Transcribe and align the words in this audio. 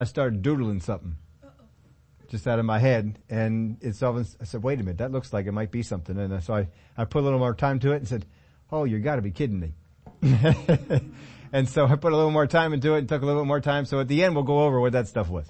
I 0.00 0.06
started 0.06 0.42
doodling 0.42 0.80
something 0.80 1.16
just 2.28 2.48
out 2.48 2.58
of 2.58 2.64
my 2.64 2.80
head 2.80 3.16
and 3.30 3.76
it's 3.80 4.02
all, 4.02 4.18
I 4.18 4.44
said, 4.44 4.62
wait 4.62 4.80
a 4.80 4.82
minute, 4.82 4.98
that 4.98 5.12
looks 5.12 5.32
like 5.32 5.46
it 5.46 5.52
might 5.52 5.70
be 5.70 5.84
something. 5.84 6.18
And 6.18 6.42
so 6.42 6.54
I, 6.54 6.68
I 6.96 7.04
put 7.04 7.20
a 7.20 7.24
little 7.24 7.38
more 7.38 7.54
time 7.54 7.78
to 7.80 7.92
it 7.92 7.98
and 7.98 8.08
said, 8.08 8.26
oh, 8.72 8.84
you 8.84 8.98
gotta 8.98 9.22
be 9.22 9.30
kidding 9.30 9.60
me. 9.60 9.74
and 11.52 11.68
so 11.68 11.86
I 11.86 11.94
put 11.94 12.12
a 12.12 12.16
little 12.16 12.32
more 12.32 12.48
time 12.48 12.72
into 12.72 12.94
it 12.94 12.98
and 12.98 13.08
took 13.08 13.22
a 13.22 13.24
little 13.24 13.42
bit 13.42 13.46
more 13.46 13.60
time. 13.60 13.84
So 13.84 14.00
at 14.00 14.08
the 14.08 14.24
end 14.24 14.34
we'll 14.34 14.42
go 14.42 14.64
over 14.64 14.80
what 14.80 14.92
that 14.92 15.06
stuff 15.06 15.28
was. 15.28 15.46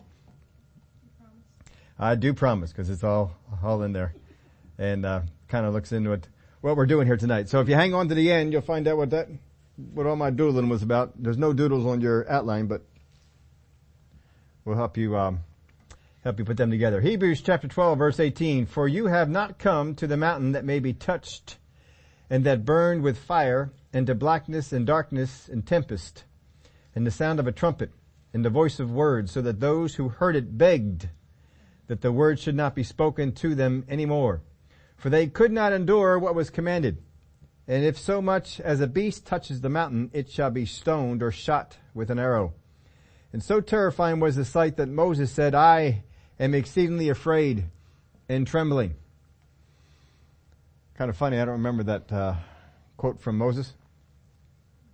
I 1.98 2.14
do 2.14 2.34
promise 2.34 2.70
because 2.70 2.90
it's 2.90 3.04
all, 3.04 3.32
all 3.62 3.82
in 3.82 3.92
there 3.92 4.14
and, 4.76 5.06
uh, 5.06 5.22
kind 5.48 5.64
of 5.64 5.72
looks 5.72 5.90
into 5.90 6.12
it, 6.12 6.28
what 6.60 6.76
we're 6.76 6.86
doing 6.86 7.06
here 7.06 7.16
tonight. 7.16 7.48
So 7.48 7.60
if 7.60 7.68
you 7.68 7.76
hang 7.76 7.94
on 7.94 8.10
to 8.10 8.14
the 8.14 8.30
end, 8.30 8.52
you'll 8.52 8.60
find 8.60 8.86
out 8.88 8.98
what 8.98 9.08
that, 9.10 9.28
what 9.94 10.06
all 10.06 10.16
my 10.16 10.30
doodling 10.30 10.68
was 10.68 10.82
about. 10.82 11.14
There's 11.16 11.38
no 11.38 11.54
doodles 11.54 11.86
on 11.86 12.02
your 12.02 12.30
outline, 12.30 12.66
but 12.66 12.82
we'll 14.64 14.76
help 14.76 14.96
you, 14.96 15.16
um, 15.16 15.40
help 16.22 16.38
you 16.38 16.44
put 16.44 16.56
them 16.56 16.70
together. 16.70 17.00
Hebrews 17.00 17.42
chapter 17.42 17.68
12 17.68 17.98
verse 17.98 18.20
18, 18.20 18.66
for 18.66 18.88
you 18.88 19.06
have 19.06 19.28
not 19.28 19.58
come 19.58 19.94
to 19.96 20.06
the 20.06 20.16
mountain 20.16 20.52
that 20.52 20.64
may 20.64 20.78
be 20.78 20.92
touched 20.92 21.58
and 22.30 22.44
that 22.44 22.64
burned 22.64 23.02
with 23.02 23.18
fire 23.18 23.70
and 23.92 24.06
to 24.06 24.14
blackness 24.14 24.72
and 24.72 24.86
darkness 24.86 25.48
and 25.48 25.66
tempest 25.66 26.24
and 26.94 27.06
the 27.06 27.10
sound 27.10 27.38
of 27.38 27.46
a 27.46 27.52
trumpet 27.52 27.90
and 28.32 28.44
the 28.44 28.50
voice 28.50 28.80
of 28.80 28.90
words 28.90 29.32
so 29.32 29.42
that 29.42 29.60
those 29.60 29.96
who 29.96 30.08
heard 30.08 30.36
it 30.36 30.56
begged 30.56 31.08
that 31.86 32.00
the 32.00 32.12
word 32.12 32.38
should 32.40 32.56
not 32.56 32.74
be 32.74 32.82
spoken 32.82 33.32
to 33.32 33.54
them 33.54 33.84
any 33.88 34.06
more. 34.06 34.40
For 34.96 35.10
they 35.10 35.26
could 35.26 35.52
not 35.52 35.72
endure 35.72 36.18
what 36.18 36.34
was 36.34 36.48
commanded. 36.48 37.02
And 37.68 37.84
if 37.84 37.98
so 37.98 38.22
much 38.22 38.60
as 38.60 38.80
a 38.80 38.86
beast 38.86 39.26
touches 39.26 39.60
the 39.60 39.68
mountain, 39.68 40.10
it 40.12 40.30
shall 40.30 40.50
be 40.50 40.66
stoned 40.66 41.22
or 41.22 41.30
shot 41.30 41.76
with 41.92 42.10
an 42.10 42.18
arrow. 42.18 42.54
And 43.34 43.42
so 43.42 43.60
terrifying 43.60 44.20
was 44.20 44.36
the 44.36 44.44
sight 44.44 44.76
that 44.76 44.88
Moses 44.88 45.28
said, 45.28 45.56
I 45.56 46.04
am 46.38 46.54
exceedingly 46.54 47.08
afraid 47.08 47.64
and 48.28 48.46
trembling. 48.46 48.94
Kind 50.94 51.10
of 51.10 51.16
funny, 51.16 51.40
I 51.40 51.44
don't 51.44 51.54
remember 51.54 51.82
that 51.82 52.12
uh, 52.12 52.34
quote 52.96 53.20
from 53.20 53.36
Moses, 53.36 53.74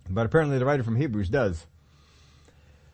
but 0.09 0.25
apparently 0.25 0.57
the 0.57 0.65
writer 0.65 0.81
from 0.81 0.95
Hebrews 0.95 1.29
does. 1.29 1.67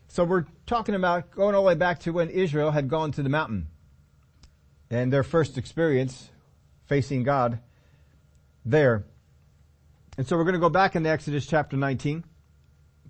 So 0.09 0.25
we're 0.25 0.47
talking 0.65 0.95
about 0.95 1.31
going 1.31 1.55
all 1.55 1.61
the 1.61 1.67
way 1.67 1.75
back 1.75 1.99
to 1.99 2.11
when 2.11 2.29
Israel 2.29 2.71
had 2.71 2.89
gone 2.89 3.13
to 3.13 3.23
the 3.23 3.29
mountain 3.29 3.67
and 4.89 5.13
their 5.13 5.23
first 5.23 5.57
experience 5.57 6.29
facing 6.87 7.23
God 7.23 7.59
there. 8.65 9.05
And 10.17 10.27
so 10.27 10.35
we're 10.35 10.43
going 10.43 10.55
to 10.55 10.59
go 10.59 10.67
back 10.67 10.97
into 10.97 11.09
Exodus 11.09 11.45
chapter 11.45 11.77
19 11.77 12.25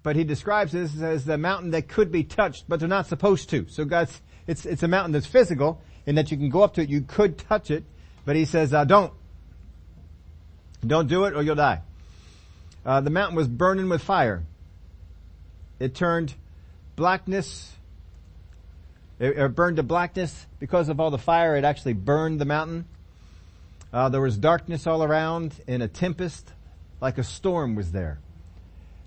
but 0.07 0.15
he 0.15 0.23
describes 0.23 0.71
this 0.71 1.01
as 1.01 1.25
the 1.25 1.37
mountain 1.37 1.71
that 1.71 1.89
could 1.89 2.13
be 2.13 2.23
touched, 2.23 2.63
but 2.69 2.79
they're 2.79 2.87
not 2.87 3.07
supposed 3.07 3.49
to. 3.49 3.65
So 3.67 3.83
God's, 3.83 4.21
it's, 4.47 4.65
it's 4.65 4.81
a 4.81 4.87
mountain 4.87 5.11
that's 5.11 5.25
physical 5.25 5.81
in 6.05 6.15
that 6.15 6.31
you 6.31 6.37
can 6.37 6.49
go 6.49 6.63
up 6.63 6.75
to 6.75 6.81
it, 6.81 6.87
you 6.87 7.01
could 7.01 7.37
touch 7.37 7.69
it, 7.69 7.83
but 8.23 8.37
he 8.37 8.45
says, 8.45 8.73
uh, 8.73 8.85
don't. 8.85 9.11
Don't 10.79 11.09
do 11.09 11.25
it 11.25 11.35
or 11.35 11.41
you'll 11.41 11.55
die. 11.55 11.81
Uh, 12.85 13.01
the 13.01 13.09
mountain 13.09 13.35
was 13.35 13.49
burning 13.49 13.89
with 13.89 14.01
fire. 14.01 14.45
It 15.77 15.93
turned 15.93 16.33
blackness, 16.95 17.75
it, 19.19 19.37
it, 19.37 19.55
burned 19.55 19.75
to 19.75 19.83
blackness 19.83 20.47
because 20.57 20.87
of 20.87 21.01
all 21.01 21.11
the 21.11 21.17
fire. 21.17 21.57
It 21.57 21.65
actually 21.65 21.95
burned 21.95 22.39
the 22.39 22.45
mountain. 22.45 22.85
Uh, 23.91 24.07
there 24.07 24.21
was 24.21 24.37
darkness 24.37 24.87
all 24.87 25.03
around 25.03 25.53
and 25.67 25.83
a 25.83 25.89
tempest, 25.89 26.53
like 27.01 27.17
a 27.17 27.25
storm 27.25 27.75
was 27.75 27.91
there. 27.91 28.19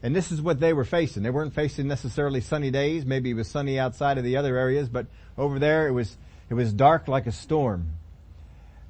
And 0.03 0.17
this 0.17 0.33
is 0.33 0.41
what 0.41 0.61
they 0.61 0.73
were 0.73 0.85
facing. 0.85 1.23
They 1.23 1.31
weren't 1.31 1.55
facing 1.55 1.87
necessarily 1.87 2.41
sunny 2.41 2.71
days. 2.71 3.05
Maybe 3.05 3.31
it 3.31 3.35
was 3.35 3.49
sunny 3.49 3.79
outside 3.79 4.17
of 4.17 4.25
the 4.25 4.37
other 4.37 4.57
areas, 4.57 4.89
but 4.89 5.07
over 5.37 5.59
there 5.59 5.89
it 5.89 5.93
was, 5.93 6.17
it 6.49 6.55
was 6.55 6.73
dark 6.73 7.07
like 7.07 7.27
a 7.27 7.33
storm. 7.33 7.97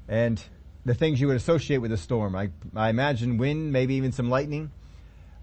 And 0.08 0.42
the 0.84 0.94
things 0.94 1.20
you 1.20 1.26
would 1.26 1.36
associate 1.36 1.78
with 1.78 1.92
a 1.92 1.96
storm. 1.96 2.36
I, 2.36 2.50
I 2.74 2.90
imagine 2.90 3.38
wind, 3.38 3.72
maybe 3.72 3.94
even 3.94 4.12
some 4.12 4.30
lightning. 4.30 4.70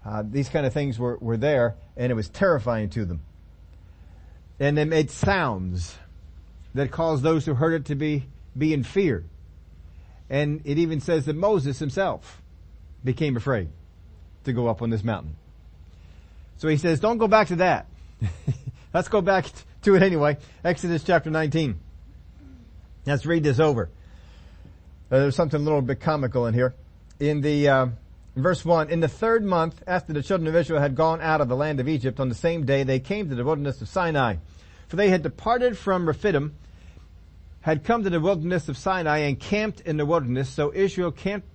Uh, 0.04 0.22
these 0.26 0.48
kind 0.48 0.64
of 0.64 0.72
things 0.72 0.98
were, 0.98 1.18
were 1.18 1.36
there 1.36 1.76
and 1.96 2.10
it 2.10 2.14
was 2.14 2.28
terrifying 2.28 2.88
to 2.90 3.04
them. 3.04 3.20
And 4.58 4.76
they 4.76 4.84
made 4.84 5.10
sounds 5.10 5.96
that 6.74 6.90
caused 6.90 7.22
those 7.22 7.44
who 7.44 7.54
heard 7.54 7.74
it 7.74 7.84
to 7.86 7.94
be, 7.94 8.26
be 8.56 8.72
in 8.72 8.84
fear. 8.84 9.24
And 10.30 10.62
it 10.64 10.78
even 10.78 11.00
says 11.00 11.26
that 11.26 11.36
Moses 11.36 11.78
himself 11.78 12.42
became 13.04 13.36
afraid 13.36 13.68
to 14.44 14.52
go 14.52 14.66
up 14.68 14.82
on 14.82 14.90
this 14.90 15.04
mountain. 15.04 15.36
So 16.58 16.68
he 16.68 16.76
says, 16.76 17.00
don't 17.00 17.18
go 17.18 17.28
back 17.28 17.48
to 17.48 17.56
that. 17.56 17.86
Let's 18.94 19.08
go 19.08 19.20
back 19.20 19.46
to 19.82 19.94
it 19.94 20.02
anyway. 20.02 20.38
Exodus 20.64 21.04
chapter 21.04 21.30
19. 21.30 21.78
Let's 23.06 23.24
read 23.24 23.44
this 23.44 23.60
over. 23.60 23.88
Uh, 25.10 25.20
there's 25.20 25.36
something 25.36 25.60
a 25.60 25.64
little 25.64 25.80
bit 25.80 26.00
comical 26.00 26.46
in 26.46 26.54
here. 26.54 26.74
In 27.20 27.40
the, 27.40 27.68
uh, 27.68 27.86
verse 28.34 28.64
1, 28.64 28.90
in 28.90 29.00
the 29.00 29.08
third 29.08 29.44
month 29.44 29.82
after 29.86 30.12
the 30.12 30.22
children 30.22 30.48
of 30.48 30.56
Israel 30.56 30.80
had 30.80 30.94
gone 30.94 31.20
out 31.20 31.40
of 31.40 31.48
the 31.48 31.56
land 31.56 31.80
of 31.80 31.88
Egypt 31.88 32.20
on 32.20 32.28
the 32.28 32.34
same 32.34 32.66
day 32.66 32.82
they 32.82 33.00
came 33.00 33.28
to 33.28 33.34
the 33.34 33.44
wilderness 33.44 33.80
of 33.80 33.88
Sinai. 33.88 34.36
For 34.88 34.96
they 34.96 35.10
had 35.10 35.22
departed 35.22 35.78
from 35.78 36.06
Rephidim, 36.06 36.56
had 37.60 37.84
come 37.84 38.04
to 38.04 38.10
the 38.10 38.20
wilderness 38.20 38.68
of 38.68 38.76
Sinai 38.76 39.18
and 39.18 39.38
camped 39.38 39.80
in 39.80 39.96
the 39.96 40.06
wilderness, 40.06 40.48
so 40.48 40.72
Israel 40.72 41.12
camped 41.12 41.46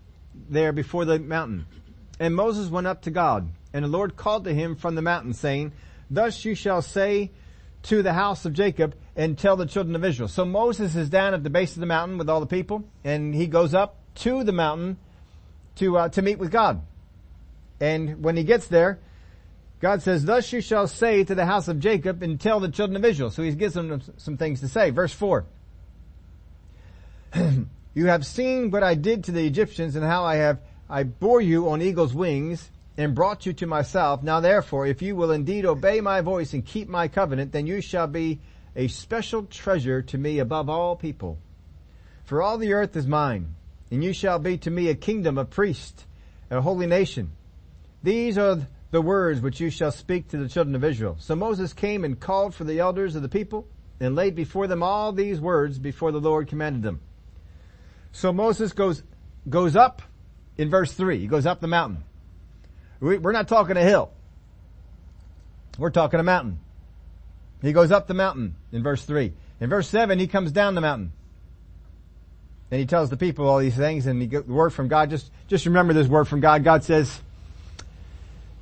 there 0.49 0.71
before 0.71 1.05
the 1.05 1.19
mountain. 1.19 1.65
And 2.19 2.35
Moses 2.35 2.69
went 2.69 2.87
up 2.87 3.03
to 3.03 3.11
God 3.11 3.49
and 3.73 3.85
the 3.85 3.89
Lord 3.89 4.15
called 4.15 4.45
to 4.45 4.53
him 4.53 4.75
from 4.75 4.95
the 4.95 5.01
mountain 5.01 5.33
saying, 5.33 5.73
thus 6.09 6.45
you 6.45 6.55
shall 6.55 6.81
say 6.81 7.31
to 7.83 8.01
the 8.01 8.13
house 8.13 8.45
of 8.45 8.53
Jacob 8.53 8.95
and 9.15 9.37
tell 9.37 9.55
the 9.55 9.65
children 9.65 9.95
of 9.95 10.05
Israel. 10.05 10.27
So 10.27 10.45
Moses 10.45 10.95
is 10.95 11.09
down 11.09 11.33
at 11.33 11.43
the 11.43 11.49
base 11.49 11.73
of 11.73 11.79
the 11.79 11.85
mountain 11.85 12.17
with 12.17 12.29
all 12.29 12.39
the 12.39 12.45
people 12.45 12.83
and 13.03 13.33
he 13.33 13.47
goes 13.47 13.73
up 13.73 13.97
to 14.15 14.43
the 14.43 14.51
mountain 14.51 14.97
to, 15.75 15.97
uh, 15.97 16.09
to 16.09 16.21
meet 16.21 16.37
with 16.37 16.51
God. 16.51 16.81
And 17.79 18.23
when 18.23 18.37
he 18.37 18.43
gets 18.43 18.67
there, 18.67 18.99
God 19.83 20.01
says, 20.01 20.23
thus 20.23 20.53
you 20.53 20.61
shall 20.61 20.87
say 20.87 21.25
to 21.25 21.35
the 21.35 21.45
house 21.45 21.67
of 21.67 21.79
Jacob 21.79 22.23
and 22.23 22.39
tell 22.39 22.61
the 22.61 22.69
children 22.69 22.95
of 22.95 23.03
Israel. 23.03 23.31
So 23.31 23.43
he 23.43 23.51
gives 23.51 23.73
them 23.73 24.01
some 24.15 24.37
things 24.37 24.61
to 24.61 24.69
say. 24.69 24.91
Verse 24.91 25.11
four. 25.11 25.45
you 27.93 28.05
have 28.05 28.25
seen 28.25 28.71
what 28.71 28.83
I 28.83 28.95
did 28.95 29.25
to 29.25 29.31
the 29.31 29.45
Egyptians 29.45 29.97
and 29.97 30.05
how 30.05 30.23
I 30.23 30.35
have, 30.37 30.61
I 30.89 31.03
bore 31.03 31.41
you 31.41 31.69
on 31.69 31.81
eagle's 31.81 32.13
wings 32.13 32.69
and 32.97 33.15
brought 33.15 33.45
you 33.45 33.53
to 33.53 33.67
myself. 33.67 34.21
Now 34.21 34.39
therefore, 34.39 34.85
if 34.85 35.01
you 35.01 35.15
will 35.15 35.31
indeed 35.31 35.65
obey 35.65 36.01
my 36.01 36.21
voice 36.21 36.53
and 36.53 36.65
keep 36.65 36.87
my 36.87 37.07
covenant, 37.07 37.51
then 37.51 37.67
you 37.67 37.81
shall 37.81 38.07
be 38.07 38.39
a 38.75 38.87
special 38.87 39.43
treasure 39.43 40.01
to 40.01 40.17
me 40.17 40.39
above 40.39 40.69
all 40.69 40.95
people. 40.95 41.37
For 42.25 42.41
all 42.41 42.57
the 42.57 42.73
earth 42.73 42.95
is 42.95 43.07
mine, 43.07 43.55
and 43.91 44.03
you 44.03 44.13
shall 44.13 44.39
be 44.39 44.57
to 44.59 44.71
me 44.71 44.89
a 44.89 44.95
kingdom, 44.95 45.37
a 45.37 45.45
priest, 45.45 46.05
and 46.49 46.59
a 46.59 46.61
holy 46.61 46.87
nation. 46.87 47.31
These 48.01 48.37
are 48.37 48.67
the 48.91 49.01
words 49.01 49.41
which 49.41 49.59
you 49.59 49.69
shall 49.69 49.91
speak 49.91 50.27
to 50.29 50.37
the 50.37 50.47
children 50.47 50.75
of 50.75 50.83
Israel. 50.83 51.17
So 51.19 51.35
Moses 51.35 51.73
came 51.73 52.03
and 52.03 52.19
called 52.19 52.53
for 52.53 52.63
the 52.63 52.79
elders 52.79 53.15
of 53.15 53.21
the 53.21 53.29
people 53.29 53.67
and 53.99 54.15
laid 54.15 54.35
before 54.35 54.67
them 54.67 54.83
all 54.83 55.11
these 55.11 55.39
words 55.39 55.79
before 55.79 56.11
the 56.11 56.19
Lord 56.19 56.47
commanded 56.47 56.83
them. 56.83 56.99
So 58.11 58.31
Moses 58.31 58.73
goes, 58.73 59.01
goes 59.49 59.75
up 59.75 60.01
in 60.57 60.69
verse 60.69 60.93
three. 60.93 61.19
He 61.19 61.27
goes 61.27 61.45
up 61.45 61.61
the 61.61 61.67
mountain. 61.67 62.03
We're 62.99 63.33
not 63.33 63.47
talking 63.47 63.75
a 63.75 63.81
hill. 63.81 64.11
We're 65.77 65.89
talking 65.89 66.19
a 66.19 66.23
mountain. 66.23 66.59
He 67.61 67.73
goes 67.73 67.91
up 67.91 68.07
the 68.07 68.13
mountain 68.13 68.55
in 68.71 68.83
verse 68.83 69.03
3. 69.05 69.33
In 69.59 69.69
verse 69.69 69.87
7, 69.87 70.19
he 70.19 70.27
comes 70.27 70.51
down 70.51 70.75
the 70.75 70.81
mountain. 70.81 71.13
And 72.71 72.79
he 72.79 72.85
tells 72.85 73.09
the 73.09 73.17
people 73.17 73.47
all 73.47 73.59
these 73.59 73.75
things 73.75 74.05
and 74.05 74.21
the 74.21 74.39
word 74.41 74.71
from 74.71 74.87
God. 74.87 75.09
Just, 75.09 75.31
just 75.47 75.65
remember 75.65 75.93
this 75.93 76.07
word 76.07 76.25
from 76.25 76.39
God. 76.39 76.63
God 76.63 76.83
says, 76.83 77.21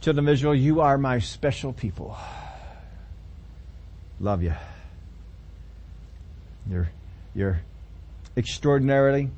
children 0.01 0.27
of 0.27 0.33
Israel, 0.33 0.55
you 0.55 0.81
are 0.81 0.97
my 0.97 1.19
special 1.19 1.73
people. 1.73 2.17
Love 4.19 4.43
you. 4.43 4.53
You're, 6.69 6.89
you're 7.33 7.61
extraordinarily 8.37 9.29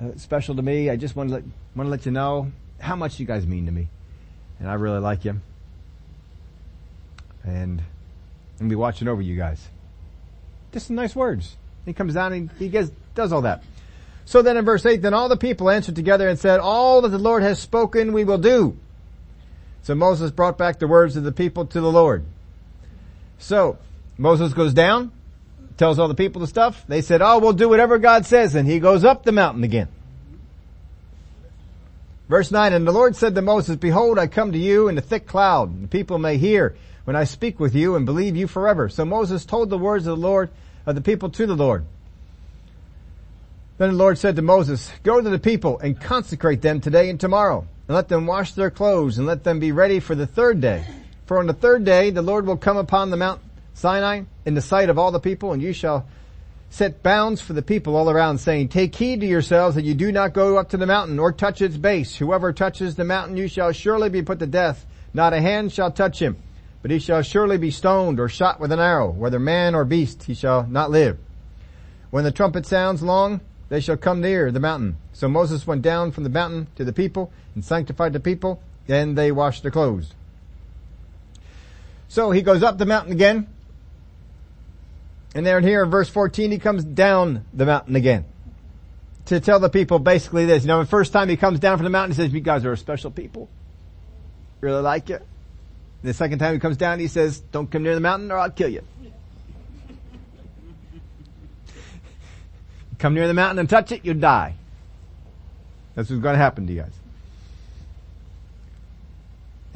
uh, 0.00 0.16
special 0.16 0.54
to 0.56 0.62
me. 0.62 0.90
I 0.90 0.96
just 0.96 1.16
want 1.16 1.30
to 1.30 1.36
let, 1.36 1.44
want 1.74 1.86
to 1.86 1.90
let 1.90 2.06
you 2.06 2.12
know 2.12 2.52
how 2.80 2.96
much 2.96 3.18
you 3.18 3.26
guys 3.26 3.46
mean 3.46 3.66
to 3.66 3.72
me 3.72 3.88
and 4.58 4.68
I 4.68 4.74
really 4.74 5.00
like 5.00 5.24
you. 5.24 5.40
And 7.44 7.80
I'm 7.80 8.58
gonna 8.58 8.70
be 8.70 8.74
watching 8.74 9.08
over 9.08 9.22
you 9.22 9.36
guys. 9.36 9.68
Just 10.72 10.88
some 10.88 10.96
nice 10.96 11.14
words. 11.14 11.56
He 11.84 11.92
comes 11.92 12.14
down 12.14 12.32
and 12.32 12.50
he 12.58 12.68
gets, 12.68 12.90
does 13.14 13.32
all 13.32 13.42
that. 13.42 13.62
So 14.24 14.42
then 14.42 14.56
in 14.56 14.64
verse 14.64 14.84
8, 14.84 15.02
then 15.02 15.14
all 15.14 15.28
the 15.28 15.36
people 15.36 15.70
answered 15.70 15.94
together 15.94 16.28
and 16.28 16.38
said, 16.38 16.58
all 16.58 17.02
that 17.02 17.10
the 17.10 17.18
Lord 17.18 17.42
has 17.42 17.60
spoken 17.60 18.12
we 18.12 18.24
will 18.24 18.38
do. 18.38 18.76
So 19.82 19.94
Moses 19.94 20.32
brought 20.32 20.58
back 20.58 20.80
the 20.80 20.88
words 20.88 21.16
of 21.16 21.22
the 21.22 21.30
people 21.30 21.66
to 21.66 21.80
the 21.80 21.92
Lord. 21.92 22.24
So 23.38 23.78
Moses 24.18 24.52
goes 24.52 24.74
down, 24.74 25.12
tells 25.76 25.98
all 25.98 26.08
the 26.08 26.14
people 26.14 26.40
the 26.40 26.46
stuff. 26.46 26.84
They 26.88 27.02
said, 27.02 27.22
oh, 27.22 27.38
we'll 27.38 27.52
do 27.52 27.68
whatever 27.68 27.98
God 27.98 28.26
says. 28.26 28.54
And 28.54 28.68
he 28.68 28.80
goes 28.80 29.04
up 29.04 29.24
the 29.24 29.32
mountain 29.32 29.64
again. 29.64 29.88
Verse 32.28 32.50
9, 32.50 32.72
And 32.72 32.86
the 32.86 32.92
Lord 32.92 33.14
said 33.14 33.34
to 33.34 33.42
Moses, 33.42 33.76
Behold, 33.76 34.18
I 34.18 34.26
come 34.26 34.52
to 34.52 34.58
you 34.58 34.88
in 34.88 34.98
a 34.98 35.02
thick 35.02 35.26
cloud, 35.26 35.82
the 35.82 35.88
people 35.88 36.18
may 36.18 36.38
hear 36.38 36.76
when 37.04 37.14
I 37.14 37.24
speak 37.24 37.60
with 37.60 37.74
you 37.74 37.94
and 37.94 38.04
believe 38.04 38.36
you 38.36 38.48
forever. 38.48 38.88
So 38.88 39.04
Moses 39.04 39.44
told 39.44 39.70
the 39.70 39.78
words 39.78 40.06
of 40.06 40.18
the 40.18 40.26
Lord, 40.26 40.50
of 40.86 40.96
the 40.96 41.00
people 41.00 41.30
to 41.30 41.46
the 41.46 41.54
Lord. 41.54 41.84
Then 43.78 43.90
the 43.90 43.96
Lord 43.96 44.18
said 44.18 44.36
to 44.36 44.42
Moses, 44.42 44.90
Go 45.04 45.20
to 45.20 45.30
the 45.30 45.38
people 45.38 45.78
and 45.78 46.00
consecrate 46.00 46.62
them 46.62 46.80
today 46.80 47.10
and 47.10 47.20
tomorrow, 47.20 47.66
and 47.86 47.94
let 47.94 48.08
them 48.08 48.26
wash 48.26 48.52
their 48.52 48.70
clothes, 48.70 49.18
and 49.18 49.26
let 49.26 49.44
them 49.44 49.60
be 49.60 49.70
ready 49.70 50.00
for 50.00 50.16
the 50.16 50.26
third 50.26 50.60
day. 50.60 50.84
For 51.26 51.38
on 51.38 51.46
the 51.46 51.52
third 51.52 51.84
day 51.84 52.10
the 52.10 52.22
Lord 52.22 52.46
will 52.46 52.56
come 52.56 52.76
upon 52.76 53.10
the 53.10 53.16
Mount 53.16 53.40
Sinai 53.76 54.22
in 54.46 54.54
the 54.54 54.62
sight 54.62 54.88
of 54.88 54.98
all 54.98 55.12
the 55.12 55.20
people, 55.20 55.52
and 55.52 55.60
you 55.60 55.74
shall 55.74 56.08
set 56.70 57.02
bounds 57.02 57.42
for 57.42 57.52
the 57.52 57.60
people 57.60 57.94
all 57.94 58.08
around, 58.08 58.38
saying, 58.38 58.68
Take 58.68 58.94
heed 58.94 59.20
to 59.20 59.26
yourselves 59.26 59.74
that 59.74 59.84
you 59.84 59.94
do 59.94 60.10
not 60.10 60.32
go 60.32 60.56
up 60.56 60.70
to 60.70 60.78
the 60.78 60.86
mountain 60.86 61.18
or 61.18 61.30
touch 61.30 61.60
its 61.60 61.76
base. 61.76 62.16
Whoever 62.16 62.54
touches 62.54 62.96
the 62.96 63.04
mountain, 63.04 63.36
you 63.36 63.48
shall 63.48 63.72
surely 63.72 64.08
be 64.08 64.22
put 64.22 64.38
to 64.38 64.46
death. 64.46 64.86
Not 65.12 65.34
a 65.34 65.42
hand 65.42 65.72
shall 65.72 65.92
touch 65.92 66.20
him, 66.20 66.38
but 66.80 66.90
he 66.90 66.98
shall 66.98 67.20
surely 67.20 67.58
be 67.58 67.70
stoned 67.70 68.18
or 68.18 68.30
shot 68.30 68.60
with 68.60 68.72
an 68.72 68.80
arrow. 68.80 69.10
Whether 69.10 69.38
man 69.38 69.74
or 69.74 69.84
beast, 69.84 70.22
he 70.22 70.32
shall 70.32 70.66
not 70.66 70.90
live. 70.90 71.18
When 72.10 72.24
the 72.24 72.32
trumpet 72.32 72.64
sounds 72.64 73.02
long, 73.02 73.42
they 73.68 73.80
shall 73.80 73.98
come 73.98 74.22
near 74.22 74.50
the 74.50 74.60
mountain. 74.60 74.96
So 75.12 75.28
Moses 75.28 75.66
went 75.66 75.82
down 75.82 76.12
from 76.12 76.24
the 76.24 76.30
mountain 76.30 76.68
to 76.76 76.84
the 76.84 76.94
people 76.94 77.30
and 77.54 77.62
sanctified 77.62 78.14
the 78.14 78.20
people. 78.20 78.62
Then 78.86 79.16
they 79.16 79.32
washed 79.32 79.60
their 79.60 79.70
clothes. 79.70 80.14
So 82.08 82.30
he 82.30 82.40
goes 82.40 82.62
up 82.62 82.78
the 82.78 82.86
mountain 82.86 83.12
again. 83.12 83.48
And 85.34 85.44
then 85.44 85.62
here 85.62 85.84
in 85.84 85.90
verse 85.90 86.08
14, 86.08 86.50
he 86.50 86.58
comes 86.58 86.84
down 86.84 87.44
the 87.52 87.66
mountain 87.66 87.96
again 87.96 88.24
to 89.26 89.40
tell 89.40 89.60
the 89.60 89.68
people 89.68 89.98
basically 89.98 90.46
this. 90.46 90.62
You 90.62 90.68
know, 90.68 90.80
the 90.80 90.86
first 90.86 91.12
time 91.12 91.28
he 91.28 91.36
comes 91.36 91.60
down 91.60 91.76
from 91.76 91.84
the 91.84 91.90
mountain, 91.90 92.12
he 92.12 92.16
says, 92.16 92.32
you 92.32 92.40
guys 92.40 92.64
are 92.64 92.72
a 92.72 92.76
special 92.76 93.10
people. 93.10 93.48
Really 94.60 94.80
like 94.80 95.08
you. 95.08 95.18
The 96.02 96.14
second 96.14 96.38
time 96.38 96.54
he 96.54 96.60
comes 96.60 96.76
down, 96.76 97.00
he 97.00 97.08
says, 97.08 97.40
don't 97.40 97.70
come 97.70 97.82
near 97.82 97.94
the 97.94 98.00
mountain 98.00 98.30
or 98.30 98.38
I'll 98.38 98.50
kill 98.50 98.68
you. 98.68 98.82
come 102.98 103.14
near 103.14 103.26
the 103.26 103.34
mountain 103.34 103.58
and 103.58 103.68
touch 103.68 103.92
it, 103.92 104.04
you 104.04 104.14
die. 104.14 104.54
That's 105.94 106.08
what's 106.10 106.22
going 106.22 106.34
to 106.34 106.38
happen 106.38 106.66
to 106.66 106.72
you 106.72 106.82
guys. 106.82 106.92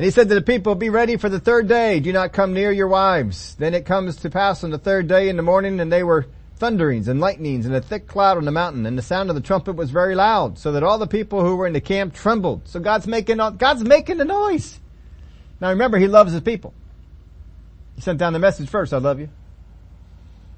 And 0.00 0.06
he 0.06 0.12
said 0.12 0.30
to 0.30 0.34
the 0.34 0.40
people, 0.40 0.74
be 0.76 0.88
ready 0.88 1.18
for 1.18 1.28
the 1.28 1.38
third 1.38 1.68
day. 1.68 2.00
Do 2.00 2.10
not 2.10 2.32
come 2.32 2.54
near 2.54 2.72
your 2.72 2.88
wives. 2.88 3.54
Then 3.56 3.74
it 3.74 3.84
comes 3.84 4.16
to 4.16 4.30
pass 4.30 4.64
on 4.64 4.70
the 4.70 4.78
third 4.78 5.08
day 5.08 5.28
in 5.28 5.36
the 5.36 5.42
morning 5.42 5.78
and 5.78 5.92
they 5.92 6.02
were 6.02 6.24
thunderings 6.56 7.06
and 7.06 7.20
lightnings 7.20 7.66
and 7.66 7.74
a 7.74 7.82
thick 7.82 8.06
cloud 8.06 8.38
on 8.38 8.46
the 8.46 8.50
mountain 8.50 8.86
and 8.86 8.96
the 8.96 9.02
sound 9.02 9.28
of 9.28 9.34
the 9.34 9.42
trumpet 9.42 9.74
was 9.74 9.90
very 9.90 10.14
loud 10.14 10.58
so 10.58 10.72
that 10.72 10.82
all 10.82 10.96
the 10.96 11.06
people 11.06 11.44
who 11.44 11.54
were 11.54 11.66
in 11.66 11.74
the 11.74 11.82
camp 11.82 12.14
trembled. 12.14 12.66
So 12.66 12.80
God's 12.80 13.06
making, 13.06 13.36
God's 13.36 13.84
making 13.84 14.16
the 14.16 14.24
noise. 14.24 14.80
Now 15.60 15.68
remember, 15.68 15.98
He 15.98 16.08
loves 16.08 16.32
His 16.32 16.40
people. 16.40 16.72
He 17.94 18.00
sent 18.00 18.18
down 18.18 18.32
the 18.32 18.38
message 18.38 18.70
first. 18.70 18.94
I 18.94 18.96
love 18.96 19.20
you. 19.20 19.28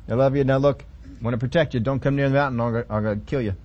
I 0.09 0.15
love 0.15 0.37
you. 0.37 0.45
Now 0.45 0.59
look, 0.59 0.85
I 1.05 1.25
want 1.25 1.35
to 1.35 1.39
protect 1.39 1.75
you. 1.75 1.81
Don't 1.81 1.99
come 1.99 2.15
near 2.15 2.29
the 2.29 2.35
mountain. 2.37 2.61
I'm 2.89 3.03
going 3.03 3.19
to 3.19 3.27
kill 3.27 3.43
you. 3.43 3.57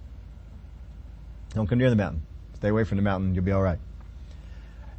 Don't 1.54 1.68
come 1.68 1.78
near 1.78 1.92
the 1.92 1.96
mountain. 1.96 2.24
Stay 2.56 2.70
away 2.70 2.84
from 2.84 2.96
the 2.96 3.04
mountain. 3.04 3.36
You'll 3.36 3.44
be 3.44 3.52
all 3.52 3.62
right. 3.62 3.78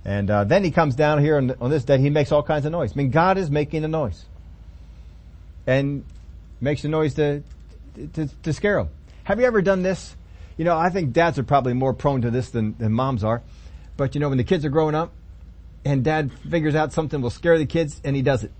And 0.04 0.30
uh, 0.30 0.44
then 0.44 0.64
he 0.64 0.70
comes 0.70 0.94
down 0.94 1.20
here 1.20 1.36
on, 1.36 1.54
on 1.60 1.70
this 1.70 1.84
day. 1.84 1.98
He 1.98 2.10
makes 2.10 2.32
all 2.32 2.42
kinds 2.42 2.64
of 2.64 2.72
noise. 2.72 2.92
I 2.92 2.96
mean, 2.96 3.10
God 3.10 3.36
is 3.36 3.50
making 3.50 3.84
a 3.84 3.88
noise, 3.88 4.24
and 5.66 6.04
makes 6.60 6.84
a 6.84 6.88
noise 6.88 7.14
to, 7.14 7.42
to 8.14 8.28
to 8.42 8.52
scare 8.52 8.76
them. 8.76 8.88
Have 9.24 9.40
you 9.40 9.46
ever 9.46 9.60
done 9.60 9.82
this? 9.82 10.16
You 10.56 10.64
know, 10.64 10.76
I 10.76 10.90
think 10.90 11.12
dads 11.12 11.38
are 11.38 11.44
probably 11.44 11.74
more 11.74 11.92
prone 11.92 12.22
to 12.22 12.30
this 12.30 12.50
than, 12.50 12.76
than 12.78 12.92
moms 12.92 13.22
are. 13.22 13.42
But 13.96 14.14
you 14.14 14.20
know, 14.20 14.28
when 14.28 14.38
the 14.38 14.44
kids 14.44 14.64
are 14.64 14.70
growing 14.70 14.94
up, 14.94 15.12
and 15.84 16.02
dad 16.02 16.32
figures 16.50 16.74
out 16.74 16.92
something 16.92 17.20
will 17.20 17.30
scare 17.30 17.58
the 17.58 17.66
kids, 17.66 18.00
and 18.04 18.16
he 18.16 18.22
does 18.22 18.44
it, 18.44 18.52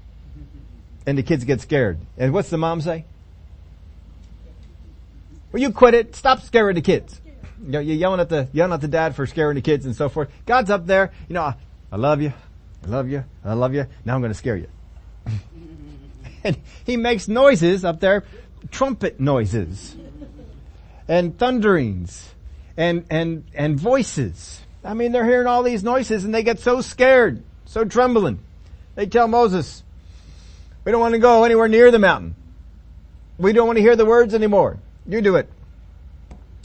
and 1.07 1.17
the 1.17 1.23
kids 1.23 1.45
get 1.45 1.61
scared. 1.61 1.99
And 2.17 2.33
what's 2.33 2.51
the 2.51 2.59
mom 2.59 2.81
say? 2.81 3.05
Well, 5.51 5.63
you 5.63 5.73
quit 5.73 5.95
it. 5.95 6.15
Stop 6.15 6.43
scaring 6.43 6.75
the 6.75 6.83
kids. 6.83 7.21
You 7.65 7.71
know, 7.73 7.81
you're 7.81 7.97
yelling 7.97 8.21
at 8.21 8.29
the, 8.29 8.49
yelling 8.53 8.73
at 8.73 8.81
the 8.81 8.89
dad 8.89 9.15
for 9.15 9.27
scaring 9.27 9.57
the 9.57 9.63
kids 9.63 9.85
and 9.87 9.95
so 9.95 10.09
forth. 10.09 10.31
God's 10.47 10.71
up 10.71 10.87
there, 10.87 11.13
you 11.29 11.35
know, 11.35 11.55
I 11.91 11.97
love 11.97 12.23
you, 12.23 12.33
I 12.85 12.89
love 12.89 13.09
you, 13.09 13.25
I 13.45 13.55
love 13.55 13.75
you, 13.75 13.87
now 14.05 14.15
I'm 14.15 14.23
gonna 14.23 14.35
scare 14.35 14.57
you. 14.57 14.69
and 16.45 16.59
he 16.85 16.97
makes 16.97 17.29
noises 17.29 17.85
up 17.85 18.01
there, 18.01 18.25
trumpet 18.71 19.19
noises, 19.19 19.97
and 21.09 21.39
thunderings, 21.39 22.35
and, 22.77 23.05
and, 23.11 23.45
and 23.55 23.79
voices. 23.79 24.61
I 24.85 24.95
mean, 24.95 25.13
they're 25.13 25.27
hearing 25.27 25.47
all 25.47 25.63
these 25.63 25.83
noises 25.83 26.25
and 26.25 26.35
they 26.35 26.43
get 26.43 26.61
so 26.61 26.81
scared, 26.81 27.43
so 27.65 27.85
trembling. 27.85 28.39
They 28.95 29.07
tell 29.07 29.29
Moses, 29.29 29.83
we 30.85 30.93
don't 30.93 31.01
want 31.01 31.15
to 31.15 31.19
go 31.19 31.45
anywhere 31.45 31.69
near 31.69 31.91
the 31.91 31.99
mountain. 31.99 32.35
We 33.39 33.53
don't 33.53 33.67
want 33.67 33.77
to 33.77 33.83
hear 33.83 33.97
the 33.97 34.07
words 34.07 34.35
anymore. 34.35 34.79
You 35.07 35.21
do 35.21 35.37
it. 35.37 35.49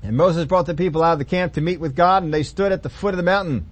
And 0.03 0.17
Moses 0.17 0.45
brought 0.45 0.65
the 0.65 0.75
people 0.75 1.01
out 1.01 1.13
of 1.13 1.19
the 1.19 1.25
camp 1.25 1.53
to 1.53 1.61
meet 1.61 1.79
with 1.79 1.95
God 1.95 2.23
and 2.23 2.33
they 2.33 2.43
stood 2.43 2.73
at 2.73 2.83
the 2.83 2.89
foot 2.89 3.13
of 3.13 3.17
the 3.17 3.23
mountain. 3.23 3.65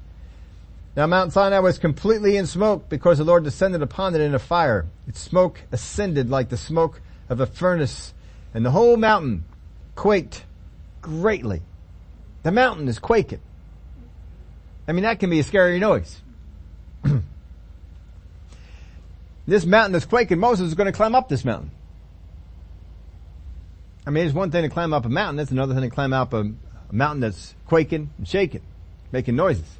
Now 0.96 1.06
Mount 1.06 1.34
Sinai 1.34 1.60
was 1.60 1.78
completely 1.78 2.38
in 2.38 2.48
smoke 2.48 2.88
because 2.88 3.18
the 3.18 3.26
Lord 3.26 3.44
descended 3.44 3.82
upon 3.82 4.16
it 4.16 4.22
in 4.22 4.34
a 4.34 4.40
fire. 4.40 4.86
Its 5.08 5.20
smoke 5.20 5.62
ascended 5.72 6.30
like 6.30 6.50
the 6.50 6.58
smoke 6.58 7.02
of 7.30 7.42
a 7.42 7.46
furnace 7.46 8.14
and 8.54 8.66
the 8.66 8.72
whole 8.72 8.96
mountain 8.98 9.44
quaked 9.96 10.46
greatly. 11.02 11.62
The 12.44 12.52
mountain 12.52 12.88
is 12.88 12.98
quaking. 12.98 13.42
I 14.88 14.94
mean, 14.94 15.04
that 15.04 15.20
can 15.20 15.30
be 15.30 15.40
a 15.40 15.44
scary 15.44 15.80
noise. 15.80 16.22
this 19.48 19.66
mountain 19.66 19.96
is 19.96 20.06
quaking. 20.06 20.40
Moses 20.40 20.68
is 20.70 20.76
going 20.76 20.88
to 20.88 20.92
climb 20.92 21.14
up 21.14 21.30
this 21.30 21.46
mountain. 21.46 21.72
I 24.12 24.14
mean, 24.14 24.26
it's 24.26 24.36
one 24.36 24.52
thing 24.52 24.64
to 24.64 24.70
climb 24.70 24.92
up 24.92 25.06
a 25.06 25.10
mountain. 25.10 25.40
It's 25.40 25.52
another 25.52 25.74
thing 25.74 25.84
to 25.84 25.90
climb 25.90 26.12
up 26.12 26.34
a, 26.34 26.42
a 26.42 26.94
mountain 26.94 27.22
that's 27.22 27.56
quaking 27.66 28.10
and 28.18 28.28
shaking, 28.28 28.62
making 29.14 29.38
noises. 29.38 29.78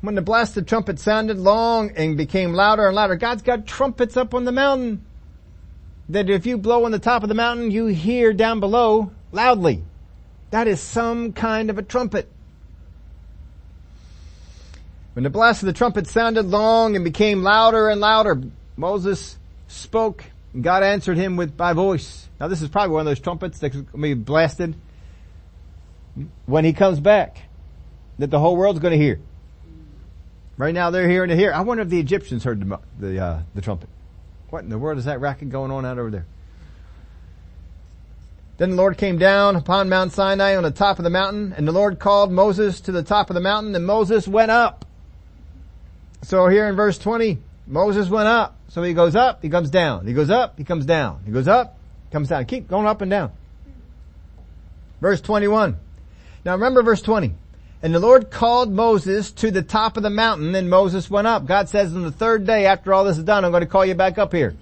When 0.00 0.16
the 0.16 0.20
blast 0.20 0.54
blasted 0.54 0.66
trumpet 0.66 0.98
sounded 0.98 1.38
long 1.38 1.92
and 1.94 2.16
became 2.16 2.52
louder 2.52 2.88
and 2.88 2.96
louder, 2.96 3.14
God's 3.14 3.42
got 3.42 3.68
trumpets 3.68 4.16
up 4.16 4.34
on 4.34 4.46
the 4.46 4.50
mountain 4.50 5.04
that 6.08 6.28
if 6.28 6.44
you 6.44 6.58
blow 6.58 6.86
on 6.86 6.90
the 6.90 6.98
top 6.98 7.22
of 7.22 7.28
the 7.28 7.36
mountain, 7.36 7.70
you 7.70 7.86
hear 7.86 8.32
down 8.32 8.58
below 8.58 9.12
loudly. 9.30 9.84
That 10.50 10.66
is 10.66 10.80
some 10.80 11.32
kind 11.32 11.70
of 11.70 11.78
a 11.78 11.82
trumpet. 11.82 12.28
When 15.12 15.22
the 15.22 15.30
blast 15.30 15.62
of 15.62 15.66
the 15.66 15.72
trumpet 15.72 16.08
sounded 16.08 16.46
long 16.46 16.96
and 16.96 17.04
became 17.04 17.44
louder 17.44 17.88
and 17.88 18.00
louder, 18.00 18.42
Moses 18.76 19.38
spoke 19.68 20.24
and 20.52 20.62
God 20.64 20.82
answered 20.82 21.16
him 21.16 21.36
with 21.36 21.56
by 21.56 21.72
voice. 21.72 22.28
Now 22.38 22.48
this 22.48 22.62
is 22.62 22.68
probably 22.68 22.92
one 22.92 23.00
of 23.00 23.06
those 23.06 23.20
trumpets 23.20 23.60
going 23.60 23.86
to 23.86 23.98
be 23.98 24.14
blasted 24.14 24.74
when 26.46 26.64
he 26.64 26.72
comes 26.72 27.00
back 27.00 27.42
that 28.18 28.30
the 28.30 28.38
whole 28.38 28.56
world's 28.56 28.80
going 28.80 28.92
to 28.92 29.02
hear. 29.02 29.20
Right 30.56 30.74
now 30.74 30.90
they're 30.90 31.08
hearing 31.08 31.30
it 31.30 31.38
here. 31.38 31.52
I 31.52 31.62
wonder 31.62 31.82
if 31.82 31.88
the 31.88 32.00
Egyptians 32.00 32.44
heard 32.44 32.60
the, 32.60 32.78
the, 32.98 33.18
uh, 33.18 33.42
the 33.54 33.62
trumpet. 33.62 33.88
What 34.50 34.64
in 34.64 34.68
the 34.68 34.78
world 34.78 34.98
is 34.98 35.04
that 35.04 35.20
racket 35.20 35.50
going 35.50 35.70
on 35.70 35.86
out 35.86 35.98
over 35.98 36.10
there? 36.10 36.26
Then 38.58 38.70
the 38.70 38.76
Lord 38.76 38.98
came 38.98 39.16
down 39.16 39.56
upon 39.56 39.88
Mount 39.88 40.12
Sinai 40.12 40.56
on 40.56 40.62
the 40.62 40.70
top 40.70 40.98
of 40.98 41.04
the 41.04 41.10
mountain 41.10 41.54
and 41.56 41.66
the 41.66 41.72
Lord 41.72 41.98
called 41.98 42.30
Moses 42.30 42.82
to 42.82 42.92
the 42.92 43.02
top 43.02 43.30
of 43.30 43.34
the 43.34 43.40
mountain 43.40 43.74
and 43.74 43.86
Moses 43.86 44.28
went 44.28 44.50
up. 44.50 44.84
So 46.22 46.46
here 46.48 46.68
in 46.68 46.76
verse 46.76 46.98
20, 46.98 47.38
Moses 47.66 48.08
went 48.08 48.28
up. 48.28 48.56
So 48.68 48.82
he 48.82 48.94
goes 48.94 49.16
up, 49.16 49.42
he 49.42 49.48
comes 49.48 49.70
down. 49.70 50.06
He 50.06 50.12
goes 50.12 50.30
up, 50.30 50.56
he 50.56 50.64
comes 50.64 50.86
down. 50.86 51.22
He 51.24 51.32
goes 51.32 51.48
up, 51.48 51.76
comes 52.12 52.28
down. 52.28 52.44
Keep 52.44 52.68
going 52.68 52.86
up 52.86 53.00
and 53.00 53.10
down. 53.10 53.32
Verse 55.00 55.20
21. 55.20 55.76
Now 56.44 56.52
remember 56.52 56.82
verse 56.82 57.02
20. 57.02 57.34
And 57.82 57.94
the 57.94 57.98
Lord 57.98 58.30
called 58.30 58.70
Moses 58.70 59.32
to 59.32 59.50
the 59.50 59.62
top 59.62 59.96
of 59.96 60.02
the 60.02 60.10
mountain 60.10 60.54
and 60.54 60.68
Moses 60.68 61.10
went 61.10 61.26
up. 61.26 61.46
God 61.46 61.68
says 61.68 61.94
on 61.94 62.02
the 62.02 62.12
third 62.12 62.46
day 62.46 62.66
after 62.66 62.92
all 62.92 63.04
this 63.04 63.16
is 63.16 63.24
done, 63.24 63.44
I'm 63.44 63.50
going 63.50 63.62
to 63.62 63.66
call 63.66 63.86
you 63.86 63.94
back 63.94 64.18
up 64.18 64.32
here. 64.32 64.54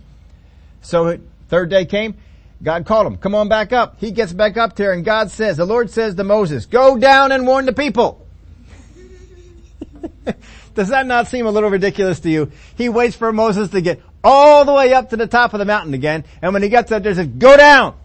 So 0.82 1.18
third 1.48 1.70
day 1.70 1.84
came. 1.84 2.14
God 2.62 2.86
called 2.86 3.06
him. 3.06 3.16
Come 3.16 3.34
on 3.34 3.48
back 3.48 3.72
up. 3.72 3.96
He 3.98 4.10
gets 4.12 4.32
back 4.32 4.56
up 4.56 4.76
there 4.76 4.92
and 4.92 5.04
God 5.04 5.30
says, 5.30 5.56
the 5.56 5.64
Lord 5.64 5.90
says 5.90 6.14
to 6.14 6.24
Moses, 6.24 6.66
go 6.66 6.96
down 6.96 7.32
and 7.32 7.46
warn 7.46 7.66
the 7.66 7.72
people. 7.72 8.24
Does 10.78 10.90
that 10.90 11.06
not 11.06 11.26
seem 11.26 11.44
a 11.44 11.50
little 11.50 11.70
ridiculous 11.70 12.20
to 12.20 12.30
you? 12.30 12.52
He 12.76 12.88
waits 12.88 13.16
for 13.16 13.32
Moses 13.32 13.70
to 13.70 13.80
get 13.80 14.00
all 14.22 14.64
the 14.64 14.72
way 14.72 14.94
up 14.94 15.10
to 15.10 15.16
the 15.16 15.26
top 15.26 15.52
of 15.52 15.58
the 15.58 15.64
mountain 15.64 15.92
again, 15.92 16.22
and 16.40 16.52
when 16.52 16.62
he 16.62 16.68
gets 16.68 16.92
up 16.92 17.02
there, 17.02 17.12
says, 17.16 17.26
go 17.26 17.56
down! 17.56 17.96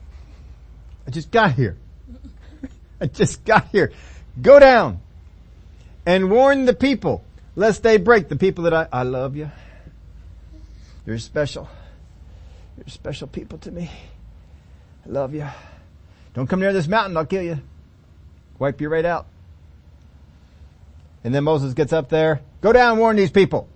I 1.05 1.11
just 1.11 1.29
got 1.29 1.51
here. 1.51 1.77
I 2.99 3.05
just 3.05 3.45
got 3.45 3.67
here. 3.67 3.91
Go 4.41 4.59
down 4.59 5.01
and 6.07 6.31
warn 6.31 6.65
the 6.65 6.73
people 6.73 7.23
lest 7.55 7.83
they 7.83 7.97
break 7.97 8.27
the 8.27 8.37
people 8.37 8.63
that 8.63 8.73
I, 8.73 8.87
I 8.91 9.03
love 9.03 9.35
you. 9.35 9.51
You're 11.05 11.19
special. 11.19 11.69
You're 12.75 12.87
special 12.87 13.27
people 13.27 13.59
to 13.59 13.71
me. 13.71 13.91
I 15.05 15.09
love 15.09 15.35
you. 15.35 15.47
Don't 16.33 16.47
come 16.47 16.59
near 16.59 16.73
this 16.73 16.87
mountain, 16.87 17.15
I'll 17.17 17.27
kill 17.27 17.43
you. 17.43 17.61
Wipe 18.57 18.81
you 18.81 18.89
right 18.89 19.05
out. 19.05 19.27
And 21.23 21.33
then 21.33 21.43
Moses 21.43 21.73
gets 21.73 21.93
up 21.93 22.09
there, 22.09 22.41
go 22.61 22.73
down 22.73 22.91
and 22.91 22.99
warn 22.99 23.15
these 23.15 23.31
people. 23.31 23.69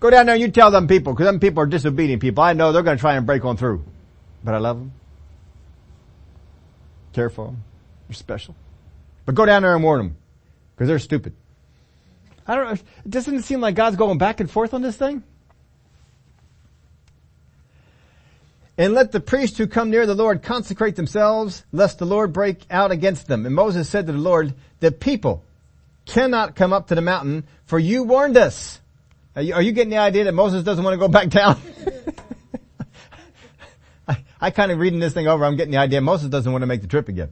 Go 0.00 0.10
down 0.10 0.26
there 0.26 0.34
and 0.34 0.42
you 0.42 0.50
tell 0.50 0.70
them 0.70 0.88
people, 0.88 1.12
because 1.12 1.26
them 1.26 1.40
people 1.40 1.62
are 1.62 1.66
disobedient 1.66 2.20
people. 2.20 2.42
I 2.42 2.52
know 2.52 2.72
they're 2.72 2.82
going 2.82 2.96
to 2.96 3.00
try 3.00 3.14
and 3.14 3.24
break 3.24 3.44
on 3.44 3.56
through. 3.56 3.84
But 4.42 4.54
I 4.54 4.58
love 4.58 4.78
them. 4.78 4.92
Careful. 7.12 7.56
You're 8.08 8.14
special. 8.14 8.54
But 9.24 9.34
go 9.34 9.46
down 9.46 9.62
there 9.62 9.74
and 9.74 9.82
warn 9.82 9.98
them. 9.98 10.16
Because 10.74 10.88
they're 10.88 10.98
stupid. 10.98 11.32
I 12.46 12.56
don't 12.56 12.74
know. 12.74 12.82
Doesn't 13.08 13.36
it 13.36 13.44
seem 13.44 13.60
like 13.60 13.76
God's 13.76 13.96
going 13.96 14.18
back 14.18 14.40
and 14.40 14.50
forth 14.50 14.74
on 14.74 14.82
this 14.82 14.96
thing? 14.96 15.22
And 18.76 18.92
let 18.92 19.12
the 19.12 19.20
priests 19.20 19.56
who 19.56 19.68
come 19.68 19.88
near 19.90 20.04
the 20.04 20.16
Lord 20.16 20.42
consecrate 20.42 20.96
themselves, 20.96 21.64
lest 21.72 22.00
the 22.00 22.04
Lord 22.04 22.32
break 22.32 22.66
out 22.70 22.90
against 22.90 23.28
them. 23.28 23.46
And 23.46 23.54
Moses 23.54 23.88
said 23.88 24.06
to 24.06 24.12
the 24.12 24.18
Lord, 24.18 24.52
the 24.80 24.90
people 24.90 25.44
cannot 26.06 26.56
come 26.56 26.72
up 26.72 26.88
to 26.88 26.94
the 26.94 27.00
mountain, 27.00 27.44
for 27.66 27.78
you 27.78 28.04
warned 28.04 28.36
us. 28.36 28.80
Are 29.36 29.42
you, 29.42 29.54
are 29.54 29.62
you 29.62 29.72
getting 29.72 29.90
the 29.90 29.98
idea 29.98 30.24
that 30.24 30.32
Moses 30.32 30.62
doesn't 30.62 30.84
want 30.84 30.94
to 30.94 30.98
go 30.98 31.08
back 31.08 31.28
down? 31.28 31.60
I, 34.08 34.24
I 34.40 34.50
kind 34.50 34.70
of 34.70 34.78
reading 34.78 35.00
this 35.00 35.12
thing 35.12 35.26
over, 35.26 35.44
I'm 35.44 35.56
getting 35.56 35.72
the 35.72 35.78
idea 35.78 36.00
Moses 36.00 36.28
doesn't 36.28 36.50
want 36.50 36.62
to 36.62 36.66
make 36.66 36.82
the 36.82 36.86
trip 36.86 37.08
again. 37.08 37.30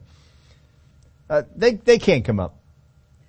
Uh, 1.29 1.43
they, 1.55 1.75
they 1.75 1.97
can't 1.97 2.25
come 2.25 2.39
up. 2.39 2.57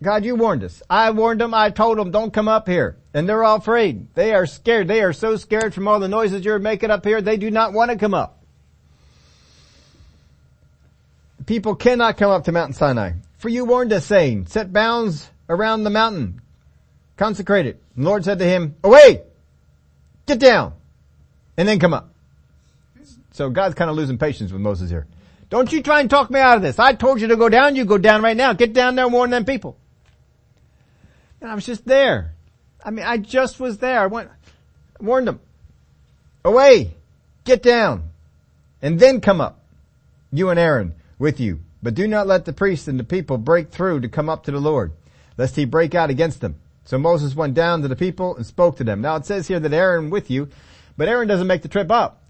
God, 0.03 0.25
you 0.25 0.35
warned 0.35 0.65
us. 0.65 0.83
I 0.91 1.11
warned 1.13 1.41
them. 1.41 1.55
I 1.55 1.71
told 1.71 1.99
them, 1.99 2.11
don't 2.11 2.33
come 2.33 2.49
up 2.49 2.69
here. 2.69 2.97
And 3.15 3.29
they're 3.29 3.45
all 3.45 3.57
afraid. 3.57 4.13
They 4.15 4.35
are 4.35 4.45
scared. 4.45 4.89
They 4.89 5.03
are 5.03 5.13
so 5.13 5.37
scared 5.37 5.73
from 5.73 5.89
all 5.89 6.01
the 6.01 6.09
noises 6.09 6.45
you're 6.45 6.59
making 6.59 6.91
up 6.91 7.05
here. 7.05 7.23
They 7.23 7.37
do 7.37 7.51
not 7.51 7.73
want 7.73 7.91
to 7.91 7.97
come 7.97 8.13
up. 8.13 8.43
People 11.47 11.75
cannot 11.75 12.17
come 12.17 12.31
up 12.31 12.45
to 12.45 12.53
Mount 12.53 12.75
Sinai. 12.75 13.13
For 13.39 13.49
you 13.49 13.65
warned 13.65 13.93
us 13.93 14.05
saying, 14.05 14.47
set 14.47 14.73
bounds 14.73 15.31
around 15.49 15.85
the 15.85 15.91
mountain. 15.91 16.41
consecrated. 17.17 17.79
The 17.97 18.03
Lord 18.03 18.25
said 18.25 18.39
to 18.41 18.45
him, 18.45 18.77
away! 18.83 19.23
Get 20.27 20.39
down! 20.41 20.75
And 21.57 21.69
then 21.69 21.79
come 21.79 21.95
up. 21.95 22.11
So 23.33 23.51
God's 23.51 23.75
kind 23.75 23.91
of 23.91 23.97
losing 23.97 24.19
patience 24.19 24.53
with 24.53 24.61
Moses 24.61 24.91
here. 24.91 25.07
Don't 25.51 25.73
you 25.73 25.83
try 25.83 26.01
and 26.01 26.11
talk 26.11 26.31
me 26.31 26.41
out 26.41 26.57
of 26.57 26.63
this. 26.63 26.79
I 26.79 26.95
told 26.95 27.21
you 27.21 27.29
to 27.29 27.37
go 27.37 27.49
down, 27.49 27.77
you 27.77 27.85
go 27.85 27.99
down 27.99 28.23
right 28.23 28.37
now. 28.37 28.53
Get 28.53 28.73
down 28.73 28.95
there 28.97 29.05
and 29.05 29.15
warn 29.15 29.31
them 29.31 29.45
people. 29.45 29.77
And 31.41 31.51
I 31.51 31.55
was 31.55 31.67
just 31.67 31.87
there. 31.87 32.35
I 32.85 32.91
mean, 32.91 33.05
I 33.05 33.19
just 33.19 33.61
was 33.61 33.79
there. 33.79 34.01
I 34.01 34.07
went, 34.07 34.31
warned 34.99 35.29
them. 35.29 35.41
Away! 36.45 36.95
Get 37.45 37.63
down! 37.63 38.11
And 38.83 38.99
then 38.99 39.21
come 39.21 39.41
up. 39.41 39.61
You 40.33 40.51
and 40.51 40.59
Aaron 40.59 40.95
with 41.19 41.41
you. 41.41 41.61
But 41.83 41.95
do 41.95 42.09
not 42.09 42.27
let 42.27 42.45
the 42.45 42.53
priests 42.53 42.89
and 42.89 42.99
the 42.99 43.05
people 43.05 43.39
break 43.39 43.71
through 43.71 44.01
to 44.01 44.09
come 44.09 44.29
up 44.29 44.45
to 44.45 44.51
the 44.51 44.61
Lord, 44.61 44.93
lest 45.37 45.57
he 45.57 45.65
break 45.65 45.95
out 45.95 46.11
against 46.11 46.41
them. 46.41 46.57
So 46.85 46.99
Moses 46.99 47.35
went 47.35 47.55
down 47.55 47.83
to 47.83 47.89
the 47.89 47.97
people 47.97 48.37
and 48.37 48.45
spoke 48.45 48.77
to 48.77 48.85
them. 48.85 49.01
Now 49.01 49.17
it 49.17 49.27
says 49.27 49.49
here 49.49 49.61
that 49.61 49.73
Aaron 49.73 50.11
with 50.11 50.31
you, 50.31 50.49
but 50.97 51.09
Aaron 51.09 51.29
doesn't 51.29 51.47
make 51.47 51.63
the 51.63 51.69
trip 51.69 51.91
up. 51.91 52.23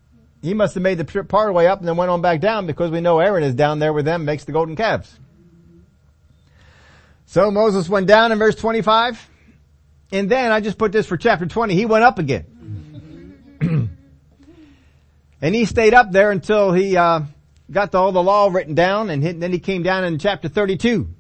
He 0.43 0.55
must 0.55 0.75
have 0.75 0.83
made 0.83 0.99
the 0.99 1.05
trip 1.05 1.29
part 1.29 1.49
of 1.49 1.55
the 1.55 1.57
way 1.57 1.67
up 1.67 1.79
and 1.81 1.89
then 1.89 1.97
went 1.97 2.11
on 2.11 2.21
back 2.21 2.41
down 2.41 2.67
because 2.67 2.91
we 2.91 3.01
know 3.01 3.19
Aaron 3.19 3.43
is 3.43 3.55
down 3.55 3.79
there 3.79 3.93
with 3.93 4.05
them, 4.05 4.25
makes 4.25 4.45
the 4.45 4.53
golden 4.53 4.77
calves. 4.77 5.19
So 7.27 7.51
Moses 7.51 7.89
went 7.89 8.07
down 8.07 8.31
in 8.31 8.39
verse 8.39 8.55
25. 8.55 9.31
And 10.13 10.31
then 10.31 10.53
I 10.53 10.61
just 10.61 10.79
put 10.79 10.93
this 10.93 11.07
for 11.07 11.17
chapter 11.17 11.47
20. 11.47 11.75
He 11.75 11.87
went 11.87 12.05
up 12.05 12.19
again. 12.19 13.41
and 15.41 15.55
he 15.55 15.65
stayed 15.65 15.95
up 15.95 16.13
there 16.13 16.31
until 16.31 16.73
he, 16.73 16.97
uh, 16.97 17.23
got 17.71 17.93
the, 17.93 17.99
all 17.99 18.13
the 18.13 18.23
law 18.23 18.49
written 18.49 18.75
down 18.75 19.11
and 19.11 19.23
then 19.43 19.53
he 19.53 19.59
came 19.59 19.83
down 19.83 20.05
in 20.05 20.19
chapter 20.19 20.49
32. 20.49 21.14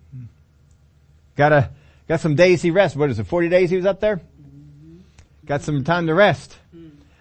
Got 1.36 1.52
a, 1.52 1.70
got 2.08 2.20
some 2.20 2.34
days 2.34 2.62
he 2.62 2.70
rest. 2.70 2.96
What 2.96 3.10
is 3.10 3.18
it, 3.18 3.26
40 3.26 3.48
days 3.48 3.70
he 3.70 3.76
was 3.76 3.86
up 3.86 4.00
there? 4.00 4.20
Got 5.46 5.62
some 5.62 5.84
time 5.84 6.06
to 6.06 6.14
rest. 6.14 6.56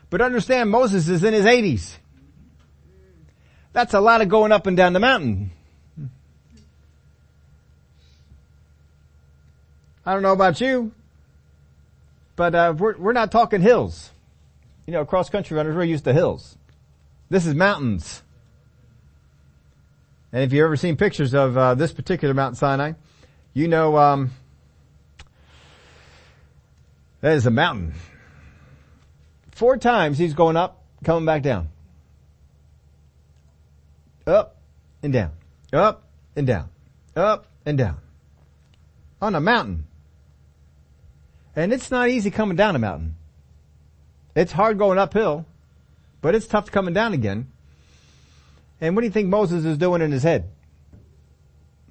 But 0.10 0.22
understand 0.22 0.70
Moses 0.70 1.08
is 1.08 1.24
in 1.24 1.34
his 1.34 1.46
80s. 1.46 1.98
That's 3.74 3.94
a 3.96 4.00
lot 4.00 4.22
of 4.22 4.30
going 4.30 4.52
up 4.52 4.68
and 4.68 4.78
down 4.78 4.94
the 4.94 5.00
mountain. 5.00 5.52
I 10.06 10.14
don't 10.14 10.22
know 10.22 10.34
about 10.34 10.62
you, 10.62 10.92
but 12.36 12.54
uh, 12.54 12.74
we're 12.78 12.98
we're 12.98 13.14
not 13.14 13.32
talking 13.32 13.62
hills. 13.62 14.12
You 14.86 14.94
know, 14.94 15.06
cross 15.06 15.30
country 15.30 15.56
runners 15.56 15.76
we're 15.76 15.86
used 15.86 16.04
to 16.04 16.14
hills. 16.14 16.58
This 17.30 17.46
is 17.46 17.56
mountains. 17.56 18.22
And 20.34 20.44
if 20.44 20.52
you've 20.52 20.66
ever 20.66 20.76
seen 20.76 20.98
pictures 20.98 21.34
of 21.34 21.58
uh, 21.58 21.76
this 21.76 21.94
particular 21.94 22.34
Mount 22.34 22.58
Sinai, 22.58 22.94
you 23.54 23.68
know 23.68 23.98
um, 23.98 24.32
that 27.22 27.34
is 27.34 27.46
a 27.46 27.52
mountain. 27.52 27.94
Four 29.52 29.78
times 29.78 30.18
he's 30.18 30.34
going 30.34 30.58
up, 30.58 30.84
coming 31.04 31.26
back 31.26 31.44
down. 31.44 31.70
Up 34.26 34.58
and 35.02 35.14
down. 35.14 35.32
Up 35.72 36.04
and 36.36 36.48
down. 36.48 36.70
Up 37.16 37.48
and 37.66 37.78
down. 37.78 37.98
On 39.22 39.36
a 39.36 39.42
mountain. 39.42 39.86
And 41.56 41.72
it's 41.72 41.92
not 41.92 42.10
easy 42.10 42.32
coming 42.32 42.58
down 42.58 42.76
a 42.76 42.80
mountain. 42.80 43.16
It's 44.36 44.52
hard 44.52 44.80
going 44.80 44.98
uphill, 44.98 45.46
but 46.22 46.34
it's 46.34 46.48
tough 46.48 46.72
coming 46.72 46.94
down 46.94 47.14
again. 47.14 47.52
And 48.82 48.96
what 48.96 49.02
do 49.02 49.08
you 49.08 49.14
think 49.14 49.30
Moses 49.30 49.64
is 49.64 49.78
doing 49.78 50.02
in 50.02 50.12
his 50.12 50.24
head? 50.24 50.50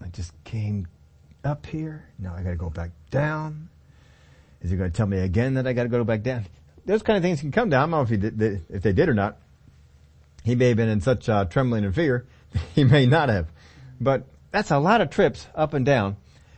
I 0.03 0.09
just 0.09 0.33
came 0.45 0.89
up 1.45 1.67
here. 1.67 2.05
Now 2.19 2.35
I 2.35 2.43
gotta 2.43 2.57
go 2.57 2.71
back 2.71 2.91
down. 3.11 3.69
Is 4.63 4.71
he 4.71 4.77
going 4.77 4.91
to 4.91 4.97
tell 4.97 5.07
me 5.07 5.19
again 5.19 5.55
that 5.55 5.67
I 5.67 5.73
gotta 5.73 5.89
go 5.89 6.05
back 6.05 6.23
down? 6.23 6.47
Those 6.87 7.03
kind 7.03 7.17
of 7.17 7.23
things 7.23 7.41
can 7.41 7.53
come 7.53 7.69
down. 7.69 7.81
I 7.81 7.83
don't 7.83 7.91
know 7.91 8.03
if, 8.03 8.09
he 8.09 8.17
did, 8.17 8.65
if 8.69 8.83
they 8.83 8.93
did 8.93 9.09
or 9.09 9.15
not. 9.15 9.37
He 10.45 10.55
may 10.55 10.69
have 10.69 10.77
been 10.77 10.89
in 10.89 11.01
such 11.01 11.29
uh, 11.29 11.45
trembling 11.45 11.85
and 11.85 11.95
fear. 11.95 12.27
he 12.75 12.85
may 12.85 13.07
not 13.07 13.29
have. 13.29 13.49
But 14.01 14.25
that's 14.51 14.71
a 14.71 14.79
lot 14.79 15.01
of 15.01 15.11
trips 15.11 15.47
up 15.55 15.75
and 15.75 15.87
down. 15.87 16.17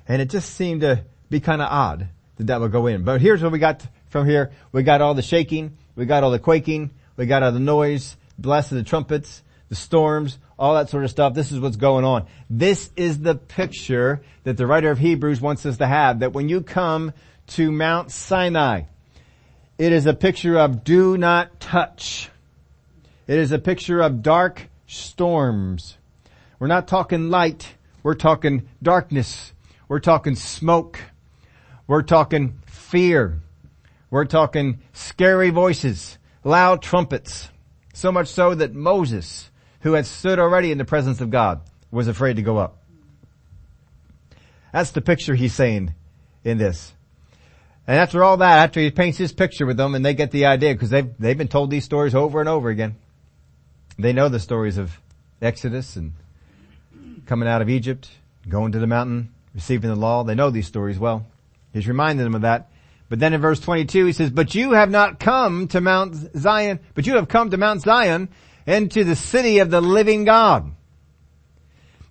And 0.08 0.20
it 0.20 0.30
just 0.30 0.54
seemed 0.54 0.82
to 0.82 1.04
be 1.30 1.40
kind 1.40 1.62
of 1.62 1.68
odd 1.70 2.08
that 2.36 2.46
that 2.48 2.60
would 2.60 2.72
go 2.72 2.86
in. 2.86 3.04
But 3.04 3.20
here's 3.20 3.42
what 3.42 3.52
we 3.52 3.58
got 3.58 3.86
from 4.08 4.26
here. 4.26 4.52
We 4.72 4.82
got 4.82 5.00
all 5.00 5.14
the 5.14 5.22
shaking. 5.22 5.76
We 5.96 6.06
got 6.06 6.24
all 6.24 6.30
the 6.30 6.38
quaking. 6.38 6.90
We 7.16 7.26
got 7.26 7.42
all 7.42 7.52
the 7.52 7.60
noise, 7.60 8.16
blast 8.38 8.72
of 8.72 8.78
the 8.78 8.84
trumpets, 8.84 9.42
the 9.74 9.80
storms, 9.80 10.38
all 10.56 10.74
that 10.74 10.88
sort 10.88 11.02
of 11.02 11.10
stuff. 11.10 11.34
This 11.34 11.50
is 11.50 11.58
what's 11.58 11.76
going 11.76 12.04
on. 12.04 12.26
This 12.48 12.90
is 12.94 13.18
the 13.18 13.34
picture 13.34 14.22
that 14.44 14.56
the 14.56 14.68
writer 14.68 14.88
of 14.90 14.98
Hebrews 14.98 15.40
wants 15.40 15.66
us 15.66 15.78
to 15.78 15.86
have, 15.86 16.20
that 16.20 16.32
when 16.32 16.48
you 16.48 16.62
come 16.62 17.12
to 17.48 17.72
Mount 17.72 18.12
Sinai, 18.12 18.82
it 19.76 19.92
is 19.92 20.06
a 20.06 20.14
picture 20.14 20.56
of 20.56 20.84
do 20.84 21.18
not 21.18 21.58
touch. 21.58 22.30
It 23.26 23.36
is 23.36 23.50
a 23.50 23.58
picture 23.58 24.00
of 24.00 24.22
dark 24.22 24.68
storms. 24.86 25.96
We're 26.60 26.68
not 26.68 26.86
talking 26.86 27.30
light. 27.30 27.74
We're 28.04 28.14
talking 28.14 28.68
darkness. 28.80 29.52
We're 29.88 29.98
talking 29.98 30.36
smoke. 30.36 31.00
We're 31.88 32.02
talking 32.02 32.60
fear. 32.66 33.40
We're 34.08 34.26
talking 34.26 34.82
scary 34.92 35.50
voices, 35.50 36.18
loud 36.44 36.80
trumpets. 36.80 37.48
So 37.92 38.12
much 38.12 38.28
so 38.28 38.54
that 38.54 38.72
Moses, 38.74 39.50
who 39.84 39.92
had 39.92 40.06
stood 40.06 40.38
already 40.38 40.72
in 40.72 40.78
the 40.78 40.84
presence 40.84 41.20
of 41.20 41.30
God, 41.30 41.60
was 41.90 42.08
afraid 42.08 42.36
to 42.36 42.42
go 42.42 42.56
up. 42.56 42.78
That's 44.72 44.90
the 44.92 45.02
picture 45.02 45.34
he's 45.34 45.54
saying 45.54 45.94
in 46.42 46.56
this. 46.56 46.92
And 47.86 47.98
after 47.98 48.24
all 48.24 48.38
that, 48.38 48.64
after 48.64 48.80
he 48.80 48.90
paints 48.90 49.18
his 49.18 49.32
picture 49.32 49.66
with 49.66 49.76
them 49.76 49.94
and 49.94 50.02
they 50.02 50.14
get 50.14 50.30
the 50.30 50.46
idea, 50.46 50.72
because 50.72 50.88
they've, 50.88 51.10
they've 51.18 51.36
been 51.36 51.48
told 51.48 51.70
these 51.70 51.84
stories 51.84 52.14
over 52.14 52.40
and 52.40 52.48
over 52.48 52.70
again. 52.70 52.96
They 53.98 54.14
know 54.14 54.30
the 54.30 54.40
stories 54.40 54.78
of 54.78 54.98
Exodus 55.42 55.96
and 55.96 56.14
coming 57.26 57.46
out 57.46 57.60
of 57.60 57.68
Egypt, 57.68 58.10
going 58.48 58.72
to 58.72 58.78
the 58.78 58.86
mountain, 58.86 59.34
receiving 59.54 59.90
the 59.90 59.96
law. 59.96 60.24
They 60.24 60.34
know 60.34 60.48
these 60.48 60.66
stories 60.66 60.98
well. 60.98 61.26
He's 61.74 61.86
reminding 61.86 62.24
them 62.24 62.34
of 62.34 62.40
that. 62.40 62.70
But 63.10 63.18
then 63.18 63.34
in 63.34 63.42
verse 63.42 63.60
22 63.60 64.06
he 64.06 64.12
says, 64.14 64.30
but 64.30 64.54
you 64.54 64.72
have 64.72 64.90
not 64.90 65.20
come 65.20 65.68
to 65.68 65.82
Mount 65.82 66.16
Zion, 66.34 66.80
but 66.94 67.06
you 67.06 67.16
have 67.16 67.28
come 67.28 67.50
to 67.50 67.58
Mount 67.58 67.82
Zion 67.82 68.30
and 68.66 68.90
to 68.92 69.04
the 69.04 69.16
city 69.16 69.58
of 69.58 69.70
the 69.70 69.80
living 69.80 70.24
God, 70.24 70.72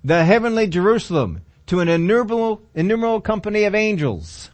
the 0.03 0.23
heavenly 0.23 0.67
Jerusalem, 0.67 1.41
to 1.67 1.79
an 1.79 1.87
innumerable, 1.87 2.61
innumerable 2.75 3.21
company 3.21 3.63
of 3.63 3.75
angels. 3.75 4.51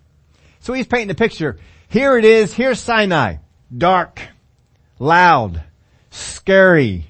So 0.59 0.73
he's 0.73 0.87
painting 0.87 1.11
a 1.11 1.15
picture. 1.15 1.57
Here 1.87 2.17
it 2.17 2.25
is, 2.25 2.53
here's 2.53 2.79
Sinai. 2.79 3.37
Dark, 3.75 4.21
loud, 4.99 5.63
scary, 6.11 7.07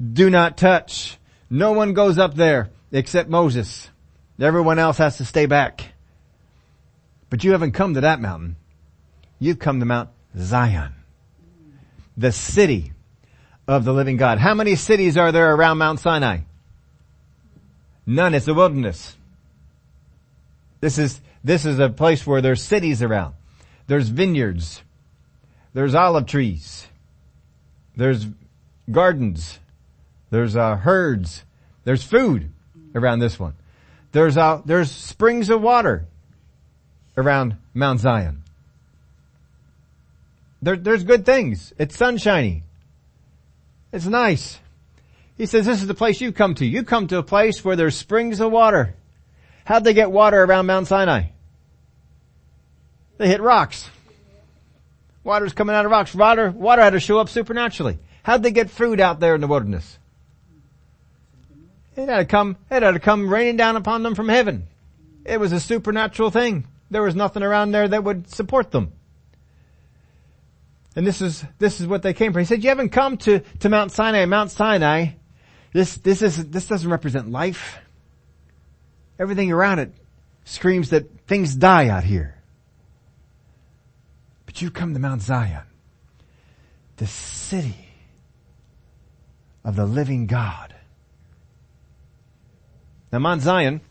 do 0.00 0.30
not 0.30 0.56
touch. 0.56 1.18
No 1.50 1.72
one 1.72 1.94
goes 1.94 2.18
up 2.18 2.34
there 2.34 2.70
except 2.92 3.28
Moses. 3.28 3.88
Everyone 4.40 4.78
else 4.78 4.98
has 4.98 5.16
to 5.16 5.24
stay 5.24 5.46
back. 5.46 5.92
But 7.30 7.44
you 7.44 7.52
haven't 7.52 7.72
come 7.72 7.94
to 7.94 8.02
that 8.02 8.20
mountain. 8.20 8.56
You've 9.38 9.58
come 9.58 9.80
to 9.80 9.86
Mount 9.86 10.10
Zion. 10.36 10.94
The 12.16 12.32
city 12.32 12.92
of 13.68 13.84
the 13.84 13.92
living 13.92 14.16
God. 14.16 14.38
How 14.38 14.54
many 14.54 14.74
cities 14.74 15.16
are 15.18 15.30
there 15.30 15.54
around 15.54 15.78
Mount 15.78 16.00
Sinai? 16.00 16.38
None. 18.06 18.34
It's 18.34 18.48
a 18.48 18.54
wilderness. 18.54 19.14
This 20.80 20.98
is, 20.98 21.20
This 21.44 21.66
is 21.66 21.78
a 21.78 21.90
place 21.90 22.26
where 22.26 22.40
there's 22.40 22.62
cities 22.62 23.02
around. 23.02 23.34
There's 23.86 24.08
vineyards. 24.08 24.82
There's 25.74 25.94
olive 25.94 26.26
trees. 26.26 26.86
There's 27.94 28.26
gardens. 28.90 29.58
There's 30.30 30.56
uh, 30.56 30.76
herds. 30.76 31.44
There's 31.84 32.02
food 32.02 32.50
around 32.94 33.18
this 33.18 33.38
one. 33.38 33.54
There's 34.12 34.36
uh, 34.36 34.62
there's 34.64 34.90
springs 34.90 35.50
of 35.50 35.60
water 35.60 36.06
around 37.16 37.56
Mount 37.74 38.00
Zion. 38.00 38.42
There, 40.62 40.76
there's 40.76 41.04
good 41.04 41.26
things. 41.26 41.72
It's 41.78 41.96
sunshiny. 41.96 42.62
It's 43.92 44.06
nice. 44.06 44.58
He 45.36 45.46
says, 45.46 45.66
this 45.66 45.80
is 45.80 45.86
the 45.86 45.94
place 45.94 46.20
you 46.20 46.32
come 46.32 46.54
to. 46.56 46.66
You 46.66 46.82
come 46.82 47.06
to 47.08 47.18
a 47.18 47.22
place 47.22 47.64
where 47.64 47.76
there's 47.76 47.96
springs 47.96 48.40
of 48.40 48.50
water. 48.50 48.94
How'd 49.64 49.84
they 49.84 49.94
get 49.94 50.10
water 50.10 50.42
around 50.42 50.66
Mount 50.66 50.88
Sinai? 50.88 51.28
They 53.18 53.28
hit 53.28 53.40
rocks. 53.40 53.88
Water's 55.24 55.52
coming 55.52 55.76
out 55.76 55.84
of 55.84 55.90
rocks. 55.90 56.14
Water, 56.14 56.50
water 56.50 56.82
had 56.82 56.94
to 56.94 57.00
show 57.00 57.18
up 57.18 57.28
supernaturally. 57.28 57.98
How'd 58.22 58.42
they 58.42 58.50
get 58.50 58.70
food 58.70 59.00
out 59.00 59.20
there 59.20 59.34
in 59.34 59.40
the 59.40 59.46
wilderness? 59.46 59.98
It 61.96 62.08
had 62.08 62.18
to 62.18 62.24
come, 62.24 62.56
it 62.70 62.82
had 62.82 62.92
to 62.92 63.00
come 63.00 63.28
raining 63.28 63.56
down 63.56 63.76
upon 63.76 64.02
them 64.02 64.14
from 64.14 64.28
heaven. 64.28 64.66
It 65.24 65.38
was 65.38 65.52
a 65.52 65.60
supernatural 65.60 66.30
thing. 66.30 66.66
There 66.90 67.02
was 67.02 67.14
nothing 67.14 67.42
around 67.42 67.72
there 67.72 67.88
that 67.88 68.04
would 68.04 68.28
support 68.30 68.70
them. 68.70 68.92
And 70.98 71.06
this 71.06 71.22
is, 71.22 71.44
this 71.60 71.80
is 71.80 71.86
what 71.86 72.02
they 72.02 72.12
came 72.12 72.32
for. 72.32 72.40
He 72.40 72.44
said, 72.44 72.64
you 72.64 72.70
haven't 72.70 72.88
come 72.88 73.18
to, 73.18 73.38
to 73.60 73.68
Mount 73.68 73.92
Sinai. 73.92 74.24
Mount 74.24 74.50
Sinai, 74.50 75.10
this, 75.72 75.96
this 75.98 76.22
is, 76.22 76.50
this 76.50 76.66
doesn't 76.66 76.90
represent 76.90 77.30
life. 77.30 77.78
Everything 79.16 79.52
around 79.52 79.78
it 79.78 79.92
screams 80.44 80.90
that 80.90 81.24
things 81.28 81.54
die 81.54 81.86
out 81.86 82.02
here. 82.02 82.42
But 84.44 84.60
you 84.60 84.72
come 84.72 84.92
to 84.92 84.98
Mount 84.98 85.22
Zion, 85.22 85.62
the 86.96 87.06
city 87.06 87.86
of 89.64 89.76
the 89.76 89.86
living 89.86 90.26
God. 90.26 90.74
Now 93.12 93.20
Mount 93.20 93.42
Zion, 93.42 93.82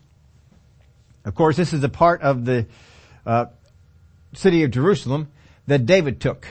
of 1.24 1.36
course, 1.36 1.56
this 1.56 1.72
is 1.72 1.82
a 1.86 1.90
part 1.90 2.22
of 2.22 2.44
the 2.44 2.68
uh, 3.26 3.46
city 4.34 4.64
of 4.64 4.72
Jerusalem 4.72 5.32
that 5.68 5.86
David 5.86 6.20
took. 6.20 6.46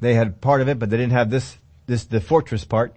They 0.00 0.14
had 0.14 0.40
part 0.40 0.60
of 0.60 0.68
it, 0.68 0.78
but 0.78 0.90
they 0.90 0.96
didn't 0.96 1.12
have 1.12 1.30
this, 1.30 1.56
this, 1.86 2.04
the 2.04 2.20
fortress 2.20 2.64
part. 2.64 2.94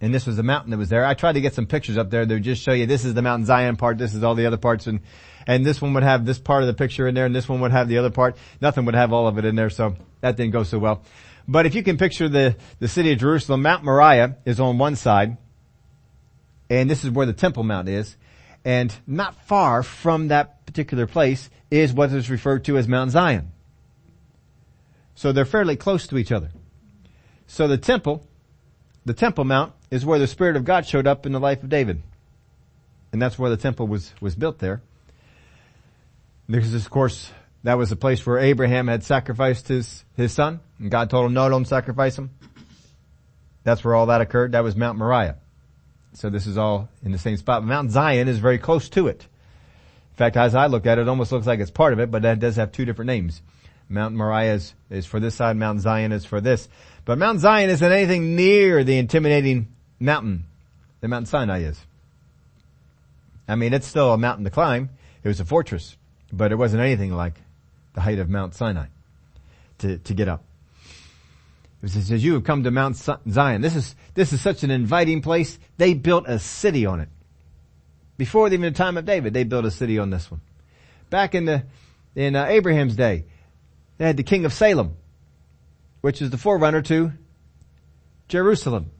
And 0.00 0.14
this 0.14 0.26
was 0.26 0.36
the 0.36 0.44
mountain 0.44 0.70
that 0.70 0.78
was 0.78 0.88
there. 0.88 1.04
I 1.04 1.14
tried 1.14 1.32
to 1.32 1.40
get 1.40 1.54
some 1.54 1.66
pictures 1.66 1.98
up 1.98 2.10
there 2.10 2.24
that 2.24 2.32
would 2.32 2.44
just 2.44 2.62
show 2.62 2.72
you 2.72 2.86
this 2.86 3.04
is 3.04 3.14
the 3.14 3.22
Mount 3.22 3.46
Zion 3.46 3.76
part, 3.76 3.98
this 3.98 4.14
is 4.14 4.22
all 4.22 4.36
the 4.36 4.46
other 4.46 4.56
parts, 4.56 4.86
and, 4.86 5.00
and 5.46 5.66
this 5.66 5.82
one 5.82 5.94
would 5.94 6.04
have 6.04 6.24
this 6.24 6.38
part 6.38 6.62
of 6.62 6.68
the 6.68 6.74
picture 6.74 7.08
in 7.08 7.16
there, 7.16 7.26
and 7.26 7.34
this 7.34 7.48
one 7.48 7.60
would 7.60 7.72
have 7.72 7.88
the 7.88 7.98
other 7.98 8.10
part. 8.10 8.36
Nothing 8.60 8.84
would 8.84 8.94
have 8.94 9.12
all 9.12 9.26
of 9.26 9.38
it 9.38 9.44
in 9.44 9.56
there, 9.56 9.70
so 9.70 9.96
that 10.20 10.36
didn't 10.36 10.52
go 10.52 10.62
so 10.62 10.78
well. 10.78 11.02
But 11.48 11.66
if 11.66 11.74
you 11.74 11.82
can 11.82 11.96
picture 11.96 12.28
the, 12.28 12.56
the 12.78 12.86
city 12.86 13.12
of 13.12 13.18
Jerusalem, 13.18 13.62
Mount 13.62 13.82
Moriah 13.82 14.36
is 14.44 14.60
on 14.60 14.78
one 14.78 14.94
side, 14.94 15.36
and 16.70 16.88
this 16.88 17.04
is 17.04 17.10
where 17.10 17.26
the 17.26 17.32
Temple 17.32 17.64
Mount 17.64 17.88
is, 17.88 18.16
and 18.64 18.94
not 19.06 19.34
far 19.46 19.82
from 19.82 20.28
that 20.28 20.64
particular 20.66 21.06
place 21.06 21.50
is 21.70 21.92
what 21.92 22.12
is 22.12 22.30
referred 22.30 22.64
to 22.66 22.76
as 22.76 22.86
Mount 22.86 23.10
Zion. 23.10 23.50
So 25.18 25.32
they're 25.32 25.44
fairly 25.44 25.74
close 25.74 26.06
to 26.06 26.16
each 26.16 26.30
other. 26.30 26.50
So 27.48 27.66
the 27.66 27.76
temple, 27.76 28.24
the 29.04 29.14
Temple 29.14 29.42
Mount 29.42 29.72
is 29.90 30.06
where 30.06 30.20
the 30.20 30.28
Spirit 30.28 30.54
of 30.54 30.64
God 30.64 30.86
showed 30.86 31.08
up 31.08 31.26
in 31.26 31.32
the 31.32 31.40
life 31.40 31.60
of 31.64 31.68
David. 31.68 32.02
And 33.10 33.20
that's 33.20 33.36
where 33.36 33.50
the 33.50 33.56
temple 33.56 33.88
was, 33.88 34.14
was 34.20 34.36
built 34.36 34.60
there. 34.60 34.80
Because 36.48 36.72
of 36.72 36.88
course, 36.88 37.32
that 37.64 37.76
was 37.76 37.90
the 37.90 37.96
place 37.96 38.24
where 38.24 38.38
Abraham 38.38 38.86
had 38.86 39.02
sacrificed 39.02 39.66
his, 39.66 40.04
his 40.16 40.30
son. 40.30 40.60
And 40.78 40.88
God 40.88 41.10
told 41.10 41.26
him, 41.26 41.32
no, 41.34 41.48
don't 41.48 41.66
sacrifice 41.66 42.16
him. 42.16 42.30
That's 43.64 43.82
where 43.82 43.96
all 43.96 44.06
that 44.06 44.20
occurred. 44.20 44.52
That 44.52 44.62
was 44.62 44.76
Mount 44.76 44.98
Moriah. 44.98 45.38
So 46.12 46.30
this 46.30 46.46
is 46.46 46.56
all 46.56 46.90
in 47.02 47.10
the 47.10 47.18
same 47.18 47.38
spot. 47.38 47.64
Mount 47.64 47.90
Zion 47.90 48.28
is 48.28 48.38
very 48.38 48.58
close 48.58 48.88
to 48.90 49.08
it. 49.08 49.22
In 50.12 50.16
fact, 50.16 50.36
as 50.36 50.54
I 50.54 50.68
look 50.68 50.86
at 50.86 50.98
it, 50.98 51.02
it 51.02 51.08
almost 51.08 51.32
looks 51.32 51.48
like 51.48 51.58
it's 51.58 51.72
part 51.72 51.92
of 51.92 51.98
it, 51.98 52.08
but 52.08 52.22
that 52.22 52.38
does 52.38 52.54
have 52.54 52.70
two 52.70 52.84
different 52.84 53.08
names. 53.08 53.42
Mount 53.88 54.14
Moriah 54.14 54.54
is, 54.54 54.74
is 54.90 55.06
for 55.06 55.18
this 55.18 55.34
side, 55.34 55.56
Mount 55.56 55.80
Zion 55.80 56.12
is 56.12 56.24
for 56.24 56.40
this. 56.40 56.68
But 57.04 57.18
Mount 57.18 57.40
Zion 57.40 57.70
isn't 57.70 57.92
anything 57.92 58.36
near 58.36 58.84
the 58.84 58.98
intimidating 58.98 59.68
mountain 59.98 60.44
that 61.00 61.08
Mount 61.08 61.28
Sinai 61.28 61.60
is. 61.60 61.80
I 63.48 63.54
mean, 63.54 63.72
it's 63.72 63.86
still 63.86 64.12
a 64.12 64.18
mountain 64.18 64.44
to 64.44 64.50
climb. 64.50 64.90
It 65.24 65.28
was 65.28 65.40
a 65.40 65.44
fortress, 65.44 65.96
but 66.32 66.52
it 66.52 66.56
wasn't 66.56 66.82
anything 66.82 67.14
like 67.14 67.34
the 67.94 68.02
height 68.02 68.18
of 68.18 68.28
Mount 68.28 68.54
Sinai 68.54 68.86
to, 69.78 69.98
to 69.98 70.14
get 70.14 70.28
up. 70.28 70.44
It 71.82 71.90
says, 71.90 72.10
you 72.10 72.34
have 72.34 72.44
come 72.44 72.64
to 72.64 72.70
Mount 72.70 72.96
Zion. 72.96 73.62
This 73.62 73.76
is, 73.76 73.94
this 74.14 74.32
is 74.32 74.40
such 74.40 74.64
an 74.64 74.70
inviting 74.70 75.22
place. 75.22 75.58
They 75.76 75.94
built 75.94 76.24
a 76.26 76.38
city 76.38 76.84
on 76.84 77.00
it. 77.00 77.08
Before 78.16 78.48
even 78.48 78.62
the 78.62 78.70
time 78.72 78.96
of 78.96 79.04
David, 79.04 79.32
they 79.32 79.44
built 79.44 79.64
a 79.64 79.70
city 79.70 79.98
on 79.98 80.10
this 80.10 80.28
one. 80.30 80.40
Back 81.08 81.36
in 81.36 81.44
the, 81.44 81.62
in 82.16 82.34
uh, 82.34 82.46
Abraham's 82.46 82.96
day, 82.96 83.24
they 83.98 84.06
had 84.06 84.16
the 84.16 84.22
king 84.22 84.44
of 84.44 84.52
Salem, 84.52 84.96
which 86.00 86.22
is 86.22 86.30
the 86.30 86.38
forerunner 86.38 86.82
to 86.82 87.12
Jerusalem. 88.28 88.90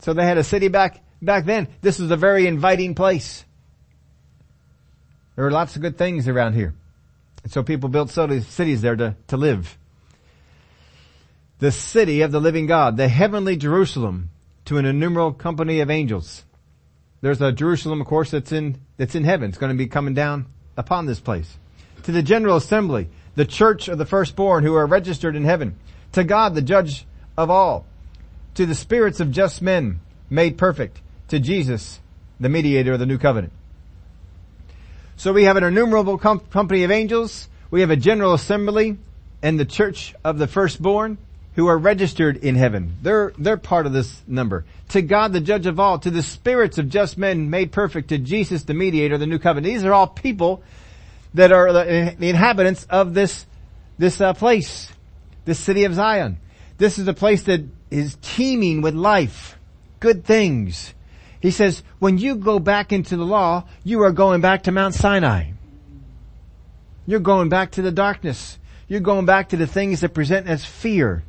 So 0.00 0.12
they 0.12 0.24
had 0.24 0.38
a 0.38 0.44
city 0.44 0.68
back, 0.68 1.02
back 1.22 1.44
then. 1.44 1.68
This 1.82 2.00
is 2.00 2.10
a 2.10 2.16
very 2.16 2.46
inviting 2.46 2.94
place. 2.94 3.44
There 5.34 5.44
were 5.44 5.50
lots 5.50 5.76
of 5.76 5.82
good 5.82 5.98
things 5.98 6.26
around 6.28 6.54
here. 6.54 6.74
And 7.42 7.52
so 7.52 7.62
people 7.62 7.88
built 7.88 8.10
cities 8.10 8.80
there 8.80 8.96
to, 8.96 9.14
to 9.28 9.36
live. 9.36 9.78
The 11.58 11.70
city 11.70 12.22
of 12.22 12.32
the 12.32 12.40
living 12.40 12.66
God, 12.66 12.96
the 12.96 13.08
heavenly 13.08 13.56
Jerusalem 13.56 14.30
to 14.66 14.78
an 14.78 14.84
innumerable 14.84 15.32
company 15.32 15.80
of 15.80 15.90
angels. 15.90 16.44
There's 17.20 17.40
a 17.40 17.52
Jerusalem, 17.52 18.00
of 18.00 18.06
course, 18.06 18.30
that's 18.30 18.52
in, 18.52 18.80
that's 18.96 19.14
in 19.14 19.24
heaven. 19.24 19.48
It's 19.48 19.58
going 19.58 19.72
to 19.72 19.78
be 19.78 19.86
coming 19.86 20.14
down 20.14 20.46
upon 20.76 21.06
this 21.06 21.20
place. 21.20 21.56
To 22.04 22.12
the 22.12 22.22
general 22.22 22.56
assembly, 22.56 23.08
the 23.36 23.44
church 23.44 23.88
of 23.88 23.98
the 23.98 24.06
firstborn 24.06 24.64
who 24.64 24.74
are 24.74 24.86
registered 24.86 25.36
in 25.36 25.44
heaven, 25.44 25.76
to 26.12 26.24
God 26.24 26.54
the 26.54 26.62
judge 26.62 27.06
of 27.36 27.50
all, 27.50 27.86
to 28.54 28.66
the 28.66 28.74
spirits 28.74 29.20
of 29.20 29.30
just 29.30 29.62
men 29.62 30.00
made 30.28 30.58
perfect, 30.58 31.00
to 31.28 31.38
Jesus, 31.38 32.00
the 32.40 32.48
mediator 32.48 32.94
of 32.94 32.98
the 32.98 33.06
new 33.06 33.18
covenant. 33.18 33.52
So 35.16 35.32
we 35.32 35.44
have 35.44 35.56
an 35.56 35.64
innumerable 35.64 36.18
com- 36.18 36.40
company 36.40 36.82
of 36.82 36.90
angels, 36.90 37.48
we 37.70 37.82
have 37.82 37.90
a 37.90 37.96
general 37.96 38.34
assembly, 38.34 38.98
and 39.42 39.60
the 39.60 39.64
church 39.64 40.14
of 40.24 40.38
the 40.38 40.46
firstborn 40.46 41.18
who 41.56 41.68
are 41.68 41.78
registered 41.78 42.36
in 42.36 42.54
heaven. 42.54 42.96
They're, 43.00 43.32
they're 43.38 43.56
part 43.56 43.86
of 43.86 43.92
this 43.92 44.22
number. 44.26 44.64
To 44.90 45.02
God 45.02 45.32
the 45.32 45.40
judge 45.40 45.66
of 45.66 45.80
all, 45.80 45.98
to 45.98 46.10
the 46.10 46.22
spirits 46.22 46.76
of 46.76 46.90
just 46.90 47.16
men 47.16 47.48
made 47.48 47.72
perfect, 47.72 48.10
to 48.10 48.18
Jesus 48.18 48.64
the 48.64 48.74
mediator 48.74 49.14
of 49.14 49.20
the 49.20 49.26
new 49.26 49.38
covenant. 49.38 49.72
These 49.72 49.84
are 49.84 49.92
all 49.92 50.06
people 50.06 50.62
that 51.36 51.52
are 51.52 51.72
the, 51.72 52.16
the 52.18 52.28
inhabitants 52.30 52.86
of 52.88 53.12
this, 53.12 53.46
this 53.98 54.20
uh, 54.20 54.32
place, 54.32 54.90
this 55.44 55.58
city 55.58 55.84
of 55.84 55.94
Zion. 55.94 56.38
This 56.78 56.98
is 56.98 57.06
a 57.08 57.14
place 57.14 57.42
that 57.44 57.62
is 57.90 58.16
teeming 58.22 58.80
with 58.80 58.94
life, 58.94 59.58
good 60.00 60.24
things. 60.24 60.94
He 61.40 61.50
says, 61.50 61.82
when 61.98 62.16
you 62.16 62.36
go 62.36 62.58
back 62.58 62.90
into 62.90 63.16
the 63.16 63.24
law, 63.24 63.64
you 63.84 64.02
are 64.02 64.12
going 64.12 64.40
back 64.40 64.64
to 64.64 64.72
Mount 64.72 64.94
Sinai. 64.94 65.52
You're 67.06 67.20
going 67.20 67.50
back 67.50 67.72
to 67.72 67.82
the 67.82 67.92
darkness. 67.92 68.58
You're 68.88 69.00
going 69.00 69.26
back 69.26 69.50
to 69.50 69.58
the 69.58 69.66
things 69.66 70.00
that 70.00 70.14
present 70.14 70.48
as 70.48 70.64
fear. 70.64 71.22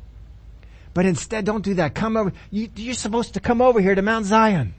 But 0.94 1.04
instead, 1.04 1.44
don't 1.44 1.64
do 1.64 1.74
that. 1.74 1.94
Come 1.94 2.16
over. 2.16 2.32
You, 2.50 2.70
you're 2.74 2.94
supposed 2.94 3.34
to 3.34 3.40
come 3.40 3.60
over 3.60 3.78
here 3.78 3.94
to 3.94 4.02
Mount 4.02 4.24
Zion. 4.24 4.74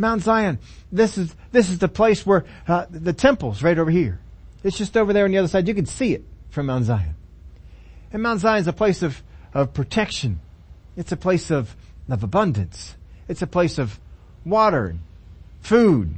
Mount 0.00 0.22
Zion. 0.22 0.58
This 0.90 1.18
is, 1.18 1.36
this 1.52 1.68
is 1.68 1.78
the 1.78 1.88
place 1.88 2.24
where, 2.24 2.46
uh, 2.66 2.86
the 2.88 3.12
temple's 3.12 3.62
right 3.62 3.78
over 3.78 3.90
here. 3.90 4.18
It's 4.64 4.78
just 4.78 4.96
over 4.96 5.12
there 5.12 5.26
on 5.26 5.30
the 5.30 5.36
other 5.36 5.46
side. 5.46 5.68
You 5.68 5.74
can 5.74 5.84
see 5.84 6.14
it 6.14 6.24
from 6.48 6.66
Mount 6.66 6.86
Zion. 6.86 7.14
And 8.10 8.22
Mount 8.22 8.40
Zion 8.40 8.60
is 8.60 8.66
a 8.66 8.72
place 8.72 9.02
of, 9.02 9.22
of 9.52 9.74
protection. 9.74 10.40
It's 10.96 11.12
a 11.12 11.18
place 11.18 11.50
of, 11.50 11.76
of 12.08 12.22
abundance. 12.22 12.96
It's 13.28 13.42
a 13.42 13.46
place 13.46 13.78
of 13.78 14.00
water, 14.44 14.96
food, 15.60 16.14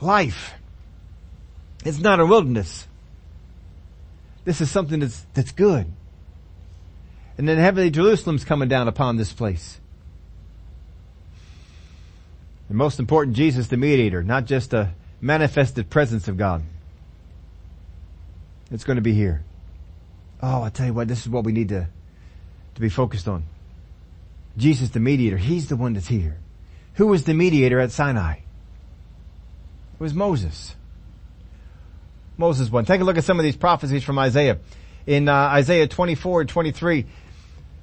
life. 0.00 0.54
It's 1.84 1.98
not 1.98 2.18
a 2.18 2.24
wilderness. 2.24 2.88
This 4.44 4.62
is 4.62 4.70
something 4.70 5.00
that's, 5.00 5.24
that's 5.34 5.52
good. 5.52 5.86
And 7.36 7.46
then 7.46 7.58
heavenly 7.58 7.90
Jerusalem's 7.90 8.44
coming 8.44 8.70
down 8.70 8.88
upon 8.88 9.18
this 9.18 9.34
place. 9.34 9.81
And 12.72 12.78
most 12.78 12.98
important, 12.98 13.36
Jesus 13.36 13.68
the 13.68 13.76
mediator, 13.76 14.22
not 14.22 14.46
just 14.46 14.72
a 14.72 14.94
manifested 15.20 15.90
presence 15.90 16.26
of 16.26 16.38
God. 16.38 16.62
It's 18.70 18.84
going 18.84 18.96
to 18.96 19.02
be 19.02 19.12
here. 19.12 19.44
Oh, 20.42 20.62
I 20.62 20.70
tell 20.70 20.86
you 20.86 20.94
what, 20.94 21.06
this 21.06 21.20
is 21.20 21.28
what 21.28 21.44
we 21.44 21.52
need 21.52 21.68
to, 21.68 21.86
to 22.74 22.80
be 22.80 22.88
focused 22.88 23.28
on. 23.28 23.44
Jesus 24.56 24.88
the 24.88 25.00
mediator, 25.00 25.36
He's 25.36 25.68
the 25.68 25.76
one 25.76 25.92
that's 25.92 26.06
here. 26.06 26.38
Who 26.94 27.08
was 27.08 27.24
the 27.24 27.34
mediator 27.34 27.78
at 27.78 27.92
Sinai? 27.92 28.36
It 28.36 30.00
was 30.00 30.14
Moses. 30.14 30.74
Moses 32.38 32.70
one. 32.70 32.86
Take 32.86 33.02
a 33.02 33.04
look 33.04 33.18
at 33.18 33.24
some 33.24 33.38
of 33.38 33.44
these 33.44 33.54
prophecies 33.54 34.02
from 34.02 34.18
Isaiah. 34.18 34.60
In 35.06 35.28
uh, 35.28 35.34
Isaiah 35.34 35.88
24 35.88 36.40
and 36.40 36.48
23, 36.48 37.04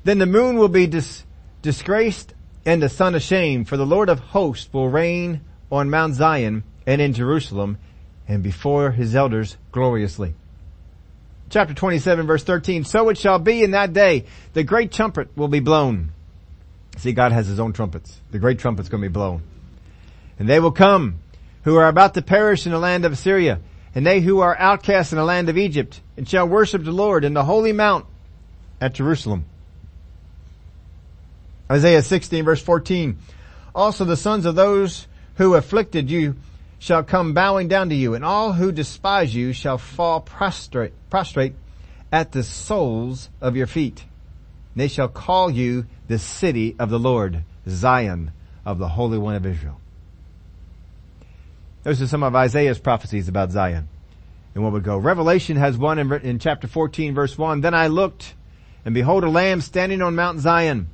then 0.04 0.18
the 0.18 0.26
moon 0.26 0.58
will 0.58 0.68
be 0.68 0.88
dis- 0.88 1.26
disgraced 1.62 2.34
and 2.66 2.82
the 2.82 3.16
of 3.16 3.22
shame, 3.22 3.66
for 3.66 3.78
the 3.78 3.86
Lord 3.86 4.10
of 4.10 4.20
hosts 4.20 4.72
will 4.74 4.90
reign 4.90 5.42
on 5.72 5.90
Mount 5.90 6.16
Zion 6.16 6.64
and 6.86 7.02
in 7.02 7.14
Jerusalem 7.14 7.78
and 8.28 8.44
before 8.44 8.92
his 8.92 9.16
elders 9.16 9.58
gloriously. 9.72 10.36
Chapter 11.50 11.74
27 11.74 12.28
verse 12.28 12.44
13, 12.44 12.84
so 12.84 13.10
it 13.10 13.18
shall 13.18 13.40
be 13.40 13.64
in 13.64 13.72
that 13.72 13.94
day, 13.94 14.26
the 14.54 14.64
great 14.64 14.92
trumpet 14.92 15.36
will 15.36 15.48
be 15.48 15.60
blown. 15.60 16.12
See, 16.98 17.14
God 17.14 17.32
has 17.32 17.48
his 17.48 17.60
own 17.60 17.74
trumpets. 17.74 18.20
The 18.32 18.40
great 18.40 18.60
trumpet's 18.60 18.90
going 18.90 19.02
to 19.02 19.10
be 19.10 19.14
blown. 19.14 19.42
And 20.38 20.48
they 20.48 20.60
will 20.60 20.72
come 20.72 21.20
who 21.64 21.78
are 21.78 21.88
about 21.88 22.14
to 22.16 22.22
perish 22.22 22.66
in 22.66 22.72
the 22.72 22.80
land 22.80 23.06
of 23.06 23.14
Assyria 23.14 23.60
and 23.96 24.06
they 24.06 24.22
who 24.22 24.40
are 24.40 24.58
outcast 24.58 25.12
in 25.12 25.18
the 25.18 25.24
land 25.24 25.50
of 25.50 25.58
Egypt 25.58 26.00
and 26.18 26.28
shall 26.28 26.48
worship 26.48 26.84
the 26.84 26.92
Lord 26.92 27.26
in 27.26 27.34
the 27.34 27.44
holy 27.44 27.74
mount 27.74 28.06
at 28.80 28.94
Jerusalem. 28.94 29.46
Isaiah 31.72 32.02
16 32.02 32.46
verse 32.46 32.62
14. 32.62 33.18
Also 33.76 34.06
the 34.06 34.18
sons 34.18 34.46
of 34.46 34.56
those 34.56 35.08
who 35.36 35.54
afflicted 35.54 36.10
you 36.10 36.36
shall 36.80 37.04
come 37.04 37.34
bowing 37.34 37.68
down 37.68 37.90
to 37.90 37.96
you 37.96 38.16
and 38.16 38.26
all 38.26 38.54
who 38.54 38.72
despise 38.72 39.36
you 39.36 39.54
shall 39.54 39.78
fall 39.78 40.22
prostrate, 40.22 40.94
prostrate 41.10 41.54
at 42.12 42.32
the 42.32 42.44
soles 42.44 43.30
of 43.42 43.56
your 43.56 43.68
feet. 43.68 44.06
They 44.76 44.88
shall 44.88 45.10
call 45.10 45.52
you 45.52 45.86
the 46.08 46.18
city 46.18 46.76
of 46.80 46.90
the 46.90 47.00
Lord, 47.00 47.44
Zion 47.68 48.32
of 48.66 48.80
the 48.80 48.88
Holy 48.88 49.18
One 49.18 49.36
of 49.36 49.46
Israel. 49.46 49.80
Those 51.84 52.02
are 52.02 52.08
some 52.08 52.24
of 52.24 52.36
Isaiah's 52.36 52.80
prophecies 52.80 53.28
about 53.28 53.52
Zion 53.52 53.88
and 54.56 54.64
what 54.64 54.74
would 54.74 54.84
go. 54.84 54.98
Revelation 54.98 55.58
has 55.58 55.78
one 55.78 56.00
in, 56.00 56.12
in 56.22 56.40
chapter 56.40 56.68
14 56.68 57.14
verse 57.14 57.38
1. 57.38 57.62
Then 57.62 57.74
I 57.74 57.88
looked 57.88 58.34
and 58.86 58.94
behold 58.94 59.24
a 59.24 59.30
lamb 59.30 59.62
standing 59.62 60.02
on 60.02 60.16
Mount 60.16 60.40
Zion 60.40 60.90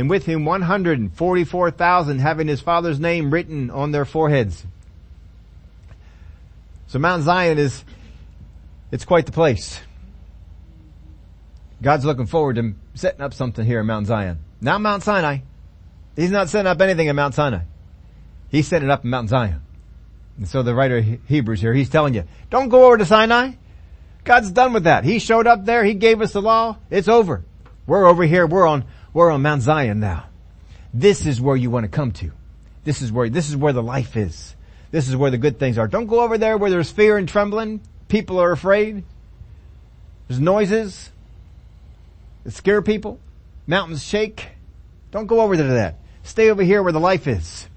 and 0.00 0.08
with 0.08 0.24
him 0.24 0.46
144,000 0.46 2.18
having 2.20 2.48
his 2.48 2.62
father's 2.62 2.98
name 2.98 3.30
written 3.30 3.70
on 3.70 3.92
their 3.92 4.06
foreheads. 4.06 4.64
So 6.86 6.98
Mount 6.98 7.22
Zion 7.22 7.58
is, 7.58 7.84
it's 8.90 9.04
quite 9.04 9.26
the 9.26 9.32
place. 9.32 9.78
God's 11.82 12.06
looking 12.06 12.24
forward 12.24 12.56
to 12.56 12.74
setting 12.94 13.20
up 13.20 13.34
something 13.34 13.64
here 13.64 13.80
in 13.80 13.86
Mount 13.86 14.06
Zion. 14.06 14.38
Not 14.62 14.80
Mount 14.80 15.02
Sinai. 15.02 15.40
He's 16.16 16.30
not 16.30 16.48
setting 16.48 16.66
up 16.66 16.80
anything 16.80 17.08
in 17.08 17.14
Mount 17.16 17.34
Sinai. 17.34 17.60
He's 18.48 18.66
setting 18.66 18.88
it 18.88 18.92
up 18.92 19.04
in 19.04 19.10
Mount 19.10 19.28
Zion. 19.28 19.60
And 20.38 20.48
so 20.48 20.62
the 20.62 20.74
writer 20.74 20.96
of 20.96 21.04
Hebrews 21.28 21.60
here, 21.60 21.74
he's 21.74 21.90
telling 21.90 22.14
you, 22.14 22.24
don't 22.48 22.70
go 22.70 22.86
over 22.86 22.96
to 22.96 23.04
Sinai. 23.04 23.52
God's 24.24 24.50
done 24.50 24.72
with 24.72 24.84
that. 24.84 25.04
He 25.04 25.18
showed 25.18 25.46
up 25.46 25.66
there. 25.66 25.84
He 25.84 25.92
gave 25.92 26.22
us 26.22 26.32
the 26.32 26.40
law. 26.40 26.78
It's 26.88 27.08
over. 27.08 27.44
We're 27.86 28.06
over 28.06 28.24
here. 28.24 28.46
We're 28.46 28.66
on, 28.66 28.84
we're 29.12 29.30
on 29.30 29.42
Mount 29.42 29.62
Zion 29.62 30.00
now. 30.00 30.26
This 30.92 31.26
is 31.26 31.40
where 31.40 31.56
you 31.56 31.70
want 31.70 31.84
to 31.84 31.88
come 31.88 32.12
to. 32.12 32.32
This 32.84 33.02
is 33.02 33.12
where, 33.12 33.28
this 33.28 33.48
is 33.48 33.56
where 33.56 33.72
the 33.72 33.82
life 33.82 34.16
is. 34.16 34.54
This 34.90 35.08
is 35.08 35.16
where 35.16 35.30
the 35.30 35.38
good 35.38 35.58
things 35.58 35.78
are. 35.78 35.86
Don't 35.86 36.06
go 36.06 36.20
over 36.20 36.38
there 36.38 36.56
where 36.56 36.70
there's 36.70 36.90
fear 36.90 37.16
and 37.16 37.28
trembling. 37.28 37.80
People 38.08 38.40
are 38.40 38.50
afraid. 38.50 39.04
There's 40.26 40.40
noises 40.40 41.10
that 42.44 42.52
scare 42.52 42.82
people. 42.82 43.20
Mountains 43.66 44.02
shake. 44.02 44.48
Don't 45.10 45.26
go 45.26 45.40
over 45.40 45.56
there 45.56 45.68
to 45.68 45.74
that. 45.74 45.96
Stay 46.22 46.50
over 46.50 46.62
here 46.62 46.82
where 46.82 46.92
the 46.92 47.00
life 47.00 47.26
is. 47.26 47.68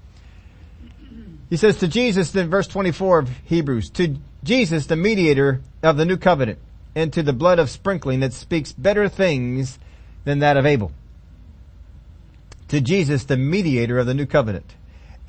He 1.50 1.56
says 1.56 1.78
to 1.78 1.88
Jesus 1.88 2.34
in 2.34 2.50
verse 2.50 2.66
24 2.66 3.20
of 3.20 3.28
Hebrews, 3.44 3.90
to 3.90 4.16
Jesus, 4.42 4.86
the 4.86 4.96
mediator 4.96 5.60
of 5.82 5.96
the 5.96 6.04
new 6.04 6.16
covenant, 6.16 6.58
and 6.94 7.12
to 7.12 7.22
the 7.22 7.32
blood 7.32 7.58
of 7.58 7.70
sprinkling 7.70 8.20
that 8.20 8.32
speaks 8.32 8.72
better 8.72 9.08
things 9.08 9.78
than 10.24 10.40
that 10.40 10.56
of 10.56 10.66
Abel. 10.66 10.92
To 12.74 12.80
Jesus, 12.80 13.22
the 13.22 13.36
mediator 13.36 14.00
of 14.00 14.06
the 14.06 14.14
new 14.14 14.26
covenant, 14.26 14.74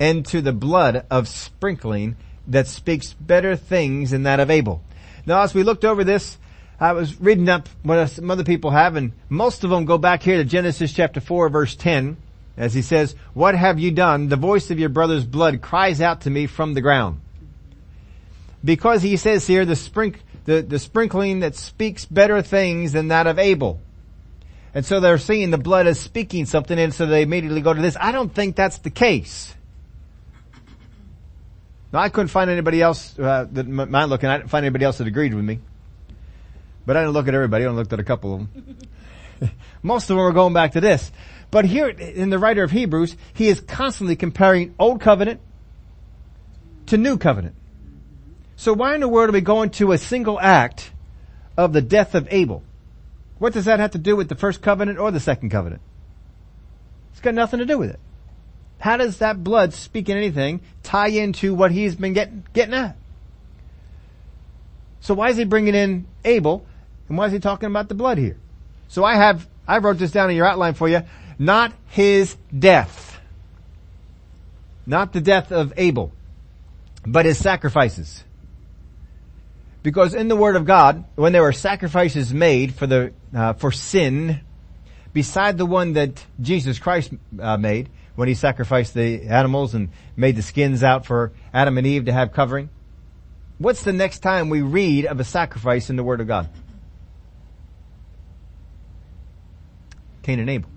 and 0.00 0.26
to 0.26 0.40
the 0.40 0.52
blood 0.52 1.06
of 1.08 1.28
sprinkling 1.28 2.16
that 2.48 2.66
speaks 2.66 3.12
better 3.12 3.54
things 3.54 4.10
than 4.10 4.24
that 4.24 4.40
of 4.40 4.50
Abel. 4.50 4.82
Now 5.26 5.42
as 5.42 5.54
we 5.54 5.62
looked 5.62 5.84
over 5.84 6.02
this, 6.02 6.38
I 6.80 6.90
was 6.90 7.20
reading 7.20 7.48
up 7.48 7.68
what 7.84 8.04
some 8.08 8.32
other 8.32 8.42
people 8.42 8.72
have, 8.72 8.96
and 8.96 9.12
most 9.28 9.62
of 9.62 9.70
them 9.70 9.84
go 9.84 9.96
back 9.96 10.24
here 10.24 10.38
to 10.38 10.44
Genesis 10.44 10.92
chapter 10.92 11.20
4 11.20 11.48
verse 11.48 11.76
10, 11.76 12.16
as 12.56 12.74
he 12.74 12.82
says, 12.82 13.14
what 13.32 13.54
have 13.54 13.78
you 13.78 13.92
done? 13.92 14.26
The 14.26 14.34
voice 14.34 14.72
of 14.72 14.80
your 14.80 14.88
brother's 14.88 15.24
blood 15.24 15.62
cries 15.62 16.00
out 16.00 16.22
to 16.22 16.30
me 16.30 16.48
from 16.48 16.74
the 16.74 16.80
ground. 16.80 17.20
Because 18.64 19.02
he 19.02 19.16
says 19.16 19.46
here, 19.46 19.64
the, 19.64 19.74
sprink, 19.74 20.16
the, 20.46 20.62
the 20.62 20.80
sprinkling 20.80 21.38
that 21.40 21.54
speaks 21.54 22.06
better 22.06 22.42
things 22.42 22.90
than 22.90 23.06
that 23.06 23.28
of 23.28 23.38
Abel. 23.38 23.80
And 24.76 24.84
so 24.84 25.00
they're 25.00 25.16
seeing 25.16 25.50
the 25.50 25.56
blood 25.56 25.86
as 25.86 25.98
speaking 25.98 26.44
something 26.44 26.78
and 26.78 26.92
so 26.92 27.06
they 27.06 27.22
immediately 27.22 27.62
go 27.62 27.72
to 27.72 27.80
this. 27.80 27.96
I 27.98 28.12
don't 28.12 28.28
think 28.28 28.56
that's 28.56 28.76
the 28.76 28.90
case. 28.90 29.54
Now 31.94 32.00
I 32.00 32.10
couldn't 32.10 32.28
find 32.28 32.50
anybody 32.50 32.82
else, 32.82 33.18
uh, 33.18 33.46
that 33.52 33.66
mind 33.66 34.10
looking, 34.10 34.28
I 34.28 34.36
didn't 34.36 34.50
find 34.50 34.66
anybody 34.66 34.84
else 34.84 34.98
that 34.98 35.06
agreed 35.06 35.32
with 35.32 35.46
me. 35.46 35.60
But 36.84 36.98
I 36.98 37.00
didn't 37.00 37.14
look 37.14 37.26
at 37.26 37.32
everybody, 37.34 37.64
I 37.64 37.68
only 37.68 37.78
looked 37.78 37.94
at 37.94 38.00
a 38.00 38.04
couple 38.04 38.34
of 38.34 38.40
them. 38.52 39.50
Most 39.82 40.10
of 40.10 40.18
them 40.18 40.18
are 40.18 40.32
going 40.32 40.52
back 40.52 40.72
to 40.72 40.82
this. 40.82 41.10
But 41.50 41.64
here 41.64 41.88
in 41.88 42.28
the 42.28 42.38
writer 42.38 42.62
of 42.62 42.70
Hebrews, 42.70 43.16
he 43.32 43.48
is 43.48 43.60
constantly 43.60 44.14
comparing 44.14 44.74
Old 44.78 45.00
Covenant 45.00 45.40
to 46.88 46.98
New 46.98 47.16
Covenant. 47.16 47.54
So 48.56 48.74
why 48.74 48.94
in 48.94 49.00
the 49.00 49.08
world 49.08 49.30
are 49.30 49.32
we 49.32 49.40
going 49.40 49.70
to 49.70 49.92
a 49.92 49.98
single 49.98 50.38
act 50.38 50.90
of 51.56 51.72
the 51.72 51.80
death 51.80 52.14
of 52.14 52.28
Abel? 52.30 52.62
What 53.38 53.52
does 53.52 53.66
that 53.66 53.80
have 53.80 53.92
to 53.92 53.98
do 53.98 54.16
with 54.16 54.28
the 54.28 54.34
first 54.34 54.62
covenant 54.62 54.98
or 54.98 55.10
the 55.10 55.20
second 55.20 55.50
covenant? 55.50 55.82
It's 57.12 57.20
got 57.20 57.34
nothing 57.34 57.58
to 57.58 57.66
do 57.66 57.78
with 57.78 57.90
it. 57.90 58.00
How 58.78 58.96
does 58.96 59.18
that 59.18 59.42
blood 59.42 59.72
speaking 59.72 60.16
anything 60.16 60.60
tie 60.82 61.08
into 61.08 61.54
what 61.54 61.72
he's 61.72 61.96
been 61.96 62.12
getting, 62.12 62.44
getting 62.52 62.74
at? 62.74 62.96
So 65.00 65.14
why 65.14 65.30
is 65.30 65.36
he 65.36 65.44
bringing 65.44 65.74
in 65.74 66.06
Abel 66.24 66.66
and 67.08 67.16
why 67.16 67.26
is 67.26 67.32
he 67.32 67.38
talking 67.38 67.68
about 67.68 67.88
the 67.88 67.94
blood 67.94 68.18
here? 68.18 68.36
So 68.88 69.04
I 69.04 69.14
have, 69.14 69.46
I 69.66 69.78
wrote 69.78 69.98
this 69.98 70.10
down 70.10 70.30
in 70.30 70.36
your 70.36 70.46
outline 70.46 70.74
for 70.74 70.88
you. 70.88 71.02
Not 71.38 71.72
his 71.88 72.36
death. 72.56 73.20
Not 74.86 75.12
the 75.12 75.20
death 75.20 75.52
of 75.52 75.72
Abel, 75.76 76.12
but 77.04 77.26
his 77.26 77.38
sacrifices. 77.38 78.24
Because 79.86 80.14
in 80.14 80.26
the 80.26 80.34
Word 80.34 80.56
of 80.56 80.64
God, 80.64 81.04
when 81.14 81.32
there 81.32 81.42
were 81.42 81.52
sacrifices 81.52 82.34
made 82.34 82.74
for 82.74 82.88
the, 82.88 83.12
uh, 83.32 83.52
for 83.52 83.70
sin, 83.70 84.40
beside 85.12 85.58
the 85.58 85.64
one 85.64 85.92
that 85.92 86.26
Jesus 86.40 86.80
Christ 86.80 87.12
uh, 87.38 87.56
made, 87.56 87.88
when 88.16 88.26
he 88.26 88.34
sacrificed 88.34 88.94
the 88.94 89.28
animals 89.28 89.76
and 89.76 89.90
made 90.16 90.34
the 90.34 90.42
skins 90.42 90.82
out 90.82 91.06
for 91.06 91.30
Adam 91.54 91.78
and 91.78 91.86
Eve 91.86 92.06
to 92.06 92.12
have 92.12 92.32
covering, 92.32 92.68
what's 93.58 93.84
the 93.84 93.92
next 93.92 94.24
time 94.24 94.48
we 94.48 94.60
read 94.60 95.06
of 95.06 95.20
a 95.20 95.24
sacrifice 95.24 95.88
in 95.88 95.94
the 95.94 96.02
Word 96.02 96.20
of 96.20 96.26
God? 96.26 96.48
Cain 100.24 100.40
and 100.40 100.50
Abel. 100.50 100.68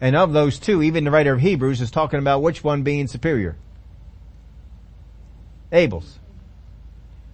And 0.00 0.14
of 0.14 0.32
those 0.32 0.60
two, 0.60 0.80
even 0.80 1.02
the 1.02 1.10
writer 1.10 1.32
of 1.32 1.40
Hebrews 1.40 1.80
is 1.80 1.90
talking 1.90 2.20
about 2.20 2.40
which 2.40 2.62
one 2.62 2.84
being 2.84 3.08
superior. 3.08 3.56
Abel's. 5.72 6.20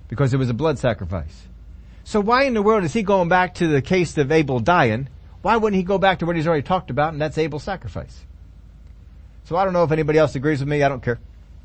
Because 0.09 0.33
it 0.33 0.39
was 0.39 0.49
a 0.49 0.55
blood 0.55 0.79
sacrifice. 0.79 1.47
So 2.05 2.21
why 2.21 2.45
in 2.45 2.55
the 2.55 2.63
world 2.63 2.85
is 2.85 2.93
he 2.93 3.03
going 3.03 3.29
back 3.29 3.55
to 3.57 3.67
the 3.67 3.83
case 3.83 4.17
of 4.17 4.33
Abel 4.33 4.61
dying? 4.61 5.09
Why 5.43 5.57
wouldn't 5.57 5.77
he 5.77 5.83
go 5.83 5.99
back 5.99 6.21
to 6.21 6.27
what 6.27 6.37
he's 6.37 6.47
already 6.47 6.63
talked 6.63 6.91
about 6.91 7.13
and 7.13 7.21
that's 7.21 7.37
Abel's 7.37 7.65
sacrifice? 7.65 8.25
So 9.45 9.57
I 9.57 9.65
don't 9.65 9.73
know 9.73 9.85
if 9.85 9.93
anybody 9.93 10.19
else 10.19 10.35
agrees 10.35 10.61
with 10.61 10.69
me. 10.69 10.83
I 10.83 10.89
don't 10.89 11.03
care. 11.03 11.19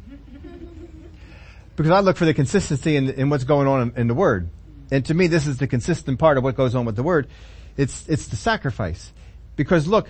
because 1.75 1.91
I 1.91 2.01
look 2.01 2.17
for 2.17 2.25
the 2.25 2.33
consistency 2.33 2.95
in, 2.95 3.09
in 3.09 3.29
what's 3.29 3.45
going 3.45 3.67
on 3.67 3.81
in, 3.81 4.01
in, 4.01 4.07
the 4.07 4.13
Word. 4.13 4.49
And 4.91 5.05
to 5.05 5.13
me, 5.13 5.27
this 5.27 5.47
is 5.47 5.57
the 5.57 5.67
consistent 5.67 6.19
part 6.19 6.37
of 6.37 6.43
what 6.43 6.55
goes 6.55 6.75
on 6.75 6.85
with 6.85 6.95
the 6.95 7.03
Word. 7.03 7.27
It's, 7.77 8.07
it's 8.07 8.27
the 8.27 8.35
sacrifice. 8.35 9.11
Because 9.55 9.87
look, 9.87 10.09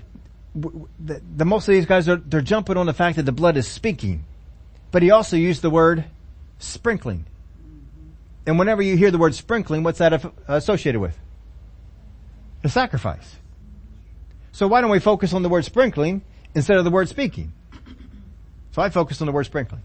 the, 0.56 1.22
the, 1.36 1.46
most 1.46 1.68
of 1.68 1.74
these 1.74 1.86
guys 1.86 2.08
are 2.08 2.18
they're 2.18 2.42
jumping 2.42 2.78
on 2.78 2.86
the 2.86 2.94
fact 2.94 3.16
that 3.16 3.24
the 3.24 3.32
blood 3.32 3.58
is 3.58 3.68
speaking, 3.68 4.24
but 4.92 5.02
he 5.02 5.12
also 5.12 5.36
used 5.36 5.62
the 5.62 5.70
word 5.70 6.06
sprinkling. 6.60 7.26
And 8.46 8.60
whenever 8.60 8.82
you 8.82 8.98
hear 8.98 9.12
the 9.12 9.18
word 9.18 9.36
sprinkling, 9.36 9.84
what's 9.84 10.00
that 10.00 10.34
associated 10.48 11.00
with? 11.00 11.18
A 12.64 12.70
sacrifice. 12.70 13.38
So 14.52 14.68
why 14.68 14.82
don't 14.82 14.92
we 14.92 15.00
focus 15.00 15.34
on 15.34 15.44
the 15.44 15.50
word 15.50 15.66
sprinkling 15.66 16.22
instead 16.54 16.78
of 16.78 16.84
the 16.84 16.92
word 16.92 17.10
speaking? 17.10 17.54
So 18.72 18.82
I 18.82 18.90
focus 18.90 19.22
on 19.22 19.28
the 19.28 19.32
word 19.32 19.46
sprinkling. 19.46 19.82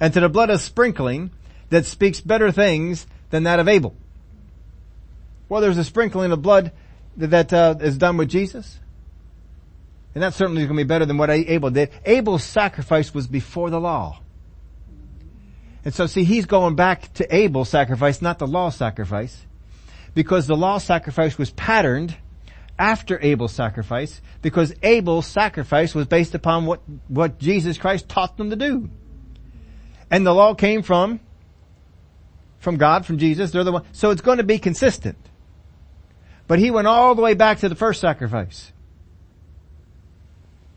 And 0.00 0.12
to 0.14 0.20
the 0.20 0.28
blood 0.28 0.50
of 0.50 0.60
sprinkling 0.60 1.30
that 1.70 1.86
speaks 1.86 2.20
better 2.20 2.50
things 2.50 3.06
than 3.30 3.44
that 3.44 3.60
of 3.60 3.68
Abel. 3.68 3.94
Well, 5.48 5.60
there's 5.60 5.78
a 5.78 5.84
sprinkling 5.84 6.32
of 6.32 6.42
blood 6.42 6.72
that 7.16 7.52
uh, 7.52 7.76
is 7.80 7.98
done 7.98 8.16
with 8.16 8.28
Jesus. 8.28 8.78
And 10.14 10.22
that 10.22 10.34
certainly 10.34 10.62
is 10.62 10.68
going 10.68 10.76
to 10.76 10.84
be 10.84 10.88
better 10.88 11.06
than 11.06 11.16
what 11.16 11.30
Abel 11.30 11.70
did. 11.70 11.90
Abel's 12.04 12.44
sacrifice 12.44 13.14
was 13.14 13.26
before 13.26 13.70
the 13.70 13.80
law. 13.80 14.21
And 15.84 15.92
so 15.92 16.06
see, 16.06 16.24
he's 16.24 16.46
going 16.46 16.76
back 16.76 17.12
to 17.14 17.34
Abel's 17.34 17.68
sacrifice, 17.68 18.22
not 18.22 18.38
the 18.38 18.46
law 18.46 18.70
sacrifice. 18.70 19.46
Because 20.14 20.46
the 20.46 20.56
law 20.56 20.78
sacrifice 20.78 21.38
was 21.38 21.50
patterned 21.50 22.16
after 22.78 23.18
Abel's 23.22 23.52
sacrifice, 23.52 24.20
because 24.40 24.74
Abel's 24.82 25.26
sacrifice 25.26 25.94
was 25.94 26.06
based 26.06 26.34
upon 26.34 26.66
what, 26.66 26.80
what 27.08 27.38
Jesus 27.38 27.78
Christ 27.78 28.08
taught 28.08 28.36
them 28.36 28.50
to 28.50 28.56
do. 28.56 28.90
And 30.10 30.26
the 30.26 30.34
law 30.34 30.54
came 30.54 30.82
from, 30.82 31.20
from 32.58 32.76
God, 32.76 33.06
from 33.06 33.18
Jesus, 33.18 33.50
they're 33.50 33.64
the 33.64 33.72
one, 33.72 33.84
so 33.92 34.10
it's 34.10 34.20
going 34.20 34.38
to 34.38 34.44
be 34.44 34.58
consistent. 34.58 35.16
But 36.46 36.58
he 36.58 36.70
went 36.70 36.86
all 36.86 37.14
the 37.14 37.22
way 37.22 37.34
back 37.34 37.60
to 37.60 37.68
the 37.68 37.74
first 37.74 38.00
sacrifice. 38.00 38.72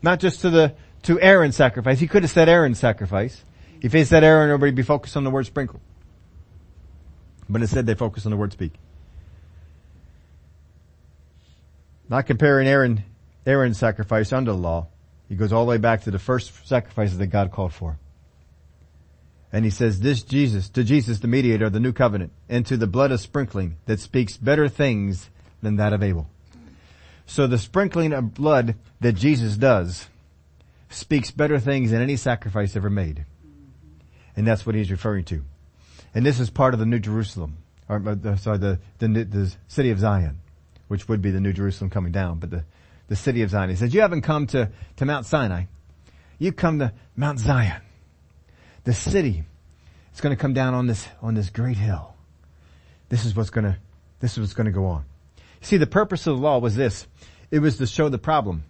Not 0.02 0.20
just 0.20 0.42
to 0.42 0.50
the, 0.50 0.74
to 1.02 1.20
Aaron's 1.20 1.56
sacrifice. 1.56 1.98
He 1.98 2.06
could 2.06 2.22
have 2.22 2.30
said 2.30 2.48
Aaron's 2.48 2.78
sacrifice. 2.78 3.44
He 3.92 4.04
said 4.04 4.24
Aaron, 4.24 4.50
everybody 4.50 4.72
be 4.72 4.82
focused 4.82 5.16
on 5.16 5.24
the 5.24 5.30
word 5.30 5.46
sprinkle. 5.46 5.80
But 7.48 7.60
instead 7.60 7.86
they 7.86 7.94
focus 7.94 8.26
on 8.26 8.30
the 8.30 8.36
word 8.36 8.52
speak. 8.52 8.72
Not 12.08 12.26
comparing 12.26 12.66
Aaron, 12.68 13.04
Aaron's 13.44 13.78
sacrifice 13.78 14.32
under 14.32 14.52
the 14.52 14.56
law. 14.58 14.88
He 15.28 15.34
goes 15.34 15.52
all 15.52 15.64
the 15.64 15.70
way 15.70 15.78
back 15.78 16.02
to 16.02 16.10
the 16.10 16.18
first 16.18 16.66
sacrifices 16.66 17.18
that 17.18 17.26
God 17.28 17.50
called 17.50 17.72
for. 17.72 17.98
And 19.52 19.64
he 19.64 19.70
says, 19.70 20.00
this 20.00 20.22
Jesus, 20.22 20.68
to 20.70 20.84
Jesus, 20.84 21.20
the 21.20 21.28
mediator 21.28 21.66
of 21.66 21.72
the 21.72 21.80
new 21.80 21.92
covenant, 21.92 22.32
and 22.48 22.66
to 22.66 22.76
the 22.76 22.86
blood 22.86 23.12
of 23.12 23.20
sprinkling 23.20 23.76
that 23.86 24.00
speaks 24.00 24.36
better 24.36 24.68
things 24.68 25.30
than 25.62 25.76
that 25.76 25.92
of 25.92 26.02
Abel. 26.02 26.28
So 27.26 27.46
the 27.46 27.58
sprinkling 27.58 28.12
of 28.12 28.34
blood 28.34 28.76
that 29.00 29.12
Jesus 29.12 29.56
does 29.56 30.08
speaks 30.90 31.30
better 31.30 31.58
things 31.58 31.90
than 31.90 32.02
any 32.02 32.16
sacrifice 32.16 32.76
ever 32.76 32.90
made. 32.90 33.24
And 34.36 34.46
that's 34.46 34.66
what 34.66 34.74
he's 34.74 34.90
referring 34.90 35.24
to. 35.26 35.42
And 36.14 36.24
this 36.24 36.38
is 36.38 36.50
part 36.50 36.74
of 36.74 36.80
the 36.80 36.86
New 36.86 36.98
Jerusalem, 36.98 37.56
or 37.88 38.02
uh, 38.06 38.36
sorry, 38.36 38.58
the, 38.58 38.78
the, 38.98 39.08
the 39.08 39.54
city 39.68 39.90
of 39.90 39.98
Zion, 39.98 40.38
which 40.88 41.08
would 41.08 41.22
be 41.22 41.30
the 41.30 41.40
New 41.40 41.52
Jerusalem 41.52 41.90
coming 41.90 42.12
down, 42.12 42.38
but 42.38 42.50
the, 42.50 42.64
the 43.08 43.16
city 43.16 43.42
of 43.42 43.50
Zion. 43.50 43.70
He 43.70 43.76
says, 43.76 43.94
you 43.94 44.00
haven't 44.00 44.22
come 44.22 44.46
to, 44.48 44.70
to 44.96 45.04
Mount 45.04 45.26
Sinai. 45.26 45.64
You 46.38 46.52
come 46.52 46.78
to 46.80 46.92
Mount 47.16 47.38
Zion. 47.38 47.80
The 48.84 48.92
city 48.92 49.44
is 50.14 50.20
going 50.20 50.36
to 50.36 50.40
come 50.40 50.54
down 50.54 50.74
on 50.74 50.86
this, 50.86 51.08
on 51.22 51.34
this 51.34 51.50
great 51.50 51.76
hill. 51.76 52.14
This 53.08 53.24
is 53.24 53.34
what's 53.34 53.50
going 53.50 53.64
to, 53.64 53.76
this 54.20 54.32
is 54.32 54.40
what's 54.40 54.54
going 54.54 54.66
to 54.66 54.72
go 54.72 54.86
on. 54.86 55.04
See, 55.60 55.76
the 55.76 55.86
purpose 55.86 56.26
of 56.26 56.36
the 56.36 56.42
law 56.42 56.58
was 56.58 56.76
this. 56.76 57.06
It 57.50 57.60
was 57.60 57.78
to 57.78 57.86
show 57.86 58.08
the 58.08 58.18
problem. 58.18 58.64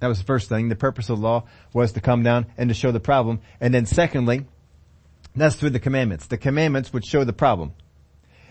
That 0.00 0.08
was 0.08 0.18
the 0.18 0.24
first 0.24 0.48
thing. 0.48 0.68
The 0.68 0.76
purpose 0.76 1.08
of 1.08 1.18
the 1.18 1.24
law 1.24 1.44
was 1.72 1.92
to 1.92 2.00
come 2.00 2.22
down 2.22 2.46
and 2.56 2.68
to 2.70 2.74
show 2.74 2.92
the 2.92 3.00
problem. 3.00 3.40
And 3.60 3.74
then 3.74 3.86
secondly, 3.86 4.46
that's 5.34 5.56
through 5.56 5.70
the 5.70 5.80
commandments. 5.80 6.26
The 6.26 6.38
commandments 6.38 6.92
would 6.92 7.04
show 7.04 7.24
the 7.24 7.32
problem. 7.32 7.72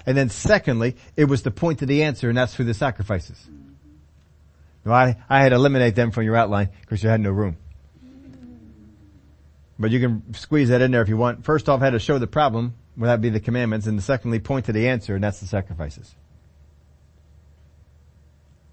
And 0.05 0.17
then 0.17 0.29
secondly, 0.29 0.95
it 1.15 1.25
was 1.25 1.41
to 1.43 1.51
point 1.51 1.79
to 1.79 1.85
the 1.85 2.03
answer 2.03 2.29
and 2.29 2.37
that's 2.37 2.55
through 2.55 2.65
the 2.65 2.73
sacrifices. 2.73 3.37
Now 4.85 4.93
I, 4.93 5.17
I 5.29 5.41
had 5.41 5.49
to 5.49 5.55
eliminate 5.55 5.95
them 5.95 6.11
from 6.11 6.23
your 6.23 6.35
outline 6.35 6.69
because 6.81 7.03
you 7.03 7.09
had 7.09 7.19
no 7.19 7.31
room. 7.31 7.57
But 9.79 9.91
you 9.91 9.99
can 9.99 10.33
squeeze 10.33 10.69
that 10.69 10.81
in 10.81 10.91
there 10.91 11.01
if 11.01 11.09
you 11.09 11.17
want. 11.17 11.43
First 11.43 11.69
off, 11.69 11.81
I 11.81 11.85
had 11.85 11.91
to 11.91 11.99
show 11.99 12.17
the 12.17 12.27
problem, 12.27 12.73
well 12.95 13.09
that 13.09 13.21
be 13.21 13.29
the 13.29 13.39
commandments, 13.39 13.85
and 13.85 14.01
secondly, 14.01 14.39
point 14.39 14.65
to 14.65 14.73
the 14.73 14.87
answer, 14.87 15.13
and 15.13 15.23
that's 15.23 15.39
the 15.39 15.45
sacrifices. 15.45 16.15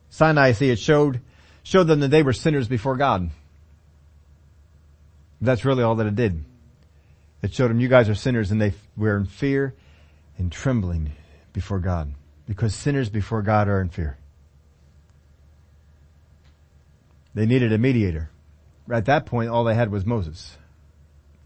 Sinai, 0.09 0.53
see, 0.53 0.71
it 0.71 0.79
showed, 0.79 1.21
showed 1.65 1.85
them 1.85 2.01
that 2.01 2.09
they 2.09 2.23
were 2.23 2.33
sinners 2.33 2.69
before 2.69 2.97
God. 2.97 3.31
That's 5.41 5.65
really 5.65 5.83
all 5.83 5.97
that 5.97 6.07
it 6.07 6.15
did. 6.15 6.45
It 7.43 7.53
showed 7.53 7.69
them 7.69 7.81
you 7.81 7.89
guys 7.89 8.09
are 8.09 8.15
sinners 8.15 8.51
and 8.51 8.61
they 8.61 8.75
were 8.97 9.17
in 9.17 9.27
fear 9.27 9.75
and 10.39 10.53
trembling 10.53 11.13
before 11.53 11.81
God. 11.81 12.15
Because 12.47 12.75
sinners 12.75 13.09
before 13.09 13.43
God 13.43 13.69
are 13.69 13.81
in 13.81 13.89
fear. 13.89 14.19
They 17.35 17.47
needed 17.47 17.73
a 17.73 17.79
mediator. 17.79 18.31
At 18.91 19.07
that 19.07 19.27
point, 19.27 19.49
all 19.49 19.65
they 19.65 19.75
had 19.75 19.91
was 19.91 20.07
Moses. 20.07 20.57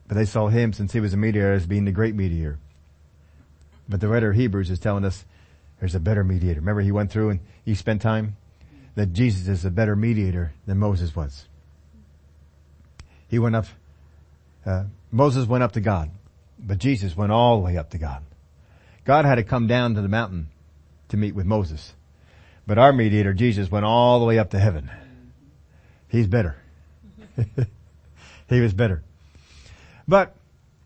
But 0.09 0.16
they 0.16 0.24
saw 0.24 0.48
him, 0.48 0.72
since 0.72 0.92
he 0.92 1.00
was 1.00 1.14
a 1.14 1.16
mediator, 1.16 1.52
as 1.52 1.66
being 1.66 1.85
the 1.85 1.92
great 1.92 2.14
mediator. 2.14 2.59
But 3.88 4.00
the 4.00 4.09
writer 4.09 4.31
of 4.31 4.37
Hebrews 4.37 4.70
is 4.70 4.81
telling 4.81 5.04
us 5.04 5.24
there's 5.78 5.94
a 5.94 6.00
better 6.00 6.24
mediator. 6.24 6.61
Remember 6.61 6.81
he 6.81 6.92
went 6.92 7.12
through 7.12 7.31
and 7.31 7.40
he 7.64 7.74
spent 7.74 8.02
time 8.02 8.37
that 8.98 9.12
Jesus 9.12 9.46
is 9.46 9.64
a 9.64 9.70
better 9.70 9.94
mediator 9.94 10.52
than 10.66 10.78
Moses 10.78 11.14
was. 11.14 11.44
He 13.28 13.38
went 13.38 13.54
up, 13.54 13.66
uh, 14.66 14.87
Moses 15.12 15.46
went 15.46 15.62
up 15.62 15.70
to 15.74 15.80
God, 15.80 16.11
but 16.58 16.78
Jesus 16.78 17.16
went 17.16 17.30
all 17.30 17.58
the 17.58 17.64
way 17.64 17.76
up 17.76 17.90
to 17.90 17.98
God. 17.98 18.24
God 19.04 19.24
had 19.24 19.37
to 19.37 19.44
come 19.44 19.68
down 19.68 19.94
to 19.94 20.02
the 20.02 20.08
mountain 20.08 20.48
to 21.11 21.16
meet 21.16 21.37
with 21.37 21.46
Moses. 21.46 21.94
But 22.66 22.78
our 22.78 22.92
mediator, 22.92 23.32
Jesus, 23.32 23.70
went 23.70 23.84
all 23.84 24.18
the 24.18 24.26
way 24.26 24.37
up 24.37 24.50
to 24.50 24.58
heaven. 24.58 24.90
He's 26.08 26.26
better. 26.26 26.56
he 28.48 28.61
was 28.61 28.74
better. 28.74 29.04
But 30.08 30.34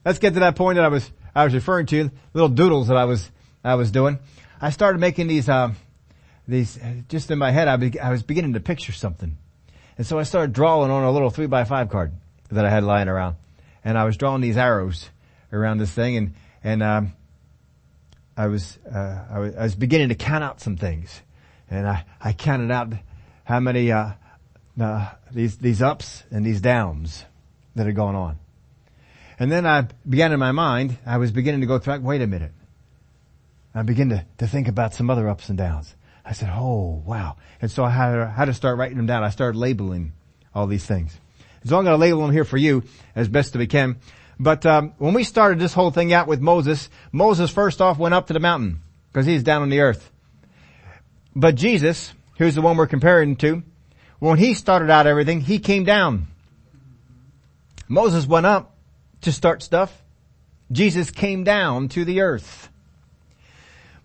let's 0.04 0.18
get 0.18 0.34
to 0.34 0.40
that 0.40 0.54
point 0.54 0.76
that 0.76 0.84
I 0.84 0.88
was 0.88 1.10
I 1.34 1.44
was 1.44 1.54
referring 1.54 1.86
to, 1.86 2.10
little 2.34 2.50
doodles 2.50 2.88
that 2.88 2.96
I 2.98 3.06
was 3.06 3.30
I 3.64 3.76
was 3.76 3.90
doing. 3.90 4.18
I 4.60 4.68
started 4.68 5.00
making 5.00 5.28
these 5.28 5.48
uh, 5.48 5.72
these, 6.46 6.78
just 7.08 7.30
in 7.30 7.38
my 7.38 7.50
head, 7.50 7.68
I, 7.68 7.76
be, 7.76 7.98
I 8.00 8.10
was 8.10 8.22
beginning 8.22 8.54
to 8.54 8.60
picture 8.60 8.92
something. 8.92 9.36
And 9.96 10.06
so 10.06 10.18
I 10.18 10.24
started 10.24 10.52
drawing 10.52 10.90
on 10.90 11.04
a 11.04 11.10
little 11.10 11.30
three 11.30 11.46
by 11.46 11.64
five 11.64 11.88
card 11.88 12.12
that 12.50 12.64
I 12.64 12.70
had 12.70 12.84
lying 12.84 13.08
around. 13.08 13.36
And 13.84 13.96
I 13.96 14.04
was 14.04 14.16
drawing 14.16 14.40
these 14.40 14.56
arrows 14.56 15.10
around 15.52 15.78
this 15.78 15.90
thing 15.90 16.16
and, 16.16 16.34
and, 16.64 16.82
um, 16.82 17.12
I 18.36 18.46
was, 18.46 18.78
uh, 18.90 19.24
I 19.30 19.38
was, 19.38 19.56
I 19.56 19.62
was 19.62 19.74
beginning 19.74 20.08
to 20.08 20.14
count 20.14 20.42
out 20.42 20.60
some 20.60 20.76
things. 20.76 21.20
And 21.70 21.86
I, 21.86 22.04
I 22.20 22.32
counted 22.32 22.70
out 22.70 22.92
how 23.44 23.60
many, 23.60 23.92
uh, 23.92 24.12
uh, 24.80 25.10
these, 25.30 25.58
these 25.58 25.82
ups 25.82 26.24
and 26.30 26.44
these 26.44 26.60
downs 26.60 27.24
that 27.74 27.86
had 27.86 27.94
gone 27.94 28.14
on. 28.14 28.38
And 29.38 29.50
then 29.50 29.66
I 29.66 29.88
began 30.08 30.32
in 30.32 30.38
my 30.38 30.52
mind, 30.52 30.98
I 31.04 31.18
was 31.18 31.30
beginning 31.30 31.60
to 31.62 31.66
go 31.66 31.80
wait 32.00 32.22
a 32.22 32.26
minute. 32.26 32.52
I 33.74 33.82
began 33.82 34.10
to, 34.10 34.24
to 34.38 34.46
think 34.46 34.68
about 34.68 34.94
some 34.94 35.10
other 35.10 35.28
ups 35.28 35.48
and 35.48 35.58
downs. 35.58 35.94
I 36.24 36.32
said, 36.32 36.50
oh, 36.52 37.02
wow. 37.04 37.36
And 37.60 37.70
so 37.70 37.84
I 37.84 37.90
had 37.90 38.12
to, 38.12 38.26
had 38.26 38.44
to 38.46 38.54
start 38.54 38.78
writing 38.78 38.96
them 38.96 39.06
down. 39.06 39.24
I 39.24 39.30
started 39.30 39.58
labeling 39.58 40.12
all 40.54 40.66
these 40.66 40.86
things. 40.86 41.18
So 41.64 41.76
I'm 41.76 41.84
going 41.84 41.94
to 41.94 42.00
label 42.00 42.22
them 42.22 42.32
here 42.32 42.44
for 42.44 42.56
you 42.56 42.84
as 43.14 43.28
best 43.28 43.56
we 43.56 43.66
can. 43.66 43.96
But 44.38 44.66
um, 44.66 44.94
when 44.98 45.14
we 45.14 45.24
started 45.24 45.58
this 45.58 45.74
whole 45.74 45.90
thing 45.90 46.12
out 46.12 46.26
with 46.26 46.40
Moses, 46.40 46.88
Moses 47.12 47.50
first 47.50 47.80
off 47.80 47.98
went 47.98 48.14
up 48.14 48.26
to 48.28 48.32
the 48.32 48.40
mountain 48.40 48.80
because 49.12 49.26
he's 49.26 49.42
down 49.42 49.62
on 49.62 49.68
the 49.68 49.80
earth. 49.80 50.10
But 51.34 51.54
Jesus, 51.54 52.12
who's 52.38 52.54
the 52.54 52.62
one 52.62 52.76
we're 52.76 52.86
comparing 52.86 53.36
to, 53.36 53.62
when 54.18 54.38
he 54.38 54.54
started 54.54 54.90
out 54.90 55.06
everything, 55.06 55.40
he 55.40 55.58
came 55.58 55.84
down. 55.84 56.26
Moses 57.88 58.26
went 58.26 58.46
up 58.46 58.76
to 59.22 59.32
start 59.32 59.62
stuff. 59.62 60.02
Jesus 60.70 61.10
came 61.10 61.44
down 61.44 61.88
to 61.90 62.04
the 62.04 62.22
earth. 62.22 62.68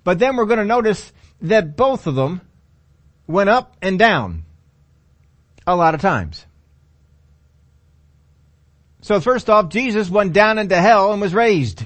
But 0.04 0.20
then 0.20 0.36
we're 0.36 0.46
going 0.46 0.60
to 0.60 0.66
notice 0.66 1.12
that 1.42 1.76
both 1.76 2.08
of 2.08 2.16
them 2.16 2.42
went 3.28 3.50
up 3.50 3.76
and 3.82 4.00
down 4.00 4.46
a 5.66 5.76
lot 5.76 5.96
of 5.96 6.02
times. 6.02 6.46
So 9.02 9.20
first 9.22 9.50
off, 9.50 9.70
Jesus 9.70 10.10
went 10.10 10.34
down 10.34 10.58
into 10.58 10.76
hell 10.76 11.12
and 11.12 11.22
was 11.22 11.34
raised. 11.34 11.86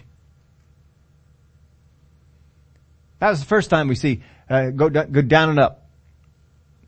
That 3.20 3.30
was 3.30 3.40
the 3.40 3.46
first 3.46 3.70
time 3.70 3.88
we 3.88 3.96
see 3.96 4.24
uh, 4.50 4.70
go, 4.72 4.90
go 4.90 5.22
down 5.22 5.50
and 5.50 5.60
up. 5.60 5.88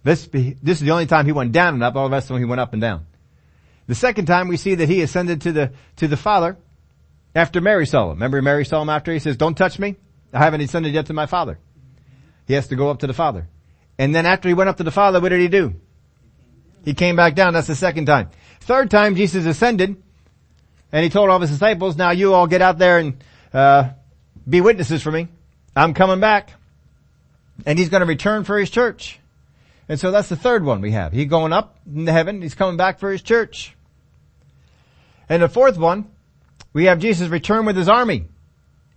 This, 0.03 0.27
this 0.27 0.57
is 0.63 0.79
the 0.79 0.91
only 0.91 1.05
time 1.05 1.25
he 1.25 1.31
went 1.31 1.51
down 1.51 1.75
and 1.75 1.83
up. 1.83 1.95
All 1.95 2.09
the 2.09 2.11
rest 2.13 2.25
of 2.25 2.35
them 2.35 2.39
he 2.39 2.45
went 2.45 2.59
up 2.59 2.73
and 2.73 2.81
down. 2.81 3.05
The 3.87 3.95
second 3.95 4.25
time 4.25 4.47
we 4.47 4.57
see 4.57 4.75
that 4.75 4.89
he 4.89 5.01
ascended 5.01 5.41
to 5.41 5.51
the 5.51 5.73
to 5.97 6.07
the 6.07 6.17
Father 6.17 6.57
after 7.35 7.61
Mary 7.61 7.85
saw 7.85 8.05
him. 8.05 8.17
Remember 8.17 8.41
Mary 8.41 8.65
saw 8.65 8.81
him 8.81 8.89
after 8.89 9.11
he 9.11 9.19
says, 9.19 9.37
"Don't 9.37 9.57
touch 9.57 9.77
me. 9.77 9.95
I 10.33 10.39
haven't 10.39 10.61
ascended 10.61 10.93
yet 10.93 11.07
to 11.07 11.13
my 11.13 11.25
Father." 11.25 11.59
He 12.47 12.53
has 12.53 12.67
to 12.67 12.75
go 12.75 12.89
up 12.89 12.99
to 12.99 13.07
the 13.07 13.13
Father. 13.13 13.47
And 13.97 14.13
then 14.13 14.25
after 14.25 14.47
he 14.47 14.53
went 14.53 14.69
up 14.69 14.77
to 14.77 14.83
the 14.83 14.91
Father, 14.91 15.19
what 15.19 15.29
did 15.29 15.41
he 15.41 15.47
do? 15.47 15.75
He 16.83 16.93
came 16.93 17.15
back 17.15 17.35
down. 17.35 17.53
That's 17.53 17.67
the 17.67 17.75
second 17.75 18.05
time. 18.05 18.29
Third 18.61 18.91
time, 18.91 19.15
Jesus 19.15 19.45
ascended, 19.45 20.01
and 20.91 21.03
he 21.03 21.09
told 21.09 21.29
all 21.29 21.39
his 21.39 21.51
disciples, 21.51 21.95
now 21.95 22.11
you 22.11 22.33
all 22.33 22.47
get 22.47 22.61
out 22.61 22.77
there 22.77 22.99
and, 22.99 23.23
uh, 23.53 23.89
be 24.47 24.61
witnesses 24.61 25.01
for 25.01 25.11
me. 25.11 25.27
I'm 25.75 25.93
coming 25.93 26.19
back. 26.19 26.51
And 27.65 27.77
he's 27.77 27.89
going 27.89 28.01
to 28.01 28.07
return 28.07 28.43
for 28.43 28.57
his 28.57 28.69
church. 28.69 29.19
And 29.87 29.99
so 29.99 30.11
that's 30.11 30.29
the 30.29 30.35
third 30.35 30.63
one 30.63 30.81
we 30.81 30.91
have. 30.91 31.13
He's 31.13 31.29
going 31.29 31.53
up 31.53 31.77
into 31.93 32.11
heaven. 32.11 32.41
He's 32.41 32.55
coming 32.55 32.77
back 32.77 32.99
for 32.99 33.11
his 33.11 33.21
church. 33.21 33.75
And 35.29 35.41
the 35.41 35.49
fourth 35.49 35.77
one, 35.77 36.09
we 36.73 36.85
have 36.85 36.99
Jesus 36.99 37.29
return 37.29 37.65
with 37.65 37.77
his 37.77 37.89
army. 37.89 38.25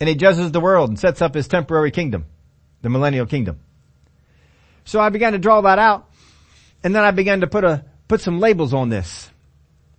And 0.00 0.08
he 0.08 0.14
judges 0.14 0.52
the 0.52 0.60
world 0.60 0.88
and 0.88 0.98
sets 0.98 1.22
up 1.22 1.34
his 1.34 1.48
temporary 1.48 1.90
kingdom 1.90 2.26
the 2.82 2.88
millennial 2.88 3.26
kingdom. 3.26 3.60
So 4.84 5.00
I 5.00 5.08
began 5.08 5.32
to 5.32 5.38
draw 5.38 5.60
that 5.62 5.78
out 5.78 6.08
and 6.84 6.94
then 6.94 7.02
I 7.02 7.10
began 7.10 7.40
to 7.40 7.46
put 7.46 7.64
a, 7.64 7.84
put 8.08 8.20
some 8.20 8.38
labels 8.38 8.72
on 8.72 8.88
this. 8.88 9.30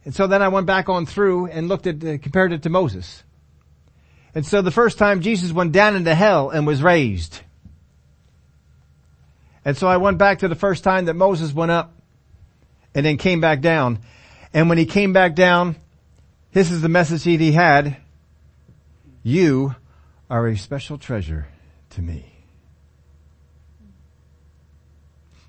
And 0.06 0.16
so 0.16 0.28
then 0.28 0.42
I 0.42 0.48
went 0.48 0.68
back 0.68 0.88
on 0.88 1.06
through 1.06 1.48
and 1.48 1.68
looked 1.68 1.86
at, 1.86 2.04
uh, 2.04 2.18
compared 2.18 2.54
it 2.54 2.64
to 2.64 2.70
Moses. 2.70 3.24
And 4.34 4.46
so 4.46 4.62
the 4.62 4.72
first 4.72 4.98
time 4.98 5.22
Jesus 5.22 5.52
went 5.52 5.74
down 5.74 5.96
into 5.96 6.16
hell 6.16 6.50
and 6.50 6.66
was 6.66 6.82
raised. 6.82 7.42
And 9.66 9.76
so 9.76 9.88
I 9.88 9.98
went 9.98 10.18
back 10.18 10.40
to 10.40 10.48
the 10.48 10.56
first 10.56 10.86
time 10.86 11.06
that 11.06 11.16
Moses 11.16 11.52
went 11.54 11.72
up 11.72 11.94
and 12.96 13.06
then 13.06 13.18
came 13.18 13.42
back 13.42 13.60
down. 13.60 14.00
And 14.54 14.70
when 14.70 14.78
he 14.78 14.86
came 14.86 15.12
back 15.12 15.36
down, 15.36 15.76
this 16.54 16.72
is 16.72 16.82
the 16.82 16.88
message 16.88 17.26
that 17.26 17.42
he 17.42 17.52
had. 17.52 17.98
You 19.24 19.76
are 20.30 20.48
a 20.48 20.58
special 20.58 20.98
treasure 20.98 21.48
to 21.90 22.02
me. 22.02 22.37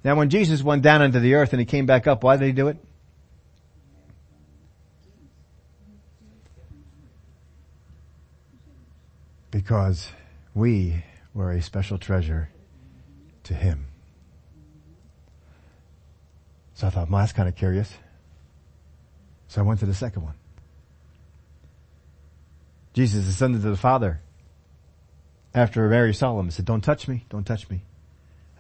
Now 0.05 0.17
when 0.17 0.31
Jesus 0.31 0.63
went 0.63 0.83
down 0.83 1.03
into 1.03 1.21
the 1.21 1.35
earth 1.35 1.53
and 1.53 1.61
he 1.61 1.67
came 1.67 1.87
back 1.87 2.07
up, 2.07 2.23
why 2.23 2.37
did 2.37 2.47
he 2.47 2.53
do 2.53 2.69
it? 2.69 2.79
Because 9.51 10.11
we 10.55 11.05
were 11.35 11.53
a 11.53 11.63
special 11.63 11.99
treasure 11.99 12.51
to 13.45 13.55
him. 13.55 13.87
So 16.75 16.87
I 16.87 16.91
thought, 16.91 17.11
well, 17.11 17.21
that's 17.21 17.33
kind 17.33 17.49
of 17.49 17.57
curious. 17.57 17.93
So 19.49 19.61
I 19.61 19.65
went 19.65 19.81
to 19.81 19.87
the 19.87 19.95
second 19.95 20.23
one. 20.23 20.35
Jesus 22.93 23.27
ascended 23.27 23.63
to 23.63 23.71
the 23.71 23.77
Father 23.77 24.21
after 25.55 25.89
Mary 25.89 26.15
saw 26.15 26.35
him 26.35 26.47
and 26.47 26.53
said, 26.53 26.67
don't 26.67 26.83
touch 26.83 27.09
me, 27.09 27.25
don't 27.31 27.45
touch 27.45 27.69
me. 27.69 27.83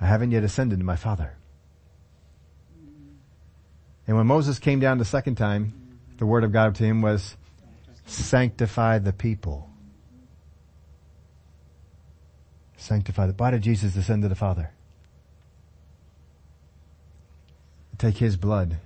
I 0.00 0.06
haven't 0.06 0.30
yet 0.30 0.44
ascended 0.44 0.78
to 0.78 0.84
my 0.84 0.96
Father. 0.96 1.34
And 4.06 4.16
when 4.16 4.26
Moses 4.26 4.58
came 4.58 4.80
down 4.80 4.98
the 4.98 5.04
second 5.04 5.34
time, 5.34 5.98
the 6.16 6.26
word 6.26 6.44
of 6.44 6.52
God 6.52 6.74
to 6.76 6.84
him 6.84 7.02
was, 7.02 7.36
sanctify 8.06 8.98
the 8.98 9.12
people. 9.12 9.68
Sanctify 12.76 13.26
the, 13.26 13.32
why 13.34 13.50
did 13.50 13.62
Jesus 13.62 13.96
ascend 13.96 14.22
to 14.22 14.28
the 14.28 14.34
Father? 14.34 14.70
Take 17.98 18.18
his 18.18 18.36
blood, 18.36 18.78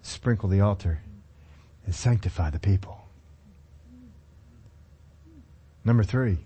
sprinkle 0.00 0.48
the 0.48 0.60
altar, 0.60 1.02
and 1.84 1.94
sanctify 1.94 2.50
the 2.50 2.60
people. 2.60 3.00
Number 5.84 6.04
three, 6.04 6.38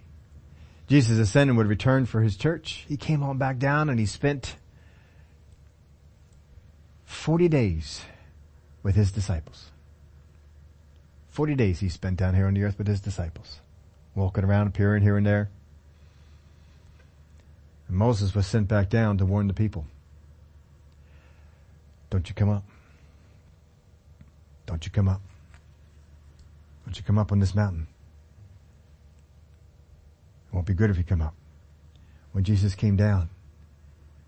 Jesus 0.86 1.18
ascended 1.18 1.50
and 1.50 1.58
would 1.58 1.66
return 1.66 2.06
for 2.06 2.20
his 2.20 2.36
church. 2.36 2.84
He 2.88 2.96
came 2.96 3.22
on 3.22 3.38
back 3.38 3.58
down 3.58 3.88
and 3.88 3.98
he 3.98 4.06
spent 4.06 4.56
40 7.04 7.48
days 7.48 8.02
with 8.82 8.94
his 8.94 9.10
disciples. 9.10 9.70
40 11.30 11.54
days 11.54 11.80
he 11.80 11.88
spent 11.88 12.16
down 12.16 12.34
here 12.34 12.46
on 12.46 12.54
the 12.54 12.62
earth 12.62 12.78
with 12.78 12.86
his 12.86 13.00
disciples, 13.00 13.60
walking 14.14 14.44
around, 14.44 14.68
appearing 14.68 15.02
here 15.02 15.16
and 15.16 15.26
there. 15.26 15.50
And 17.88 17.96
Moses 17.96 18.34
was 18.34 18.46
sent 18.46 18.68
back 18.68 18.88
down 18.88 19.18
to 19.18 19.26
warn 19.26 19.48
the 19.48 19.54
people. 19.54 19.86
Don't 22.10 22.28
you 22.28 22.34
come 22.34 22.48
up. 22.48 22.64
Don't 24.66 24.84
you 24.84 24.90
come 24.90 25.08
up. 25.08 25.20
Don't 26.84 26.96
you 26.96 27.02
come 27.04 27.18
up 27.18 27.32
on 27.32 27.40
this 27.40 27.54
mountain. 27.54 27.88
Won't 30.56 30.66
be 30.66 30.72
good 30.72 30.88
if 30.88 30.96
you 30.96 31.04
come 31.04 31.20
up. 31.20 31.34
When 32.32 32.42
Jesus 32.42 32.74
came 32.74 32.96
down 32.96 33.28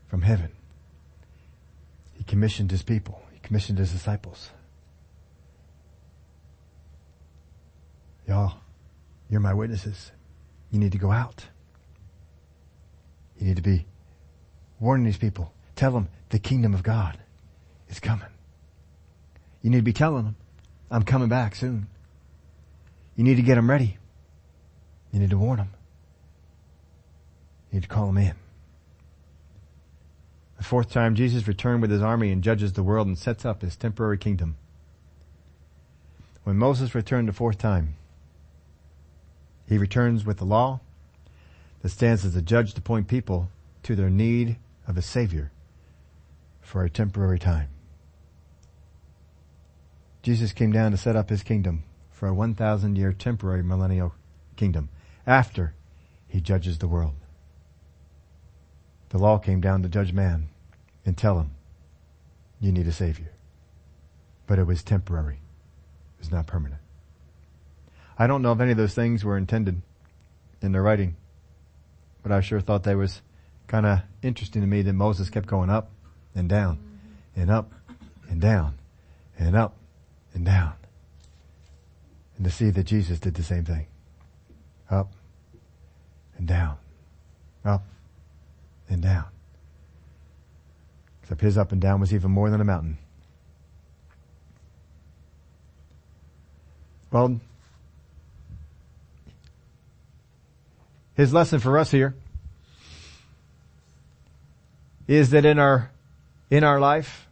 from 0.09 0.21
heaven, 0.21 0.51
he 2.13 2.23
commissioned 2.23 2.71
his 2.71 2.83
people. 2.83 3.23
He 3.33 3.39
commissioned 3.39 3.79
his 3.79 3.93
disciples. 3.93 4.51
Y'all, 8.27 8.59
you're 9.31 9.41
my 9.41 9.55
witnesses. 9.55 10.13
You 10.71 10.79
need 10.79 10.93
to 10.93 10.99
go 10.99 11.11
out. 11.11 11.47
You 13.39 13.47
need 13.47 13.57
to 13.57 13.63
be 13.63 13.87
warning 14.79 15.07
these 15.07 15.17
people. 15.17 15.55
Tell 15.77 15.93
them 15.93 16.11
the 16.29 16.39
kingdom 16.39 16.75
of 16.75 16.83
God 16.83 17.17
is 17.89 18.01
coming. 18.01 18.29
You 19.63 19.71
need 19.71 19.79
to 19.79 19.83
be 19.83 19.95
telling 19.95 20.25
them, 20.25 20.37
I'm 20.91 21.05
coming 21.05 21.31
back 21.31 21.55
soon. 21.55 21.87
You 23.17 23.25
need 23.25 23.37
to 23.37 23.43
get 23.43 23.55
them 23.55 23.71
ready. 23.71 23.97
You 25.11 25.21
need 25.21 25.31
to 25.31 25.39
warn 25.39 25.57
them. 25.57 25.71
Need 27.73 27.83
to 27.83 27.89
call 27.89 28.09
him 28.09 28.19
in. 28.19 28.35
The 30.57 30.65
fourth 30.65 30.91
time 30.91 31.15
Jesus 31.15 31.47
returned 31.47 31.83
with 31.83 31.91
his 31.91 32.03
army 32.03 32.33
and 32.33 32.43
judges 32.43 32.73
the 32.73 32.83
world 32.83 33.07
and 33.07 33.17
sets 33.17 33.45
up 33.45 33.63
his 33.63 33.77
temporary 33.77 34.19
kingdom. 34.19 34.57
When 36.45 36.57
Moses 36.57 36.95
returned 36.95 37.29
the 37.29 37.33
fourth 37.33 37.59
time, 37.59 37.95
he 39.67 39.79
returns 39.79 40.25
with 40.25 40.39
the 40.39 40.45
law 40.45 40.81
that 41.83 41.91
stands 41.91 42.25
as 42.25 42.35
a 42.35 42.43
judge 42.43 42.75
to 42.75 42.81
point 42.81 43.07
people 43.07 43.51
to 43.83 43.95
their 43.95 44.11
need 44.11 44.57
of 44.87 44.97
a 44.97 45.03
savior 45.03 45.53
for 46.61 46.83
a 46.83 46.91
temporary 46.91 47.39
time. 47.39 47.69
Jesus 50.23 50.53
came 50.53 50.73
down 50.73 50.91
to 50.91 50.97
set 50.97 51.17
up 51.17 51.31
his 51.31 51.43
kingdom 51.43 51.85
for 52.11 52.27
a 52.27 52.35
1,000 52.35 52.97
year 52.97 53.13
temporary 53.13 53.63
millennial 53.63 54.15
kingdom 54.57 54.89
after 55.27 55.75
he 56.27 56.41
judges 56.41 56.79
the 56.79 56.89
world. 56.89 57.18
The 59.11 59.19
law 59.19 59.39
came 59.39 59.61
down 59.61 59.83
to 59.83 59.89
judge 59.89 60.13
man 60.13 60.49
and 61.05 61.17
tell 61.17 61.39
him, 61.39 61.51
you 62.61 62.73
need 62.73 62.87
a 62.87 62.93
savior. 62.93 63.33
But 64.47 64.59
it 64.59 64.65
was 64.65 64.83
temporary. 64.83 65.37
It 66.17 66.21
was 66.21 66.31
not 66.31 66.47
permanent. 66.47 66.81
I 68.19 68.27
don't 68.27 68.43
know 68.43 68.53
if 68.53 68.61
any 68.61 68.73
of 68.73 68.77
those 68.77 68.95
things 68.95 69.25
were 69.25 69.39
intended 69.39 69.81
in 70.61 70.73
the 70.73 70.81
writing, 70.81 71.17
but 72.23 72.33
I 72.33 72.41
sure 72.41 72.61
thought 72.61 72.83
they 72.83 72.97
was 72.97 73.23
kind 73.69 73.87
of 73.87 74.01
interesting 74.23 74.63
to 74.63 74.69
me 74.69 74.83
that 74.83 74.93
Moses 74.93 75.31
kept 75.31 75.47
going 75.47 75.71
up 75.71 75.91
and 76.35 76.49
down 76.49 76.79
and 77.37 77.51
up 77.51 77.73
and 78.29 78.41
down 78.41 78.75
and 79.39 79.55
up 79.55 79.77
and 80.35 80.45
down. 80.45 80.73
And 82.37 82.45
to 82.45 82.51
see 82.51 82.71
that 82.71 82.85
Jesus 82.85 83.21
did 83.21 83.35
the 83.35 83.43
same 83.43 83.65
thing. 83.65 83.87
Up 84.91 85.13
and 86.37 86.47
down. 86.47 86.77
Up 87.65 87.85
and 88.89 89.03
down. 89.03 89.27
Except 91.23 91.41
his 91.41 91.59
up 91.59 91.73
and 91.73 91.81
down 91.81 92.01
was 92.01 92.15
even 92.15 92.31
more 92.31 92.51
than 92.51 92.61
a 92.61 92.65
mountain. 92.65 92.99
Well, 97.11 97.41
his 101.15 101.33
lesson 101.33 101.59
for 101.59 101.79
us 101.79 101.91
here 101.91 102.15
is 105.07 105.31
that 105.31 105.45
in 105.45 105.59
our, 105.59 105.91
in 106.51 106.65
our 106.65 106.79
life, 106.79 107.27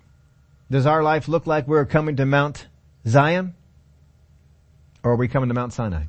does 0.71 0.87
our 0.87 1.03
life 1.03 1.29
look 1.29 1.47
like 1.47 1.69
we're 1.69 1.85
coming 1.85 2.17
to 2.17 2.27
Mount 2.27 2.67
Zion? 3.07 3.55
Or 5.03 5.13
are 5.13 5.17
we 5.17 5.29
coming 5.29 5.49
to 5.49 5.55
Mount 5.55 5.73
Sinai? 5.73 6.05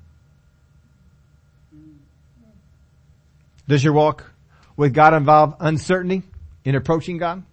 Does 3.67 3.83
your 3.83 3.93
walk 3.93 4.31
with 4.77 4.93
God 4.93 5.13
involve 5.15 5.55
uncertainty 5.59 6.21
in 6.63 6.75
approaching 6.75 7.17
God? 7.17 7.43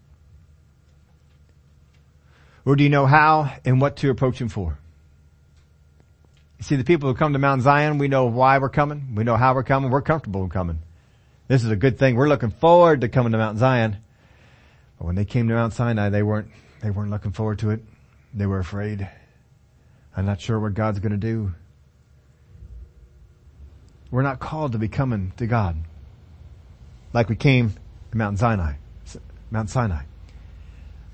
Or 2.67 2.77
do 2.77 2.85
you 2.85 2.91
know 2.91 3.07
how 3.07 3.53
and 3.65 3.81
what 3.81 3.97
to 3.97 4.11
approach 4.11 4.41
Him 4.41 4.49
for? 4.49 4.79
See, 6.61 6.77
the 6.77 6.85
people 6.85 7.11
who 7.11 7.15
come 7.15 7.33
to 7.33 7.39
Mount 7.39 7.63
Zion, 7.63 7.99
we 7.99 8.09
know 8.09 8.27
why 8.27 8.59
we're 8.59 8.71
coming. 8.71 9.15
We 9.15 9.25
know 9.25 9.37
how 9.37 9.55
we're 9.55 9.65
coming. 9.65 9.91
We're 9.91 10.03
comfortable 10.03 10.45
in 10.45 10.51
coming. 10.51 10.79
This 11.49 11.65
is 11.65 11.71
a 11.71 11.77
good 11.77 11.99
thing. 11.99 12.17
We're 12.17 12.29
looking 12.29 12.51
forward 12.51 13.03
to 13.03 13.09
coming 13.09 13.33
to 13.33 13.39
Mount 13.39 13.59
Zion. 13.59 13.99
But 14.99 15.07
when 15.07 15.15
they 15.15 15.27
came 15.27 15.49
to 15.49 15.55
Mount 15.55 15.75
Sinai, 15.75 16.09
they 16.09 16.23
weren't, 16.23 16.49
they 16.81 16.91
weren't 16.91 17.11
looking 17.11 17.33
forward 17.33 17.59
to 17.59 17.71
it. 17.71 17.81
They 18.33 18.47
were 18.47 18.61
afraid. 18.61 19.09
I'm 20.17 20.25
not 20.25 20.41
sure 20.41 20.59
what 20.59 20.75
God's 20.75 21.01
going 21.01 21.13
to 21.13 21.19
do. 21.19 21.53
We're 24.11 24.23
not 24.23 24.39
called 24.39 24.73
to 24.73 24.79
be 24.79 24.89
coming 24.89 25.33
to 25.37 25.47
God 25.47 25.77
like 27.15 27.29
we 27.31 27.37
came 27.37 27.73
to 28.11 28.19
Mount 28.19 28.39
Sinai, 28.39 28.75
Mount 29.51 29.71
Sinai, 29.71 30.03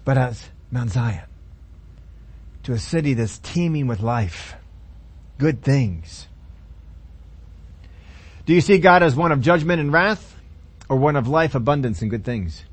but 0.05 0.19
as 0.19 0.49
Mount 0.73 0.91
Zion, 0.91 1.27
to 2.65 2.73
a 2.73 2.79
city 2.79 3.15
that's 3.15 3.39
teeming 3.39 3.87
with 3.87 4.01
life, 4.01 4.55
good 5.39 5.63
things. 5.63 6.27
Do 8.47 8.55
you 8.55 8.63
see 8.63 8.79
God 8.79 9.03
as 9.03 9.15
one 9.15 9.31
of 9.31 9.41
judgment 9.43 9.81
and 9.81 9.93
wrath 9.93 10.35
or 10.89 10.97
one 10.97 11.15
of 11.15 11.29
life, 11.29 11.55
abundance 11.55 12.03
and 12.03 12.11
good 12.11 12.25
things? 12.25 12.65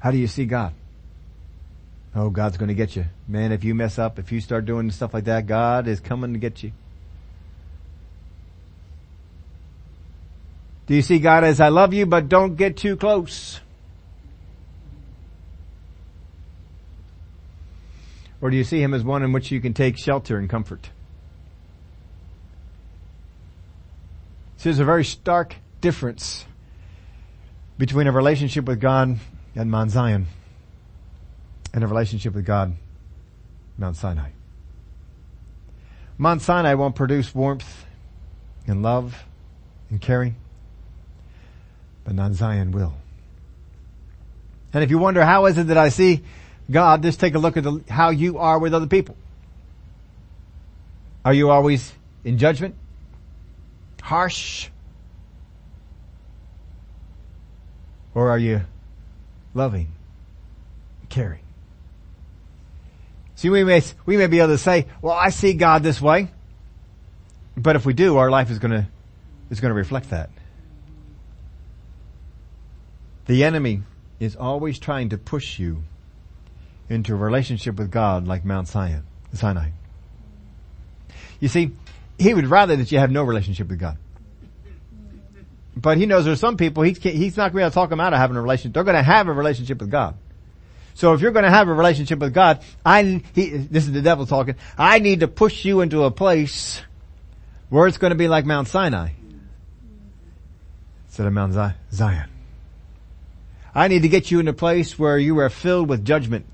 How 0.00 0.10
do 0.10 0.18
you 0.18 0.26
see 0.26 0.44
God? 0.44 0.74
Oh, 2.14 2.28
God's 2.28 2.58
going 2.58 2.68
to 2.68 2.74
get 2.74 2.94
you. 2.94 3.06
Man, 3.26 3.52
if 3.52 3.64
you 3.64 3.74
mess 3.74 3.98
up, 3.98 4.18
if 4.18 4.30
you 4.30 4.40
start 4.40 4.66
doing 4.66 4.90
stuff 4.90 5.14
like 5.14 5.24
that, 5.24 5.46
God 5.46 5.88
is 5.88 5.98
coming 6.00 6.32
to 6.32 6.38
get 6.38 6.62
you. 6.62 6.72
Do 10.86 10.94
you 10.94 11.02
see 11.02 11.18
God 11.18 11.44
as 11.44 11.60
I 11.60 11.68
love 11.68 11.94
you, 11.94 12.06
but 12.06 12.28
don't 12.28 12.56
get 12.56 12.76
too 12.76 12.96
close? 12.96 13.60
Or 18.40 18.50
do 18.50 18.56
you 18.56 18.64
see 18.64 18.82
him 18.82 18.92
as 18.92 19.02
one 19.02 19.22
in 19.22 19.32
which 19.32 19.50
you 19.50 19.60
can 19.60 19.72
take 19.72 19.96
shelter 19.96 20.36
and 20.36 20.50
comfort? 20.50 20.90
See, 24.58 24.68
there's 24.70 24.78
a 24.78 24.84
very 24.84 25.04
stark 25.04 25.56
difference 25.80 26.44
between 27.78 28.06
a 28.06 28.12
relationship 28.12 28.66
with 28.66 28.80
God 28.80 29.18
at 29.56 29.66
Mount 29.66 29.90
Zion 29.90 30.26
and 31.72 31.82
a 31.82 31.86
relationship 31.86 32.34
with 32.34 32.44
God 32.44 32.74
Mount 33.78 33.96
Sinai. 33.96 34.30
Mount 36.16 36.42
Sinai 36.42 36.74
won't 36.74 36.94
produce 36.94 37.34
warmth 37.34 37.84
and 38.66 38.82
love 38.82 39.24
and 39.90 40.00
caring, 40.00 40.36
but 42.04 42.14
Mount 42.14 42.34
Zion 42.34 42.70
will. 42.70 42.94
And 44.72 44.84
if 44.84 44.90
you 44.90 44.98
wonder 44.98 45.24
how 45.24 45.46
is 45.46 45.56
it 45.58 45.68
that 45.68 45.78
I 45.78 45.88
see 45.88 46.22
God, 46.70 47.02
just 47.02 47.20
take 47.20 47.34
a 47.34 47.38
look 47.38 47.56
at 47.56 47.64
the, 47.64 47.82
how 47.88 48.10
you 48.10 48.38
are 48.38 48.58
with 48.58 48.74
other 48.74 48.86
people. 48.86 49.16
Are 51.24 51.32
you 51.32 51.50
always 51.50 51.92
in 52.24 52.38
judgment? 52.38 52.74
Harsh? 54.02 54.68
Or 58.14 58.30
are 58.30 58.38
you 58.38 58.62
loving? 59.54 59.88
Caring? 61.08 61.40
See, 63.36 63.50
we 63.50 63.64
may, 63.64 63.82
we 64.06 64.16
may 64.16 64.26
be 64.26 64.38
able 64.38 64.48
to 64.48 64.58
say, 64.58 64.86
well, 65.02 65.14
I 65.14 65.30
see 65.30 65.54
God 65.54 65.82
this 65.82 66.00
way. 66.00 66.28
But 67.56 67.76
if 67.76 67.84
we 67.84 67.92
do, 67.92 68.16
our 68.16 68.30
life 68.30 68.50
is 68.50 68.58
gonna, 68.58 68.88
is 69.50 69.60
gonna 69.60 69.74
reflect 69.74 70.10
that. 70.10 70.30
The 73.26 73.44
enemy 73.44 73.82
is 74.20 74.36
always 74.36 74.78
trying 74.78 75.10
to 75.10 75.18
push 75.18 75.58
you 75.58 75.82
into 76.88 77.14
a 77.14 77.16
relationship 77.16 77.76
with 77.76 77.90
God 77.90 78.26
like 78.26 78.44
Mount 78.44 78.68
Zion, 78.68 79.04
Sinai. 79.32 79.70
You 81.40 81.48
see, 81.48 81.72
he 82.18 82.34
would 82.34 82.46
rather 82.46 82.76
that 82.76 82.92
you 82.92 82.98
have 82.98 83.10
no 83.10 83.22
relationship 83.22 83.68
with 83.68 83.78
God. 83.78 83.98
But 85.76 85.98
he 85.98 86.06
knows 86.06 86.24
there's 86.24 86.40
some 86.40 86.56
people, 86.56 86.84
he, 86.84 86.92
he's 86.92 87.36
not 87.36 87.52
going 87.52 87.68
to 87.68 87.74
talk 87.74 87.90
them 87.90 88.00
out 88.00 88.12
of 88.12 88.18
having 88.18 88.36
a 88.36 88.42
relationship. 88.42 88.74
They're 88.74 88.84
going 88.84 88.96
to 88.96 89.02
have 89.02 89.26
a 89.26 89.32
relationship 89.32 89.80
with 89.80 89.90
God. 89.90 90.16
So 90.94 91.12
if 91.12 91.20
you're 91.20 91.32
going 91.32 91.44
to 91.44 91.50
have 91.50 91.68
a 91.68 91.74
relationship 91.74 92.20
with 92.20 92.32
God, 92.32 92.62
I, 92.86 93.22
he, 93.34 93.50
this 93.50 93.84
is 93.84 93.92
the 93.92 94.02
devil 94.02 94.26
talking, 94.26 94.54
I 94.78 95.00
need 95.00 95.20
to 95.20 95.28
push 95.28 95.64
you 95.64 95.80
into 95.80 96.04
a 96.04 96.10
place 96.10 96.80
where 97.68 97.88
it's 97.88 97.98
going 97.98 98.12
to 98.12 98.16
be 98.16 98.28
like 98.28 98.44
Mount 98.44 98.68
Sinai 98.68 99.10
instead 101.06 101.26
of 101.26 101.32
Mount 101.32 101.52
Zion. 101.92 102.30
I 103.74 103.88
need 103.88 104.02
to 104.02 104.08
get 104.08 104.30
you 104.30 104.38
in 104.38 104.46
a 104.46 104.52
place 104.52 104.98
where 104.98 105.18
you 105.18 105.38
are 105.38 105.50
filled 105.50 105.88
with 105.88 106.04
judgment, 106.04 106.46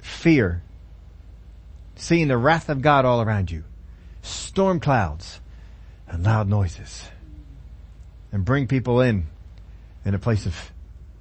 fear, 0.00 0.62
seeing 1.96 2.28
the 2.28 2.36
wrath 2.36 2.68
of 2.68 2.82
God 2.82 3.06
all 3.06 3.22
around 3.22 3.50
you, 3.50 3.64
storm 4.22 4.78
clouds, 4.78 5.40
and 6.06 6.22
loud 6.22 6.48
noises, 6.48 7.08
and 8.30 8.44
bring 8.44 8.66
people 8.66 9.00
in 9.00 9.26
in 10.04 10.14
a 10.14 10.18
place 10.18 10.44
of 10.44 10.72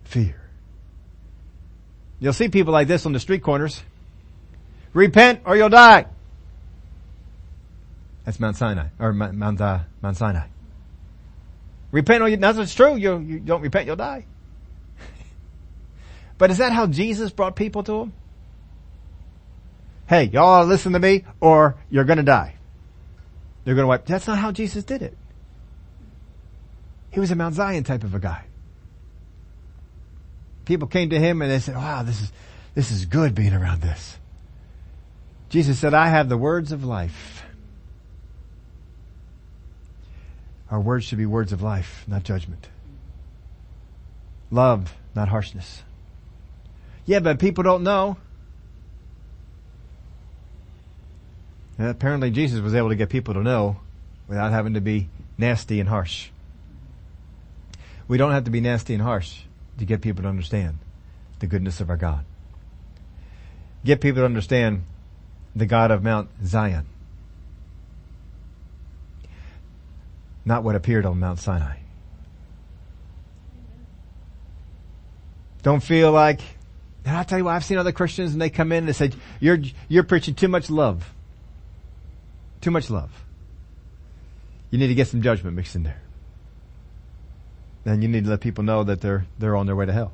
fear. 0.03 0.41
You'll 2.19 2.33
see 2.33 2.49
people 2.49 2.73
like 2.73 2.87
this 2.87 3.05
on 3.05 3.13
the 3.13 3.19
street 3.19 3.43
corners. 3.43 3.81
Repent 4.93 5.41
or 5.45 5.55
you'll 5.55 5.69
die. 5.69 6.05
That's 8.25 8.39
Mount 8.39 8.55
Sinai, 8.55 8.87
or 8.99 9.11
Mount, 9.11 9.59
uh, 9.59 9.79
Mount 10.01 10.15
Sinai. 10.15 10.47
Repent 11.91 12.23
or 12.23 12.29
you, 12.29 12.37
that's 12.37 12.73
true. 12.73 12.95
You, 12.95 13.19
you 13.19 13.39
don't 13.39 13.61
repent, 13.61 13.85
you'll 13.85 13.95
die. 13.95 14.25
But 16.43 16.51
is 16.51 16.57
that 16.57 16.73
how 16.73 16.87
Jesus 16.87 17.31
brought 17.31 17.55
people 17.55 17.83
to 17.83 18.01
him? 18.01 18.13
Hey, 20.07 20.25
y'all 20.25 20.65
listen 20.65 20.91
to 20.91 20.99
me 20.99 21.23
or 21.39 21.77
you're 21.89 22.03
gonna 22.03 22.23
die. 22.23 22.55
You're 23.63 23.75
gonna 23.75 23.87
wipe. 23.87 24.05
That's 24.05 24.27
not 24.27 24.37
how 24.37 24.51
Jesus 24.51 24.83
did 24.83 25.01
it. 25.01 25.17
He 27.11 27.19
was 27.19 27.31
a 27.31 27.35
Mount 27.35 27.55
Zion 27.55 27.83
type 27.83 28.03
of 28.03 28.13
a 28.13 28.19
guy 28.19 28.45
people 30.65 30.87
came 30.87 31.09
to 31.09 31.19
him 31.19 31.41
and 31.41 31.51
they 31.51 31.59
said, 31.59 31.75
wow, 31.75 32.03
this 32.03 32.21
is, 32.21 32.31
this 32.75 32.91
is 32.91 33.05
good 33.05 33.35
being 33.35 33.53
around 33.53 33.81
this. 33.81 34.17
Jesus 35.49 35.79
said, 35.79 35.93
I 35.93 36.07
have 36.07 36.29
the 36.29 36.37
words 36.37 36.71
of 36.71 36.83
life. 36.83 37.43
Our 40.71 40.79
words 40.79 41.05
should 41.05 41.19
be 41.19 41.25
words 41.25 41.51
of 41.51 41.61
life, 41.61 42.03
not 42.07 42.23
judgment. 42.23 42.67
Love, 44.49 44.95
not 45.13 45.29
harshness. 45.29 45.83
Yeah, 47.05 47.19
but 47.19 47.39
people 47.39 47.63
don't 47.63 47.83
know. 47.83 48.17
And 51.77 51.87
apparently 51.87 52.31
Jesus 52.31 52.61
was 52.61 52.75
able 52.75 52.89
to 52.89 52.95
get 52.95 53.09
people 53.09 53.33
to 53.33 53.41
know 53.41 53.77
without 54.27 54.51
having 54.51 54.75
to 54.75 54.81
be 54.81 55.09
nasty 55.37 55.79
and 55.79 55.89
harsh. 55.89 56.29
We 58.07 58.17
don't 58.17 58.31
have 58.31 58.43
to 58.45 58.51
be 58.51 58.61
nasty 58.61 58.93
and 58.93 59.01
harsh 59.01 59.41
to 59.79 59.85
get 59.85 60.01
people 60.01 60.23
to 60.23 60.29
understand 60.29 60.77
the 61.39 61.47
goodness 61.47 61.81
of 61.81 61.89
our 61.89 61.97
God. 61.97 62.25
Get 63.83 64.01
people 64.01 64.21
to 64.21 64.25
understand 64.25 64.83
the 65.55 65.65
God 65.65 65.91
of 65.91 66.03
Mount 66.03 66.29
Zion. 66.45 66.85
Not 70.45 70.63
what 70.63 70.75
appeared 70.75 71.05
on 71.05 71.19
Mount 71.19 71.39
Sinai. 71.39 71.77
Don't 75.61 75.81
feel 75.81 76.11
like, 76.11 76.41
and 77.05 77.17
I'll 77.17 77.25
tell 77.25 77.37
you 77.37 77.45
what, 77.45 77.55
I've 77.55 77.65
seen 77.65 77.77
other 77.77 77.91
Christians 77.91 78.33
and 78.33 78.41
they 78.41 78.49
come 78.49 78.71
in 78.71 78.79
and 78.79 78.87
they 78.87 78.93
say, 78.93 79.11
you're, 79.39 79.59
you're 79.89 80.03
preaching 80.03 80.35
too 80.35 80.47
much 80.47 80.69
love. 80.69 81.13
Too 82.61 82.71
much 82.71 82.89
love. 82.89 83.11
You 84.71 84.79
need 84.79 84.87
to 84.87 84.95
get 84.95 85.07
some 85.07 85.21
judgment 85.21 85.55
mixed 85.55 85.75
in 85.75 85.83
there 85.83 86.03
then 87.83 88.01
you 88.01 88.07
need 88.07 88.23
to 88.23 88.29
let 88.29 88.41
people 88.41 88.63
know 88.63 88.83
that 88.83 89.01
they're 89.01 89.25
they're 89.39 89.55
on 89.55 89.65
their 89.65 89.75
way 89.75 89.85
to 89.85 89.93
hell. 89.93 90.13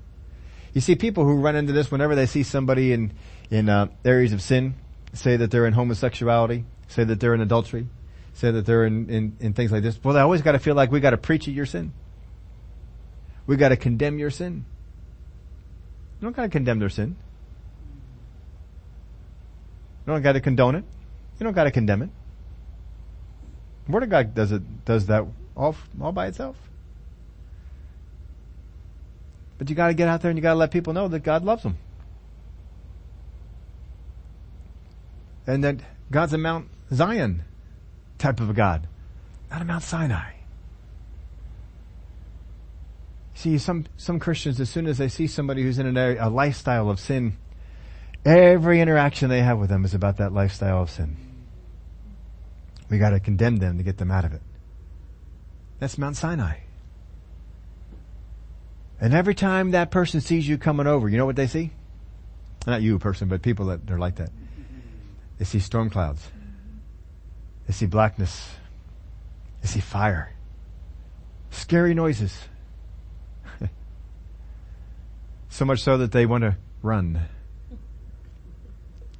You 0.74 0.82
see, 0.82 0.96
people 0.96 1.24
who 1.24 1.36
run 1.36 1.56
into 1.56 1.74
this 1.74 1.92
whenever 1.92 2.16
they 2.16 2.26
see 2.26 2.44
somebody 2.44 2.94
in 2.94 3.12
in 3.50 3.70
uh, 3.70 3.88
areas 4.06 4.34
of 4.34 4.42
sin, 4.42 4.76
say 5.14 5.38
that 5.38 5.52
they're 5.52 5.66
in 5.66 5.74
homosexuality, 5.74 6.66
say 6.88 7.04
that 7.04 7.20
they're 7.20 7.34
in 7.34 7.42
adultery, 7.42 7.88
say 8.34 8.52
that 8.52 8.66
they're 8.66 8.86
in, 8.86 9.10
in, 9.10 9.38
in 9.40 9.54
things 9.54 9.72
like 9.72 9.82
this. 9.82 10.00
Well, 10.04 10.14
they 10.14 10.20
always 10.20 10.42
got 10.42 10.52
to 10.52 10.60
feel 10.60 10.76
like 10.76 10.92
we 10.92 11.00
got 11.00 11.12
to 11.12 11.18
preach 11.18 11.48
at 11.48 11.54
your 11.54 11.66
sin. 11.66 11.94
We 13.48 13.56
got 13.56 13.70
to 13.70 13.78
condemn 13.78 14.20
your 14.20 14.30
sin. 14.30 14.66
You 16.20 16.26
don't 16.26 16.36
got 16.36 16.44
to 16.44 16.50
condemn 16.50 16.80
their 16.80 16.90
sin. 16.90 17.16
You 20.06 20.14
don't 20.14 20.22
got 20.22 20.34
to 20.34 20.42
condone 20.42 20.76
it. 20.76 20.84
You 21.40 21.44
don't 21.46 21.54
got 21.54 21.64
to 21.66 21.72
condemn 21.72 22.02
it. 22.02 22.10
Word 23.90 24.04
of 24.04 24.10
God 24.10 24.36
does 24.36 24.52
it 24.52 24.86
does 24.86 25.08
that 25.08 25.26
all 25.58 25.76
all 26.00 26.12
by 26.12 26.28
itself. 26.28 26.56
But 29.58 29.70
you 29.70 29.76
gotta 29.76 29.96
get 29.96 30.08
out 30.08 30.22
there 30.22 30.30
and 30.30 30.38
you 30.38 30.44
gotta 30.44 30.60
let 30.60 30.72
people 30.72 30.94
know 30.94 31.08
that 31.08 31.20
God 31.20 31.44
loves 31.44 31.64
them. 31.64 31.78
And 35.48 35.64
that 35.64 35.78
God's 36.12 36.34
a 36.34 36.38
Mount 36.38 36.70
Zion 36.94 37.44
type 38.20 38.40
of 38.40 38.50
a 38.50 38.54
God, 38.54 38.88
not 39.50 39.62
a 39.62 39.66
Mount 39.66 39.84
Sinai. 39.84 40.39
See, 43.40 43.58
some, 43.58 43.86
some 43.96 44.20
Christians, 44.20 44.60
as 44.60 44.70
soon 44.70 44.86
as 44.86 44.98
they 44.98 45.08
see 45.08 45.26
somebody 45.26 45.64
who's 45.64 45.80
in 45.80 45.86
an 45.86 45.96
a 45.96 46.30
lifestyle 46.30 46.90
of 46.90 47.00
sin, 47.00 47.38
every 48.26 48.82
interaction 48.82 49.30
they 49.30 49.40
have 49.40 49.58
with 49.58 49.70
them 49.70 49.86
is 49.86 49.94
about 49.94 50.18
that 50.18 50.34
lifestyle 50.34 50.82
of 50.82 50.90
sin. 50.90 51.16
We 52.90 52.98
gotta 52.98 53.22
condemn 53.22 53.56
them 53.56 53.78
to 53.78 53.84
get 53.86 53.98
them 53.98 54.12
out 54.12 54.26
of 54.26 54.34
it. 54.34 54.42
That's 55.80 55.98
Mount 55.98 56.18
Sinai. 56.18 56.58
And 59.00 59.14
every 59.14 59.36
time 59.36 59.72
that 59.72 59.90
person 59.90 60.20
sees 60.20 60.46
you 60.46 60.58
coming 60.58 60.86
over, 60.86 61.08
you 61.08 61.18
know 61.18 61.26
what 61.26 61.38
they 61.38 61.48
see? 61.48 61.72
Not 62.68 62.82
you, 62.82 63.00
person, 63.00 63.30
but 63.30 63.42
people 63.42 63.68
that 63.68 63.90
are 63.90 64.00
like 64.00 64.18
that. 64.18 64.32
They 65.38 65.46
see 65.46 65.60
storm 65.60 65.90
clouds. 65.90 66.28
They 67.68 67.74
see 67.74 67.86
blackness. 67.86 68.50
They 69.62 69.70
see 69.70 69.80
fire. 69.80 70.34
Scary 71.52 71.94
noises. 71.94 72.38
So 75.60 75.66
much 75.66 75.82
so 75.82 75.98
that 75.98 76.14
they 76.14 76.26
want 76.26 76.42
to 76.42 76.56
run. 76.82 77.20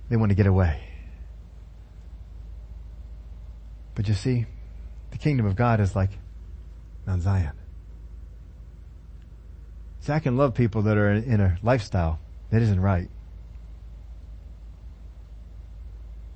They 0.10 0.16
want 0.16 0.30
to 0.30 0.36
get 0.36 0.48
away. 0.48 0.82
But 3.94 4.08
you 4.08 4.14
see, 4.14 4.46
the 5.12 5.18
kingdom 5.18 5.46
of 5.46 5.58
God 5.58 5.82
is 5.82 5.98
like 5.98 6.12
Mount 7.06 7.24
Zion. 7.24 7.52
See, 10.00 10.14
I 10.14 10.20
can 10.20 10.38
love 10.38 10.54
people 10.54 10.84
that 10.84 10.96
are 10.96 11.12
in 11.12 11.42
a 11.42 11.58
lifestyle 11.62 12.22
that 12.52 12.62
isn't 12.62 12.80
right. 12.80 13.10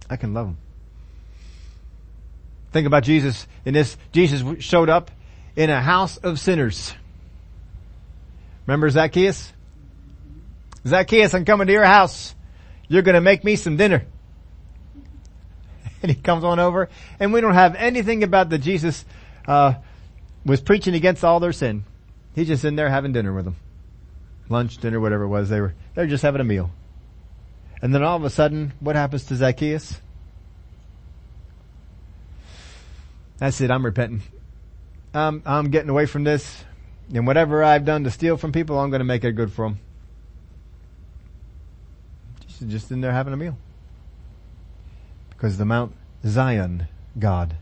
I 0.10 0.18
can 0.18 0.34
love 0.34 0.47
them. 0.47 0.58
Think 2.74 2.88
about 2.88 3.04
Jesus 3.04 3.47
in 3.64 3.74
this. 3.74 3.95
Jesus 4.12 4.62
showed 4.62 4.89
up 4.89 5.12
in 5.56 5.70
a 5.70 5.82
house 5.82 6.18
of 6.18 6.41
sinners. 6.41 6.93
Remember 8.68 8.89
Zacchaeus? 8.89 9.54
Zacchaeus, 10.86 11.34
I'm 11.34 11.45
coming 11.45 11.67
to 11.67 11.73
your 11.73 11.86
house. 11.86 12.36
You're 12.88 13.01
going 13.01 13.15
to 13.15 13.21
make 13.21 13.43
me 13.43 13.55
some 13.55 13.77
dinner. 13.77 14.05
and 16.03 16.11
he 16.11 16.21
comes 16.21 16.43
on 16.43 16.59
over, 16.59 16.89
and 17.19 17.31
we 17.34 17.41
don't 17.41 17.53
have 17.53 17.75
anything 17.75 18.23
about 18.23 18.49
that 18.49 18.59
Jesus 18.59 19.05
uh, 19.47 19.73
was 20.45 20.61
preaching 20.61 20.93
against 20.95 21.23
all 21.23 21.39
their 21.39 21.53
sin. 21.53 21.86
He's 22.36 22.47
just 22.47 22.65
in 22.65 22.75
there 22.75 22.89
having 22.89 23.13
dinner 23.13 23.34
with 23.34 23.45
them, 23.45 23.55
lunch, 24.49 24.77
dinner, 24.77 24.99
whatever 24.99 25.23
it 25.23 25.29
was. 25.29 25.49
They 25.49 25.61
were 25.61 25.73
they're 25.95 26.07
just 26.07 26.23
having 26.23 26.41
a 26.41 26.43
meal, 26.43 26.71
and 27.81 27.95
then 27.95 28.03
all 28.03 28.17
of 28.17 28.23
a 28.23 28.29
sudden, 28.29 28.73
what 28.79 28.95
happens 28.95 29.25
to 29.25 29.36
Zacchaeus? 29.36 30.01
That's 33.38 33.61
it. 33.61 33.71
I'm 33.71 33.86
repenting. 33.86 34.23
I'm 35.13 35.41
I'm 35.45 35.69
getting 35.69 35.89
away 35.89 36.05
from 36.05 36.23
this, 36.23 36.65
and 37.13 37.25
whatever 37.25 37.63
I've 37.63 37.86
done 37.86 38.03
to 38.03 38.11
steal 38.11 38.36
from 38.36 38.51
people, 38.51 38.79
I'm 38.79 38.89
going 38.89 38.99
to 38.99 39.05
make 39.05 39.23
it 39.23 39.34
good 39.34 39.53
for 39.53 39.69
them. 39.69 39.79
Just, 42.68 42.91
in 42.91 43.01
there 43.01 43.11
having 43.11 43.34
a 43.34 43.38
meal 43.38 43.57
because 45.30 45.57
the 45.57 45.66
Mount 45.66 45.93
Zion 46.26 46.88
God 47.18 47.55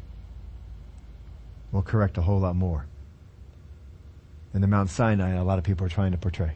will 1.72 1.82
correct 1.82 2.18
a 2.18 2.22
whole 2.22 2.40
lot 2.40 2.56
more 2.56 2.86
than 4.52 4.62
the 4.62 4.68
Mount 4.68 4.90
Sinai 4.90 5.36
a 5.36 5.44
lot 5.44 5.58
of 5.58 5.64
people 5.64 5.86
are 5.86 5.90
trying 5.90 6.12
to 6.12 6.18
portray. 6.18 6.54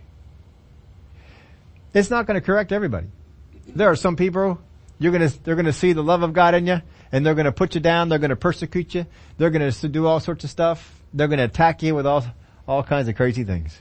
It's 1.93 2.09
not 2.09 2.25
going 2.25 2.39
to 2.39 2.45
correct 2.45 2.71
everybody. 2.71 3.07
There 3.67 3.89
are 3.89 3.95
some 3.95 4.15
people 4.15 4.59
you're 4.99 5.11
going 5.11 5.27
to 5.27 5.43
they're 5.43 5.55
going 5.55 5.65
to 5.65 5.73
see 5.73 5.93
the 5.93 6.03
love 6.03 6.23
of 6.23 6.33
God 6.33 6.53
in 6.53 6.67
you 6.67 6.81
and 7.11 7.25
they're 7.25 7.35
going 7.35 7.45
to 7.45 7.51
put 7.51 7.75
you 7.75 7.81
down, 7.81 8.09
they're 8.09 8.19
going 8.19 8.29
to 8.29 8.35
persecute 8.35 8.93
you, 8.93 9.05
they're 9.37 9.49
going 9.49 9.71
to 9.71 9.87
do 9.87 10.05
all 10.05 10.19
sorts 10.19 10.43
of 10.43 10.49
stuff, 10.49 11.01
they're 11.13 11.27
going 11.27 11.39
to 11.39 11.45
attack 11.45 11.81
you 11.83 11.95
with 11.95 12.05
all 12.05 12.25
all 12.67 12.83
kinds 12.83 13.07
of 13.07 13.15
crazy 13.15 13.43
things. 13.43 13.79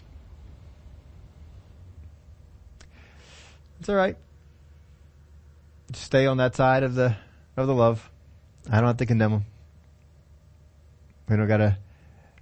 It's 3.81 3.89
all 3.89 3.97
right. 3.97 4.17
Stay 5.95 6.27
on 6.27 6.39
that 6.39 6.55
side 6.57 6.83
of 6.83 6.95
the 6.95 7.17
of 7.57 7.67
the 7.67 7.75
love. 7.75 8.11
I 8.71 8.77
don't 8.77 8.87
have 8.87 8.97
to 8.99 9.07
condemn 9.07 9.31
them. 9.31 9.45
We 11.29 11.37
don't 11.37 11.49
gotta, 11.49 11.79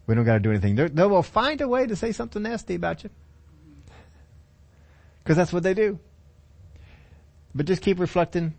we 0.06 0.14
don't 0.14 0.24
gotta 0.24 0.40
do 0.40 0.50
anything. 0.50 0.74
They're, 0.74 0.88
they 0.88 1.04
will 1.04 1.22
find 1.22 1.60
a 1.60 1.68
way 1.68 1.86
to 1.86 1.96
say 1.96 2.12
something 2.12 2.42
nasty 2.42 2.74
about 2.74 3.04
you. 3.04 3.10
Cause 5.24 5.36
that's 5.36 5.52
what 5.52 5.62
they 5.62 5.74
do. 5.74 6.00
But 7.54 7.66
just 7.66 7.82
keep 7.82 8.00
reflecting 8.00 8.54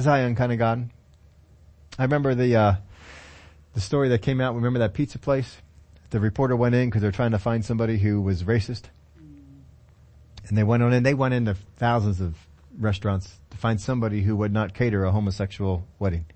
Zion 0.00 0.34
kind 0.34 0.52
of 0.52 0.58
God. 0.58 0.90
I 1.98 2.02
remember 2.02 2.34
the, 2.34 2.56
uh, 2.56 2.74
the 3.74 3.80
story 3.80 4.08
that 4.08 4.22
came 4.22 4.40
out. 4.40 4.54
Remember 4.54 4.80
that 4.80 4.94
pizza 4.94 5.18
place? 5.18 5.58
The 6.10 6.18
reporter 6.18 6.56
went 6.56 6.74
in 6.74 6.88
because 6.88 7.02
they're 7.02 7.12
trying 7.12 7.32
to 7.32 7.38
find 7.38 7.64
somebody 7.64 7.98
who 7.98 8.20
was 8.20 8.42
racist. 8.42 8.84
And 10.48 10.56
they 10.56 10.64
went 10.64 10.82
on 10.82 10.92
in, 10.92 11.02
they 11.02 11.14
went 11.14 11.34
into 11.34 11.54
thousands 11.54 12.20
of 12.20 12.47
restaurants 12.78 13.36
to 13.50 13.56
find 13.56 13.80
somebody 13.80 14.22
who 14.22 14.36
would 14.36 14.52
not 14.52 14.74
cater 14.74 15.04
a 15.04 15.12
homosexual 15.12 15.86
wedding. 15.98 16.26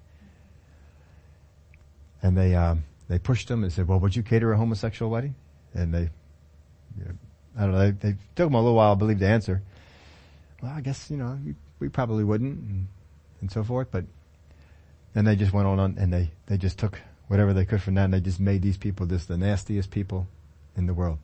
And 2.23 2.37
they, 2.37 2.55
um, 2.55 2.85
they 3.09 3.19
pushed 3.19 3.49
them 3.49 3.63
and 3.63 3.73
said, 3.73 3.89
well, 3.89 4.01
would 4.01 4.17
you 4.17 4.23
cater 4.23 4.53
a 4.53 4.57
homosexual 4.57 5.11
wedding? 5.11 5.35
And 5.75 5.93
they, 5.93 6.11
you 6.99 7.05
know, 7.05 7.13
I 7.57 7.61
don't 7.63 7.73
know, 7.73 7.79
they, 7.79 7.91
they, 7.91 8.17
took 8.35 8.47
them 8.47 8.55
a 8.55 8.61
little 8.61 8.77
while, 8.77 8.93
I 8.93 8.95
believe, 8.95 9.19
to 9.21 9.27
answer. 9.27 9.63
Well, 10.63 10.73
I 10.73 10.81
guess, 10.81 11.11
you 11.11 11.17
know, 11.17 11.39
we, 11.81 11.89
probably 11.89 12.25
wouldn't 12.25 12.59
and, 12.59 12.87
and 13.41 13.51
so 13.51 13.65
forth, 13.65 13.89
but 13.91 14.05
then 15.15 15.25
they 15.25 15.37
just 15.37 15.53
went 15.53 15.67
on 15.67 15.81
and 15.99 16.13
they, 16.13 16.31
they 16.47 16.57
just 16.57 16.79
took 16.79 17.01
whatever 17.29 17.53
they 17.53 17.65
could 17.65 17.83
from 17.83 17.95
that 17.95 18.05
and 18.05 18.15
they 18.15 18.21
just 18.21 18.41
made 18.41 18.63
these 18.63 18.77
people 18.77 19.07
just 19.07 19.29
the 19.29 19.37
nastiest 19.37 19.91
people 19.91 20.27
in 20.77 20.87
the 20.87 20.95
world 20.95 21.19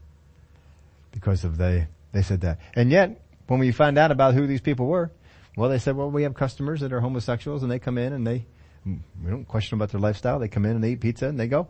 because 1.12 1.44
of 1.44 1.58
they, 1.58 1.86
they 2.12 2.22
said 2.22 2.40
that. 2.40 2.58
And 2.74 2.90
yet, 2.90 3.20
when 3.48 3.58
we 3.58 3.72
find 3.72 3.98
out 3.98 4.10
about 4.10 4.34
who 4.34 4.46
these 4.46 4.60
people 4.60 4.86
were, 4.86 5.10
well, 5.56 5.68
they 5.68 5.78
said, 5.78 5.96
well, 5.96 6.10
we 6.10 6.22
have 6.22 6.34
customers 6.34 6.80
that 6.80 6.92
are 6.92 7.00
homosexuals 7.00 7.62
and 7.62 7.72
they 7.72 7.78
come 7.80 7.98
in 7.98 8.12
and 8.12 8.26
they, 8.26 8.46
we 8.84 9.30
don't 9.30 9.46
question 9.46 9.76
about 9.76 9.90
their 9.90 10.00
lifestyle. 10.00 10.38
They 10.38 10.48
come 10.48 10.64
in 10.64 10.72
and 10.72 10.84
they 10.84 10.92
eat 10.92 11.00
pizza 11.00 11.26
and 11.26 11.40
they 11.40 11.48
go. 11.48 11.66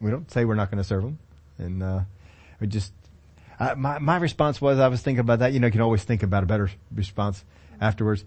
We 0.00 0.10
don't 0.10 0.30
say 0.30 0.44
we're 0.44 0.54
not 0.54 0.70
going 0.70 0.78
to 0.78 0.84
serve 0.84 1.02
them. 1.02 1.18
And, 1.58 1.82
uh, 1.82 2.00
we 2.60 2.66
just, 2.66 2.92
uh, 3.58 3.74
my, 3.76 3.98
my 3.98 4.18
response 4.18 4.60
was, 4.60 4.78
I 4.78 4.88
was 4.88 5.00
thinking 5.00 5.20
about 5.20 5.40
that. 5.40 5.52
You 5.54 5.60
know, 5.60 5.66
you 5.66 5.72
can 5.72 5.80
always 5.80 6.04
think 6.04 6.22
about 6.22 6.42
a 6.42 6.46
better 6.46 6.70
response 6.94 7.42
afterwards. 7.80 8.24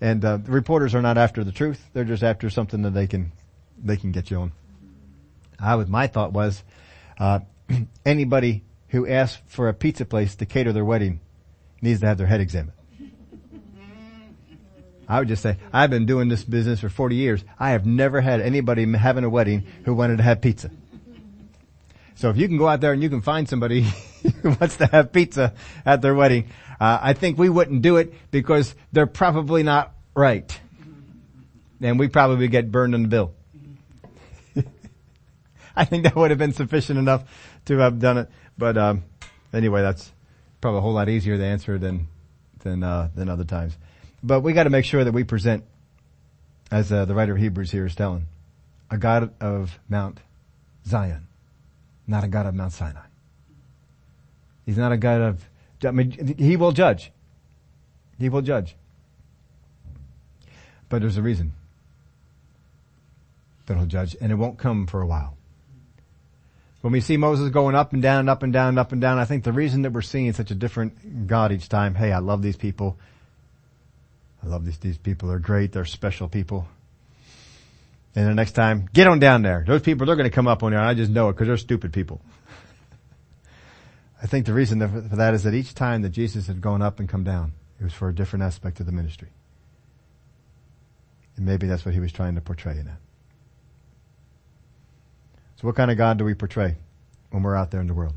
And, 0.00 0.24
uh, 0.24 0.38
the 0.38 0.50
reporters 0.50 0.94
are 0.94 1.02
not 1.02 1.16
after 1.16 1.44
the 1.44 1.52
truth. 1.52 1.88
They're 1.92 2.04
just 2.04 2.24
after 2.24 2.50
something 2.50 2.82
that 2.82 2.92
they 2.92 3.06
can, 3.06 3.32
they 3.82 3.96
can 3.96 4.10
get 4.10 4.30
you 4.30 4.38
on. 4.38 4.52
I 5.60 5.76
was, 5.76 5.88
my 5.88 6.08
thought 6.08 6.32
was, 6.32 6.62
uh, 7.18 7.40
anybody 8.04 8.64
who 8.88 9.08
asks 9.08 9.40
for 9.46 9.68
a 9.68 9.74
pizza 9.74 10.04
place 10.04 10.34
to 10.36 10.44
cater 10.44 10.72
their 10.72 10.84
wedding 10.84 11.20
needs 11.82 12.00
to 12.00 12.06
have 12.06 12.16
their 12.16 12.26
head 12.26 12.40
examined. 12.40 12.72
I 15.08 15.18
would 15.18 15.28
just 15.28 15.42
say, 15.42 15.58
I've 15.72 15.90
been 15.90 16.06
doing 16.06 16.28
this 16.28 16.42
business 16.42 16.80
for 16.80 16.88
40 16.88 17.16
years. 17.16 17.44
I 17.58 17.70
have 17.70 17.84
never 17.84 18.20
had 18.20 18.40
anybody 18.40 18.90
having 18.92 19.24
a 19.24 19.28
wedding 19.28 19.66
who 19.84 19.92
wanted 19.92 20.16
to 20.18 20.22
have 20.22 20.40
pizza. 20.40 20.70
So 22.14 22.30
if 22.30 22.36
you 22.36 22.46
can 22.46 22.56
go 22.56 22.68
out 22.68 22.80
there 22.80 22.92
and 22.92 23.02
you 23.02 23.10
can 23.10 23.20
find 23.20 23.48
somebody 23.48 23.82
who 24.42 24.50
wants 24.50 24.76
to 24.76 24.86
have 24.86 25.12
pizza 25.12 25.54
at 25.84 26.00
their 26.00 26.14
wedding, 26.14 26.48
uh, 26.80 26.98
I 27.02 27.12
think 27.14 27.36
we 27.36 27.48
wouldn't 27.48 27.82
do 27.82 27.96
it 27.96 28.14
because 28.30 28.74
they're 28.92 29.06
probably 29.06 29.62
not 29.62 29.92
right. 30.14 30.58
And 31.80 31.98
we 31.98 32.08
probably 32.08 32.48
get 32.48 32.70
burned 32.70 32.94
on 32.94 33.02
the 33.02 33.08
bill. 33.08 33.34
I 35.76 35.84
think 35.84 36.04
that 36.04 36.14
would 36.14 36.30
have 36.30 36.38
been 36.38 36.52
sufficient 36.52 36.98
enough 36.98 37.24
to 37.66 37.78
have 37.78 37.98
done 37.98 38.18
it. 38.18 38.30
But 38.56 38.78
um, 38.78 39.04
anyway, 39.52 39.82
that's 39.82 40.12
probably 40.62 40.78
a 40.78 40.80
whole 40.80 40.94
lot 40.94 41.10
easier 41.10 41.36
to 41.36 41.44
answer 41.44 41.76
than 41.76 42.08
than 42.60 42.82
uh, 42.82 43.10
than 43.14 43.28
other 43.28 43.44
times. 43.44 43.76
But 44.22 44.40
we 44.40 44.54
got 44.54 44.64
to 44.64 44.70
make 44.70 44.86
sure 44.86 45.04
that 45.04 45.12
we 45.12 45.24
present, 45.24 45.64
as 46.70 46.90
uh, 46.90 47.04
the 47.04 47.14
writer 47.14 47.32
of 47.32 47.38
Hebrews 47.38 47.70
here 47.70 47.84
is 47.84 47.94
telling, 47.94 48.26
a 48.90 48.96
God 48.96 49.34
of 49.40 49.78
Mount 49.88 50.20
Zion, 50.86 51.26
not 52.06 52.24
a 52.24 52.28
God 52.28 52.46
of 52.46 52.54
Mount 52.54 52.72
Sinai. 52.72 53.04
He's 54.64 54.78
not 54.78 54.92
a 54.92 54.96
God 54.96 55.20
of. 55.20 55.44
I 55.84 55.90
mean, 55.90 56.36
he 56.38 56.56
will 56.56 56.72
judge. 56.72 57.10
He 58.18 58.28
will 58.28 58.42
judge. 58.42 58.76
But 60.88 61.00
there's 61.00 61.16
a 61.16 61.22
reason 61.22 61.54
that 63.66 63.76
he'll 63.76 63.86
judge, 63.86 64.16
and 64.20 64.30
it 64.30 64.36
won't 64.36 64.58
come 64.58 64.86
for 64.86 65.02
a 65.02 65.06
while. 65.06 65.36
When 66.82 66.92
we 66.92 67.00
see 67.00 67.16
Moses 67.16 67.50
going 67.50 67.76
up 67.76 67.92
and 67.92 68.02
down 68.02 68.20
and 68.20 68.28
up 68.28 68.42
and 68.42 68.52
down 68.52 68.70
and 68.70 68.78
up 68.78 68.90
and 68.90 69.00
down, 69.00 69.18
I 69.18 69.24
think 69.24 69.44
the 69.44 69.52
reason 69.52 69.82
that 69.82 69.92
we're 69.92 70.02
seeing 70.02 70.32
such 70.32 70.50
a 70.50 70.54
different 70.54 71.28
God 71.28 71.52
each 71.52 71.68
time, 71.68 71.94
hey, 71.94 72.12
I 72.12 72.18
love 72.18 72.42
these 72.42 72.56
people. 72.56 72.98
I 74.42 74.48
love 74.48 74.64
these, 74.64 74.78
these 74.78 74.98
people. 74.98 75.28
They're 75.28 75.38
great. 75.38 75.72
They're 75.72 75.84
special 75.84 76.28
people. 76.28 76.66
And 78.16 78.26
the 78.26 78.34
next 78.34 78.52
time, 78.52 78.88
get 78.92 79.06
on 79.06 79.20
down 79.20 79.42
there. 79.42 79.64
Those 79.64 79.80
people, 79.80 80.06
they're 80.06 80.16
going 80.16 80.28
to 80.28 80.34
come 80.34 80.48
up 80.48 80.64
on 80.64 80.72
there. 80.72 80.80
I 80.80 80.94
just 80.94 81.10
know 81.10 81.28
it 81.28 81.34
because 81.34 81.46
they're 81.46 81.56
stupid 81.56 81.92
people. 81.92 82.20
I 84.22 84.26
think 84.26 84.46
the 84.46 84.52
reason 84.52 84.80
for 84.80 85.16
that 85.16 85.34
is 85.34 85.44
that 85.44 85.54
each 85.54 85.74
time 85.74 86.02
that 86.02 86.10
Jesus 86.10 86.48
had 86.48 86.60
gone 86.60 86.82
up 86.82 86.98
and 86.98 87.08
come 87.08 87.22
down, 87.22 87.52
it 87.80 87.84
was 87.84 87.92
for 87.92 88.08
a 88.08 88.14
different 88.14 88.42
aspect 88.42 88.80
of 88.80 88.86
the 88.86 88.92
ministry. 88.92 89.28
And 91.36 91.46
maybe 91.46 91.68
that's 91.68 91.84
what 91.84 91.94
he 91.94 92.00
was 92.00 92.12
trying 92.12 92.34
to 92.34 92.40
portray 92.40 92.72
in 92.72 92.86
that. 92.86 92.98
So 95.62 95.68
what 95.68 95.76
kind 95.76 95.92
of 95.92 95.96
God 95.96 96.18
do 96.18 96.24
we 96.24 96.34
portray 96.34 96.74
when 97.30 97.44
we're 97.44 97.54
out 97.54 97.70
there 97.70 97.80
in 97.80 97.86
the 97.86 97.94
world? 97.94 98.14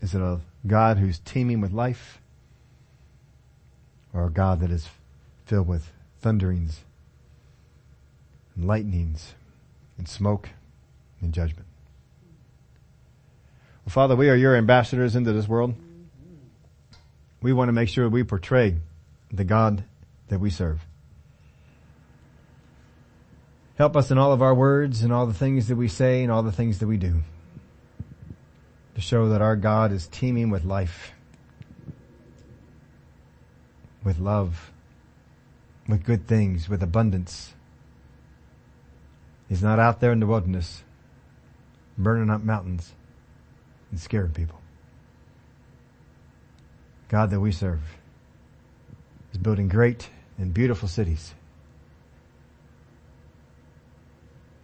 Is 0.00 0.14
it 0.14 0.20
a 0.20 0.38
God 0.64 0.98
who's 0.98 1.18
teeming 1.18 1.60
with 1.60 1.72
life? 1.72 2.20
Or 4.14 4.26
a 4.26 4.30
God 4.30 4.60
that 4.60 4.70
is 4.70 4.88
filled 5.46 5.66
with 5.66 5.90
thunderings 6.20 6.82
and 8.54 8.68
lightnings 8.68 9.34
and 9.98 10.08
smoke 10.08 10.50
and 11.20 11.34
judgment? 11.34 11.66
Well, 13.84 13.92
Father, 13.92 14.14
we 14.14 14.30
are 14.30 14.36
your 14.36 14.54
ambassadors 14.54 15.16
into 15.16 15.32
this 15.32 15.48
world. 15.48 15.74
We 17.40 17.52
want 17.52 17.68
to 17.68 17.72
make 17.72 17.88
sure 17.88 18.08
we 18.08 18.22
portray 18.22 18.76
the 19.32 19.42
God 19.42 19.82
that 20.28 20.38
we 20.38 20.50
serve. 20.50 20.86
Help 23.82 23.96
us 23.96 24.12
in 24.12 24.16
all 24.16 24.32
of 24.32 24.42
our 24.42 24.54
words 24.54 25.02
and 25.02 25.12
all 25.12 25.26
the 25.26 25.34
things 25.34 25.66
that 25.66 25.74
we 25.74 25.88
say 25.88 26.22
and 26.22 26.30
all 26.30 26.44
the 26.44 26.52
things 26.52 26.78
that 26.78 26.86
we 26.86 26.96
do. 26.96 27.20
To 28.94 29.00
show 29.00 29.30
that 29.30 29.42
our 29.42 29.56
God 29.56 29.90
is 29.90 30.06
teeming 30.06 30.50
with 30.50 30.62
life, 30.62 31.10
with 34.04 34.20
love, 34.20 34.70
with 35.88 36.04
good 36.04 36.28
things, 36.28 36.68
with 36.68 36.80
abundance. 36.80 37.54
He's 39.48 39.64
not 39.64 39.80
out 39.80 39.98
there 39.98 40.12
in 40.12 40.20
the 40.20 40.28
wilderness. 40.28 40.84
Burning 41.98 42.30
up 42.30 42.44
mountains. 42.44 42.92
And 43.90 43.98
scaring 43.98 44.30
people. 44.30 44.60
God 47.08 47.30
that 47.30 47.40
we 47.40 47.50
serve 47.50 47.82
is 49.32 49.38
building 49.38 49.66
great 49.66 50.08
and 50.38 50.54
beautiful 50.54 50.86
cities 50.86 51.34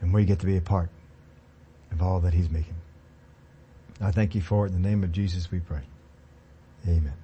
and 0.01 0.13
we 0.13 0.25
get 0.25 0.41
to 0.41 0.47
be 0.47 0.57
a 0.57 0.61
part 0.61 0.91
of 1.93 2.03
all 2.03 2.21
that 2.21 2.35
he's 2.35 2.51
making. 2.51 2.75
I 4.01 4.13
thank 4.13 4.35
you 4.35 4.41
for 4.41 4.67
it. 4.67 4.73
In 4.73 4.81
the 4.81 4.89
name 4.89 5.03
of 5.03 5.13
Jesus 5.13 5.51
we 5.51 5.61
pray. 5.61 5.83
Amen. 6.87 7.15